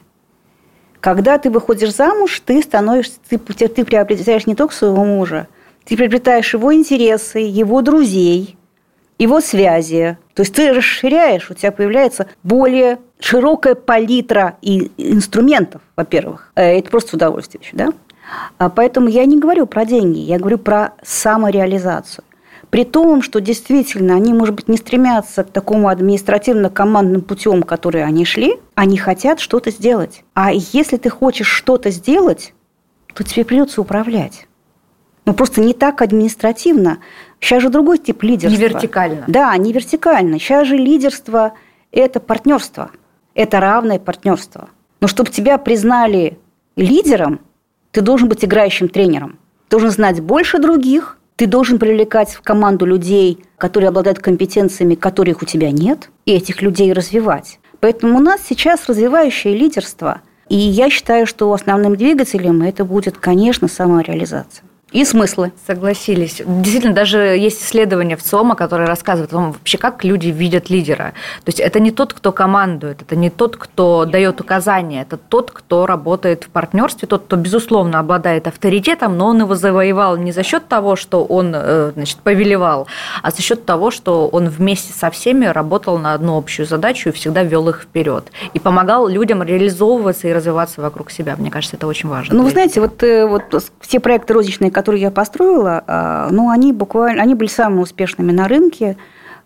Когда 1.00 1.38
ты 1.38 1.50
выходишь 1.50 1.94
замуж, 1.94 2.42
ты 2.46 2.62
становишься, 2.62 3.18
ты, 3.30 3.38
ты 3.38 3.86
приобретаешь 3.86 4.48
не 4.48 4.56
только 4.56 4.74
своего 4.74 5.06
мужа, 5.06 5.48
ты 5.86 5.96
приобретаешь 5.96 6.54
его 6.54 6.74
интересы, 6.74 7.40
его 7.40 7.82
друзей, 7.82 8.58
его 9.20 9.40
связи. 9.40 10.18
То 10.34 10.42
есть 10.42 10.56
ты 10.56 10.74
расширяешь, 10.74 11.50
у 11.52 11.54
тебя 11.54 11.72
появляется 11.72 12.28
более 12.44 13.00
широкая 13.26 13.74
палитра 13.74 14.58
и 14.62 14.92
инструментов, 14.98 15.82
во-первых. 15.96 16.52
Э, 16.56 16.78
это 16.78 16.92
просто 16.92 17.16
удовольствие 17.16 17.62
еще, 17.64 17.76
да? 17.76 17.92
А 18.60 18.70
поэтому 18.70 19.08
я 19.08 19.26
не 19.26 19.40
говорю 19.40 19.66
про 19.66 19.86
деньги, 19.86 20.20
я 20.20 20.38
говорю 20.38 20.60
про 20.60 20.94
самореализацию. 21.04 22.24
При 22.70 22.84
том, 22.84 23.22
что 23.22 23.42
действительно 23.42 24.16
они, 24.16 24.34
может 24.34 24.54
быть, 24.54 24.68
не 24.68 24.78
стремятся 24.78 25.44
к 25.44 25.50
такому 25.52 25.88
административно-командным 25.88 27.22
путем, 27.22 27.64
который 27.64 28.04
они 28.04 28.26
шли, 28.26 28.60
они 28.76 28.98
хотят 28.98 29.40
что-то 29.40 29.72
сделать. 29.72 30.24
А 30.34 30.52
если 30.52 30.98
ты 30.98 31.10
хочешь 31.10 31.48
что-то 31.48 31.90
сделать, 31.90 32.54
то 33.14 33.24
тебе 33.24 33.46
придется 33.46 33.82
управлять. 33.82 34.48
Ну, 35.26 35.34
просто 35.34 35.62
не 35.62 35.74
так 35.74 36.02
административно. 36.02 37.00
Сейчас 37.40 37.64
же 37.64 37.70
другой 37.70 37.98
тип 37.98 38.22
лидерства. 38.22 38.56
Не 38.56 38.64
вертикально. 38.64 39.24
Да, 39.28 39.56
не 39.58 39.74
вертикально. 39.74 40.38
Сейчас 40.38 40.68
же 40.68 40.76
лидерство– 40.76 41.54
это 41.92 42.20
партнерство. 42.20 42.92
Это 43.36 43.60
равное 43.60 44.00
партнерство. 44.00 44.70
Но 45.02 45.08
чтобы 45.08 45.30
тебя 45.30 45.58
признали 45.58 46.40
лидером, 46.76 47.42
ты 47.92 48.02
должен 48.02 48.30
быть 48.30 48.44
играющим 48.44 48.90
тренером. 48.90 49.38
Ты 49.68 49.78
должен 49.78 49.92
знать 49.92 50.22
больше 50.22 50.58
других, 50.58 51.18
ты 51.36 51.46
должен 51.46 51.78
привлекать 51.78 52.34
в 52.34 52.42
команду 52.42 52.86
людей, 52.86 53.44
которые 53.58 53.90
обладают 53.90 54.20
компетенциями, 54.20 54.96
которых 54.96 55.42
у 55.42 55.46
тебя 55.46 55.72
нет, 55.72 56.10
и 56.26 56.32
этих 56.32 56.62
людей 56.62 56.94
развивать. 56.94 57.60
Поэтому 57.82 58.18
у 58.18 58.22
нас 58.22 58.42
сейчас 58.42 58.88
развивающее 58.88 59.56
лидерство. 59.56 60.22
И 60.48 60.56
я 60.56 60.90
считаю, 60.90 61.28
что 61.28 61.52
основным 61.52 61.98
двигателем 61.98 62.62
это 62.62 62.86
будет, 62.86 63.18
конечно, 63.18 63.68
самореализация 63.68 64.64
и 64.96 65.04
смыслы. 65.04 65.52
Согласились. 65.68 66.42
Действительно, 66.46 66.94
даже 66.94 67.18
есть 67.18 67.62
исследования 67.62 68.16
в 68.16 68.24
ЦОМа, 68.24 68.56
которые 68.56 68.88
рассказывают 68.88 69.34
о 69.34 69.36
том, 69.36 69.52
вообще, 69.52 69.78
как 69.78 70.06
люди 70.06 70.30
видят 70.30 70.70
лидера. 70.70 71.14
То 71.44 71.50
есть 71.50 71.60
это 71.60 71.82
не 71.82 71.92
тот, 71.92 72.14
кто 72.14 72.32
командует, 72.32 73.02
это 73.02 73.18
не 73.18 73.30
тот, 73.30 73.58
кто 73.58 74.06
дает 74.06 74.40
указания, 74.40 75.02
это 75.02 75.18
тот, 75.18 75.52
кто 75.52 75.86
работает 75.86 76.46
в 76.46 76.50
партнерстве, 76.50 77.10
тот, 77.10 77.26
кто, 77.26 77.36
безусловно, 77.36 78.00
обладает 78.00 78.48
авторитетом, 78.48 79.18
но 79.18 79.28
он 79.28 79.42
его 79.42 79.56
завоевал 79.56 80.16
не 80.16 80.32
за 80.32 80.44
счет 80.44 80.70
того, 80.70 80.96
что 80.96 81.26
он 81.26 81.52
э, 81.54 81.92
значит, 81.94 82.20
повелевал, 82.20 82.88
а 83.22 83.32
за 83.32 83.42
счет 83.42 83.66
того, 83.66 83.92
что 83.92 84.30
он 84.30 84.48
вместе 84.48 84.94
со 84.94 85.12
всеми 85.12 85.46
работал 85.46 85.98
на 85.98 86.14
одну 86.14 86.38
общую 86.38 86.66
задачу 86.68 87.10
и 87.10 87.12
всегда 87.12 87.44
вел 87.44 87.68
их 87.68 87.82
вперед. 87.82 88.32
И 88.54 88.60
помогал 88.60 89.10
людям 89.10 89.44
реализовываться 89.44 90.30
и 90.30 90.32
развиваться 90.32 90.82
вокруг 90.82 91.12
себя. 91.12 91.36
Мне 91.38 91.52
кажется, 91.52 91.76
это 91.76 91.86
очень 91.86 92.08
важно. 92.08 92.34
Ну, 92.34 92.44
вы 92.44 92.52
знаете, 92.52 92.80
вот, 92.80 93.04
э, 93.04 93.26
вот 93.26 93.44
все 93.82 94.00
проекты 94.00 94.34
розничные, 94.34 94.72
которые 94.72 94.85
которые 94.86 95.02
я 95.02 95.10
построила, 95.12 95.84
а, 95.88 96.30
ну, 96.30 96.52
они 96.52 96.72
буквально, 96.72 97.24
они 97.24 97.34
были 97.34 97.48
самыми 97.48 97.82
успешными 97.82 98.32
на 98.32 98.48
рынке. 98.48 98.98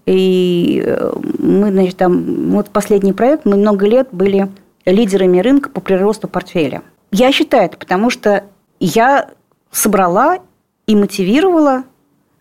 И 0.05 0.83
э, 0.85 1.13
мы, 1.37 1.71
значит, 1.71 1.95
там, 1.95 2.51
вот 2.51 2.69
последний 2.69 3.13
проект, 3.13 3.45
мы 3.45 3.55
много 3.55 3.85
лет 3.85 4.09
были 4.11 4.49
лидерами 4.85 5.39
рынка 5.39 5.69
по 5.69 5.79
приросту 5.79 6.27
портфеля. 6.27 6.81
Я 7.11 7.31
считаю 7.31 7.67
это, 7.67 7.77
потому 7.77 8.09
что 8.09 8.43
я 8.81 9.29
собрала 9.71 10.39
и 10.87 10.95
мотивировала 10.95 11.83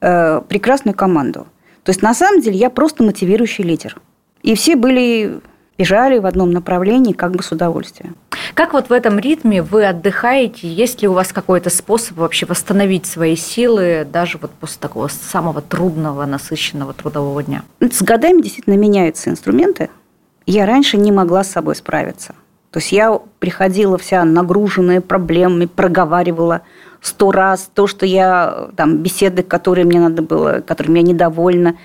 э, 0.01 0.41
прекрасную 0.49 0.97
команду. 0.97 1.47
То 1.85 1.91
есть, 1.91 2.03
на 2.03 2.15
самом 2.15 2.41
деле, 2.41 2.57
я 2.57 2.69
просто 2.69 3.05
мотивирующий 3.05 3.63
лидер. 3.63 4.01
И 4.43 4.57
все 4.57 4.75
были 4.75 5.39
бежали 5.79 6.19
в 6.19 6.27
одном 6.27 6.51
направлении 6.51 7.13
как 7.13 7.33
бы 7.33 7.43
с 7.43 7.53
удовольствием. 7.53 8.17
Как 8.55 8.73
вот 8.73 8.89
в 8.89 8.93
этом 8.93 9.19
ритме 9.19 9.63
вы 9.63 9.87
отдыхаете? 9.87 10.69
Есть 10.69 11.01
ли 11.01 11.09
у 11.09 11.13
вас 11.13 11.33
какой-то 11.33 11.71
способ 11.71 12.19
вообще 12.19 12.45
восстановить 12.47 13.07
свои 13.07 13.37
силы 13.37 14.07
даже 14.11 14.39
вот 14.39 14.51
после 14.51 14.79
такого 14.81 15.09
самого 15.09 15.63
трудного, 15.63 16.27
насыщенного 16.27 16.93
трудового 16.93 17.43
дня? 17.43 17.63
С 17.81 18.03
годами 18.03 18.43
действительно 18.43 18.75
меняются 18.75 19.31
инструменты. 19.31 19.89
Я 20.47 20.67
раньше 20.67 20.97
не 20.97 21.13
могла 21.13 21.45
с 21.45 21.53
собой 21.53 21.77
справиться. 21.77 22.35
То 22.73 22.81
есть 22.81 22.93
я 22.93 23.19
приходила 23.39 23.97
вся 23.97 24.25
нагруженная 24.25 25.01
проблемами, 25.01 25.67
проговаривала 25.67 26.63
сто 27.01 27.31
раз 27.31 27.71
то, 27.73 27.87
что 27.87 28.05
я 28.05 28.69
там 28.77 28.99
беседы, 28.99 29.43
которые 29.43 29.85
мне 29.85 30.01
надо 30.01 30.23
было, 30.23 30.61
которыми 30.67 30.99
я 30.99 31.05
недовольна, 31.05 31.77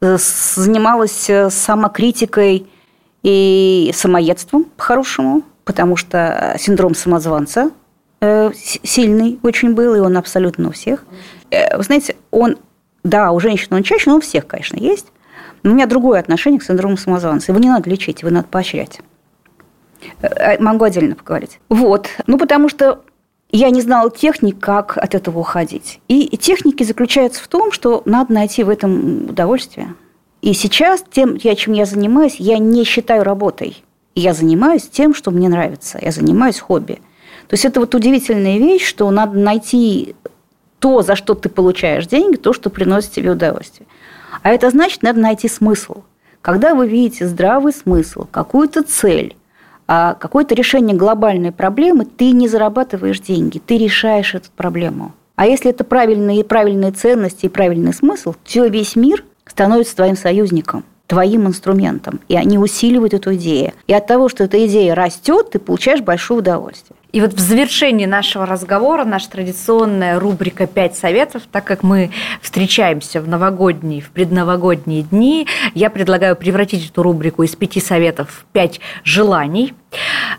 э, 0.00 0.18
занималась 0.18 1.30
э, 1.30 1.48
самокритикой– 1.48 2.66
и 3.22 3.90
самоедством 3.94 4.64
по-хорошему, 4.76 5.42
потому 5.64 5.96
что 5.96 6.56
синдром 6.58 6.94
самозванца 6.94 7.70
э, 8.20 8.50
сильный 8.54 9.38
очень 9.42 9.74
был, 9.74 9.94
и 9.94 10.00
он 10.00 10.16
абсолютно 10.16 10.68
у 10.68 10.72
всех. 10.72 11.04
Э, 11.50 11.76
вы 11.76 11.82
знаете, 11.82 12.16
он, 12.30 12.58
да, 13.02 13.32
у 13.32 13.40
женщин 13.40 13.68
он 13.70 13.82
чаще, 13.82 14.10
но 14.10 14.16
у 14.16 14.20
всех, 14.20 14.46
конечно, 14.46 14.76
есть. 14.76 15.06
Но 15.62 15.72
у 15.72 15.74
меня 15.74 15.86
другое 15.86 16.20
отношение 16.20 16.60
к 16.60 16.64
синдрому 16.64 16.96
самозванца. 16.96 17.52
Его 17.52 17.60
не 17.60 17.68
надо 17.68 17.90
лечить, 17.90 18.22
его 18.22 18.30
надо 18.30 18.46
поощрять. 18.48 19.00
Э, 20.22 20.58
могу 20.62 20.84
отдельно 20.84 21.16
поговорить. 21.16 21.60
Вот. 21.68 22.08
Ну, 22.26 22.38
потому 22.38 22.68
что 22.68 23.02
я 23.50 23.70
не 23.70 23.80
знала 23.80 24.10
техник, 24.10 24.60
как 24.60 24.96
от 24.96 25.14
этого 25.14 25.40
уходить. 25.40 26.00
И 26.08 26.36
техники 26.36 26.84
заключаются 26.84 27.42
в 27.42 27.48
том, 27.48 27.72
что 27.72 28.02
надо 28.04 28.32
найти 28.32 28.62
в 28.62 28.68
этом 28.68 29.30
удовольствие– 29.30 29.94
и 30.40 30.52
сейчас 30.52 31.04
тем, 31.10 31.34
я, 31.34 31.54
чем 31.54 31.74
я 31.74 31.84
занимаюсь, 31.84 32.36
я 32.36 32.58
не 32.58 32.84
считаю 32.84 33.24
работой. 33.24 33.82
Я 34.14 34.34
занимаюсь 34.34 34.88
тем, 34.88 35.14
что 35.14 35.30
мне 35.30 35.48
нравится. 35.48 35.98
Я 36.00 36.10
занимаюсь 36.10 36.58
хобби. 36.58 37.00
То 37.48 37.54
есть 37.54 37.64
это 37.64 37.80
вот 37.80 37.94
удивительная 37.94 38.58
вещь, 38.58 38.86
что 38.86 39.10
надо 39.10 39.38
найти 39.38 40.14
то, 40.78 41.02
за 41.02 41.16
что 41.16 41.34
ты 41.34 41.48
получаешь 41.48 42.06
деньги, 42.06 42.36
то, 42.36 42.52
что 42.52 42.70
приносит 42.70 43.12
тебе 43.12 43.32
удовольствие. 43.32 43.86
А 44.42 44.50
это 44.50 44.70
значит, 44.70 45.02
надо 45.02 45.20
найти 45.20 45.48
смысл. 45.48 46.02
Когда 46.40 46.74
вы 46.74 46.86
видите 46.86 47.26
здравый 47.26 47.72
смысл, 47.72 48.26
какую-то 48.30 48.82
цель, 48.82 49.36
а 49.88 50.14
какое-то 50.14 50.54
решение 50.54 50.96
глобальной 50.96 51.50
проблемы, 51.50 52.04
ты 52.04 52.30
не 52.32 52.46
зарабатываешь 52.46 53.20
деньги, 53.20 53.58
ты 53.58 53.78
решаешь 53.78 54.34
эту 54.34 54.50
проблему. 54.54 55.14
А 55.34 55.46
если 55.46 55.70
это 55.70 55.84
правильные, 55.84 56.44
правильные 56.44 56.92
ценности 56.92 57.46
и 57.46 57.48
правильный 57.48 57.94
смысл, 57.94 58.34
то 58.44 58.66
весь 58.66 58.96
мир 58.96 59.24
становится 59.48 59.96
твоим 59.96 60.16
союзником 60.16 60.84
твоим 61.08 61.46
инструментом, 61.46 62.20
и 62.28 62.36
они 62.36 62.58
усиливают 62.58 63.14
эту 63.14 63.34
идею. 63.34 63.72
И 63.86 63.94
от 63.94 64.06
того, 64.06 64.28
что 64.28 64.44
эта 64.44 64.64
идея 64.66 64.94
растет, 64.94 65.50
ты 65.50 65.58
получаешь 65.58 66.02
большое 66.02 66.40
удовольствие. 66.40 66.96
И 67.12 67.22
вот 67.22 67.32
в 67.32 67.38
завершении 67.38 68.04
нашего 68.04 68.44
разговора 68.44 69.04
наша 69.04 69.30
традиционная 69.30 70.20
рубрика 70.20 70.66
«Пять 70.66 70.94
советов», 70.94 71.44
так 71.50 71.64
как 71.64 71.82
мы 71.82 72.10
встречаемся 72.42 73.22
в 73.22 73.28
новогодние, 73.28 74.02
в 74.02 74.10
предновогодние 74.10 75.02
дни, 75.02 75.46
я 75.74 75.88
предлагаю 75.88 76.36
превратить 76.36 76.90
эту 76.90 77.02
рубрику 77.02 77.42
из 77.42 77.56
пяти 77.56 77.80
советов 77.80 78.28
в 78.30 78.52
пять 78.52 78.78
желаний. 79.02 79.72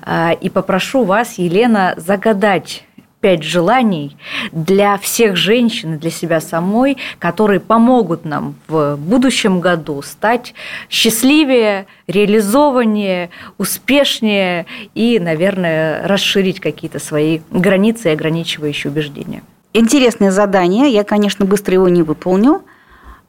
А, 0.04 0.34
и 0.34 0.50
попрошу 0.50 1.04
вас, 1.04 1.40
Елена, 1.40 1.96
загадать 1.98 2.86
пять 3.22 3.44
желаний 3.44 4.18
для 4.52 4.98
всех 4.98 5.36
женщин 5.36 5.96
и 5.96 5.98
для 5.98 6.10
себя 6.10 6.40
самой, 6.40 6.98
которые 7.20 7.60
помогут 7.60 8.26
нам 8.26 8.56
в 8.68 8.96
будущем 8.96 9.60
году 9.60 10.02
стать 10.02 10.54
счастливее, 10.90 11.86
реализованнее, 12.08 13.30
успешнее 13.58 14.66
и, 14.96 15.20
наверное, 15.20 16.08
расширить 16.08 16.60
какие-то 16.60 17.00
свои 17.00 17.42
границы 17.52 18.10
и 18.10 18.14
ограничивающие 18.14 18.92
убеждения. 18.92 19.44
Интересное 19.74 20.32
задание. 20.32 20.92
Я, 20.92 21.04
конечно, 21.04 21.46
быстро 21.46 21.74
его 21.74 21.90
не 21.90 22.02
выполню. 22.02 22.64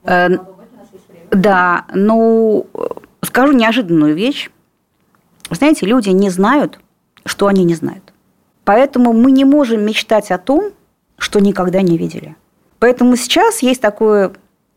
Э, 0.05 0.39
да, 1.31 1.85
но 1.93 2.65
скажу 3.23 3.53
неожиданную 3.53 4.15
вещь. 4.15 4.51
Знаете, 5.51 5.87
люди 5.87 6.11
не 6.11 6.31
знают, 6.31 6.81
что 7.25 7.47
они 7.47 7.65
не 7.65 7.75
знают. 7.75 8.10
Поэтому 8.65 9.13
мы 9.13 9.31
не 9.31 9.45
можем 9.45 9.85
мечтать 9.85 10.31
о 10.31 10.39
том, 10.39 10.73
что 11.19 11.41
никогда 11.41 11.83
не 11.83 11.97
видели. 11.97 12.37
Поэтому 12.79 13.17
сейчас 13.17 13.63
есть 13.63 13.81
такое, 13.81 14.33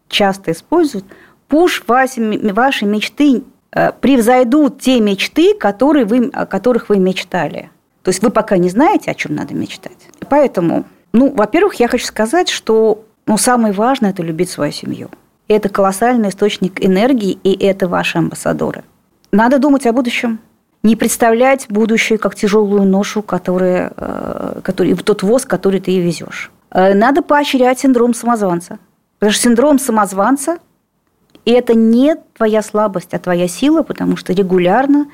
часто 0.10 0.52
используют, 0.52 1.06
пуш 1.48 1.84
ваши, 1.88 2.40
ваши 2.54 2.86
мечты 2.86 3.44
э, 3.72 3.92
превзойдут 3.94 4.82
те 4.82 5.00
мечты, 5.00 5.56
которые 5.56 6.06
вы, 6.06 6.30
о 6.34 6.46
которых 6.46 6.90
вы 6.90 6.98
мечтали. 6.98 7.70
То 8.02 8.10
есть 8.10 8.22
вы 8.22 8.30
пока 8.30 8.58
не 8.58 8.70
знаете, 8.70 9.12
о 9.12 9.14
чем 9.14 9.36
надо 9.36 9.54
мечтать. 9.54 9.98
Поэтому, 10.28 10.84
ну, 11.14 11.34
во-первых, 11.34 11.76
я 11.76 11.88
хочу 11.88 12.06
сказать, 12.06 12.50
что 12.50 13.06
ну, 13.26 13.38
самое 13.38 13.74
важное– 13.74 14.10
это 14.12 14.22
любить 14.22 14.50
свою 14.50 14.74
семью. 14.74 15.10
Это 15.48 15.70
колоссальный 15.70 16.30
источник 16.30 16.86
энергии, 16.86 17.38
и 17.44 17.54
это 17.66 17.88
ваши 17.88 18.18
амбассадоры. 18.18 18.84
Надо 19.32 19.60
думать 19.60 19.86
о 19.86 19.94
будущем– 19.94 20.40
не 20.84 20.98
представлять 20.98 21.68
будущее 21.70 22.20
как 22.20 22.36
тяжелую 22.36 22.84
ношу, 22.84 23.22
э, 23.22 24.60
который, 24.62 24.96
тот 24.96 25.24
воз, 25.24 25.46
который 25.46 25.80
ты 25.80 26.00
везешь. 26.00 26.52
Э, 26.72 26.94
надо 26.94 27.22
поощрять 27.22 27.80
синдром 27.80 28.14
самозванца. 28.14 28.80
Потому 29.20 29.32
что 29.32 29.44
синдром 29.44 29.80
самозванца– 29.80 30.58
это 31.46 31.74
не 31.74 32.18
твоя 32.36 32.62
слабость, 32.62 33.14
а 33.14 33.20
твоя 33.20 33.48
сила, 33.48 33.84
потому 33.84 34.18
что 34.18 34.34
регулярно 34.34 35.08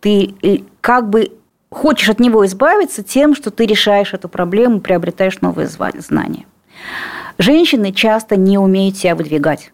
ты 0.00 0.34
э, 0.42 0.58
как 0.80 1.10
бы 1.10 1.32
хочешь 1.70 2.08
от 2.08 2.18
него 2.18 2.46
избавиться 2.46 3.02
тем, 3.02 3.34
что 3.34 3.50
ты 3.50 3.66
решаешь 3.66 4.14
эту 4.14 4.30
проблему, 4.30 4.80
приобретаешь 4.80 5.42
новые 5.42 5.68
знания. 5.68 6.46
Женщины 7.36 7.92
часто 7.92 8.36
не 8.36 8.56
умеют 8.56 8.96
себя 8.96 9.14
выдвигать. 9.14 9.72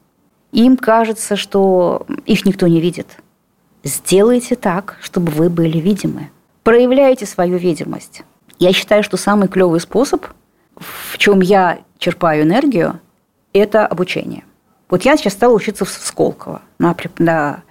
Им 0.51 0.77
кажется, 0.77 1.37
что 1.37 2.05
их 2.27 2.45
никто 2.45 2.67
не 2.67 2.81
видит– 2.81 3.07
Сделайте 3.87 4.57
так, 4.57 4.97
чтобы 5.01 5.31
вы 5.31 5.49
были 5.49 5.79
видимы. 5.79 6.31
Проявляйте 6.65 7.25
свою 7.25 7.57
видимость. 7.57 8.25
Я 8.59 8.73
считаю, 8.73 9.05
что 9.05 9.17
самый 9.17 9.47
клевый 9.47 9.79
способ, 9.79 10.27
в 10.75 11.17
чем 11.19 11.41
я 11.41 11.79
черпаю 11.99 12.43
энергию, 12.43 12.99
это 13.53 13.87
обучение. 13.87 14.43
Вот 14.91 15.03
я 15.03 15.17
сейчас 15.17 15.35
стала 15.35 15.55
учиться 15.55 15.85
в 15.85 15.91
Сколково. 15.91 16.63
На, 16.81 16.97
на, 17.19 17.63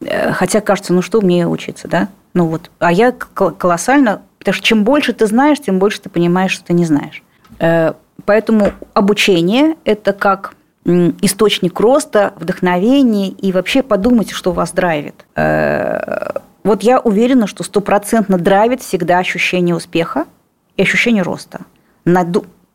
э, 0.00 0.32
хотя 0.32 0.62
кажется, 0.62 0.94
ну 0.94 1.02
что 1.02 1.20
мне 1.20 1.46
учиться, 1.46 1.88
да? 1.88 2.08
Ну 2.32 2.46
вот, 2.46 2.70
а 2.78 2.90
я 2.90 3.12
колоссально, 3.12 4.22
потому 4.38 4.54
что 4.54 4.64
чем 4.64 4.82
больше 4.82 5.12
ты 5.12 5.26
знаешь, 5.26 5.60
тем 5.60 5.78
больше 5.78 6.00
ты 6.00 6.08
понимаешь, 6.08 6.52
что 6.52 6.64
ты 6.64 6.72
не 6.72 6.86
знаешь. 6.86 7.22
Э, 7.58 7.92
поэтому 8.24 8.72
обучение– 8.94 9.76
это 9.84 10.14
как 10.14 10.54
источник 10.84 11.80
роста, 11.80 12.34
вдохновения 12.36 13.28
и 13.28 13.52
вообще 13.52 13.82
подумайте, 13.82 14.34
что 14.34 14.52
вас 14.52 14.72
драйвит. 14.72 15.24
Э, 15.34 16.40
вот 16.62 16.82
я 16.82 17.00
уверена, 17.00 17.46
что 17.46 17.64
стопроцентно 17.64 18.38
драйвит 18.38 18.82
всегда 18.82 19.18
ощущение 19.18 19.74
успеха 19.74 20.26
и 20.76 20.82
ощущение 20.82 21.22
роста. 21.22 21.60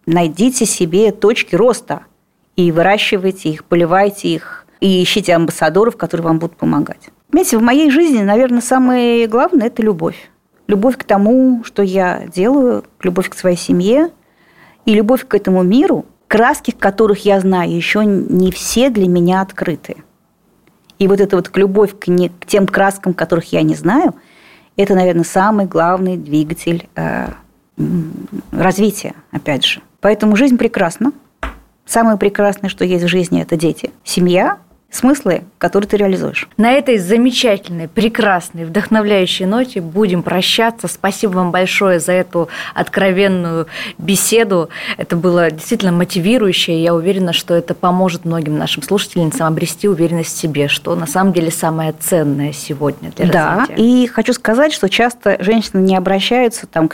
Найдите 0.06 0.66
себе 0.66 1.12
точки 1.12 1.56
роста 1.56 2.02
и 2.56 2.72
выращивайте 2.72 3.50
их, 3.50 3.64
поливайте 3.64 4.30
их, 4.30 4.66
и 4.80 5.04
ищите 5.04 5.36
амбассадоров, 5.36 5.98
которые 5.98 6.26
вам 6.26 6.40
будут 6.40 6.58
помогать. 6.58 7.10
Понимаете, 7.30 7.58
в 7.60 7.62
моей 7.62 7.92
жизни, 7.92 8.24
наверное, 8.24 8.62
самое 8.62 9.28
главное– 9.28 9.68
это 9.68 9.84
любовь. 9.84 10.32
Любовь 10.66 10.98
к 10.98 11.04
тому, 11.04 11.64
что 11.64 11.84
я 11.84 12.24
делаю, 12.34 12.86
любовь 13.02 13.30
к 13.30 13.36
своей 13.36 13.58
семье 13.58 14.10
и 14.86 14.96
любовь 14.96 15.28
к 15.28 15.36
этому 15.36 15.62
миру– 15.62 16.06
краски, 16.30 16.72
которых 16.72 17.26
я 17.26 17.42
знаю, 17.42 17.76
еще 17.76 18.06
не 18.06 18.52
все 18.52 18.90
для 18.90 19.10
меня 19.10 19.42
открыты. 19.42 19.98
И 21.00 21.08
вот 21.08 21.20
эта 21.20 21.36
вот 21.36 21.56
любовь 21.58 21.98
к, 21.98 22.08
не, 22.08 22.30
к 22.30 22.46
тем 22.46 22.68
краскам, 22.68 23.14
которых 23.14 23.52
я 23.52 23.64
не 23.64 23.76
знаю, 23.76 24.16
это, 24.78 24.96
наверное, 24.96 25.26
самый 25.26 25.66
главный 25.66 26.16
двигатель 26.16 26.88
э, 26.96 27.30
развития, 28.52 29.16
опять 29.32 29.66
же. 29.66 29.82
Поэтому 30.02 30.36
жизнь 30.36 30.58
прекрасна. 30.58 31.12
Самое 31.86 32.18
прекрасное, 32.18 32.70
что 32.70 32.86
есть 32.86 33.04
в 33.04 33.08
жизни, 33.08 33.42
это 33.42 33.58
дети, 33.58 33.92
семья, 34.04 34.60
смыслы, 34.92 35.44
которые 35.60 35.88
ты 35.88 35.98
реализуешь. 35.98 36.50
На 36.58 36.72
этой 36.72 36.98
замечательной, 36.98 37.88
прекрасной, 37.88 38.66
вдохновляющей 38.66 39.46
ноте 39.46 39.82
будем 39.82 40.24
прощаться. 40.24 40.88
Спасибо 40.88 41.32
вам 41.34 41.52
большое 41.52 42.00
за 42.00 42.14
эту 42.14 42.50
откровенную 42.74 43.68
беседу. 44.00 44.70
Это 44.98 45.16
было 45.16 45.52
действительно 45.52 45.92
мотивирующе. 45.92 46.82
Я 46.82 46.96
уверена, 46.96 47.34
что 47.34 47.54
это 47.54 47.76
поможет 47.76 48.26
многим 48.26 48.58
нашим 48.58 48.82
слушательницам 48.82 49.46
обрести 49.46 49.88
уверенность 49.88 50.36
в 50.36 50.40
себе, 50.40 50.68
что 50.68 50.96
на 50.96 51.06
самом 51.06 51.34
деле 51.34 51.52
самое 51.52 51.94
ценное 51.94 52.52
сегодня 52.52 53.12
для 53.12 53.28
да, 53.28 53.56
развития. 53.58 53.76
Да, 53.76 53.84
и 53.84 54.08
хочу 54.08 54.34
сказать, 54.34 54.74
что 54.74 54.90
часто 54.90 55.38
женщины 55.40 55.82
не 55.82 55.96
обращаются, 55.96 56.66
там, 56.66 56.90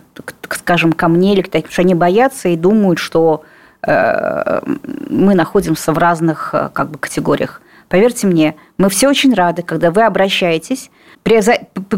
скажем, 0.50 0.92
ко 0.92 1.08
мне 1.08 1.34
или 1.34 1.42
к 1.42 1.50
таким, 1.50 1.72
что 1.72 1.82
они 1.82 1.96
боятся 1.96 2.50
и 2.50 2.58
думают, 2.58 3.00
что 3.00 3.44
э, 3.84 4.62
мы 5.10 5.34
находимся 5.34 5.94
в 5.94 5.98
разных 5.98 6.50
э, 6.54 6.70
как 6.74 6.90
бы, 6.92 7.00
категориях. 7.00 7.62
Поверьте 7.90 8.28
мне, 8.28 8.56
мы 8.78 8.90
все 8.90 9.08
очень 9.08 9.34
рады, 9.34 9.62
когда 9.62 9.92
вы 9.92 10.04
обращаетесь, 10.04 10.90
при, 11.24 11.42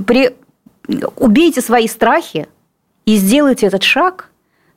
при, 0.06 0.36
убейте 1.16 1.62
свои 1.62 1.88
страхи 1.88 2.48
и 3.06 3.16
сделайте 3.16 3.68
этот 3.68 3.84
шаг, 3.84 4.30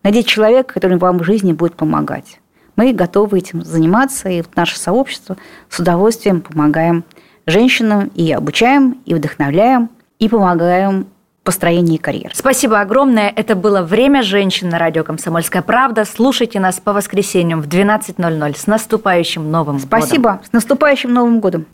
найдите 0.03 0.29
человека, 0.29 0.75
который 0.75 0.99
вам 0.99 1.19
в 1.19 1.25
жизни 1.25 1.53
будет 1.53 1.75
помогать. 1.75 2.41
Мы 2.77 2.93
готовы 2.93 3.39
этим 3.39 3.63
заниматься, 3.63 4.29
и 4.29 4.43
наше 4.55 4.79
сообщество 4.79 5.37
с 5.69 5.79
удовольствием 5.79 6.41
помогаем 6.41 7.05
женщинам 7.47 8.11
и 8.15 8.33
обучаем, 8.33 9.03
и 9.05 9.15
вдохновляем, 9.15 9.91
и 10.19 10.29
помогаем 10.29 11.07
построении 11.43 11.97
карьеры. 11.97 12.31
Спасибо 12.35 12.81
огромное. 12.81 13.33
Это 13.35 13.55
было 13.55 13.83
«Время 13.83 14.23
женщин» 14.23 14.69
на 14.69 14.79
радио 14.79 15.05
«Комсомольская 15.05 15.63
правда». 15.63 16.05
Слушайте 16.05 16.61
нас 16.61 16.81
по 16.81 16.93
воскресеньям 16.93 17.63
в 17.63 17.67
12.00. 17.67 18.59
С 18.59 18.67
наступающим 18.67 19.51
Новым 19.51 19.79
Спасибо. 19.79 19.91
годом! 19.91 20.09
Спасибо. 20.09 20.41
С 20.49 20.53
наступающим 20.53 21.15
Новым 21.15 21.41
годом! 21.41 21.67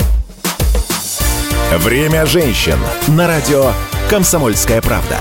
«Время 1.73 2.27
женщин» 2.27 2.79
на 3.09 3.27
радио 3.27 3.73
«Комсомольская 4.09 4.81
правда». 4.81 5.17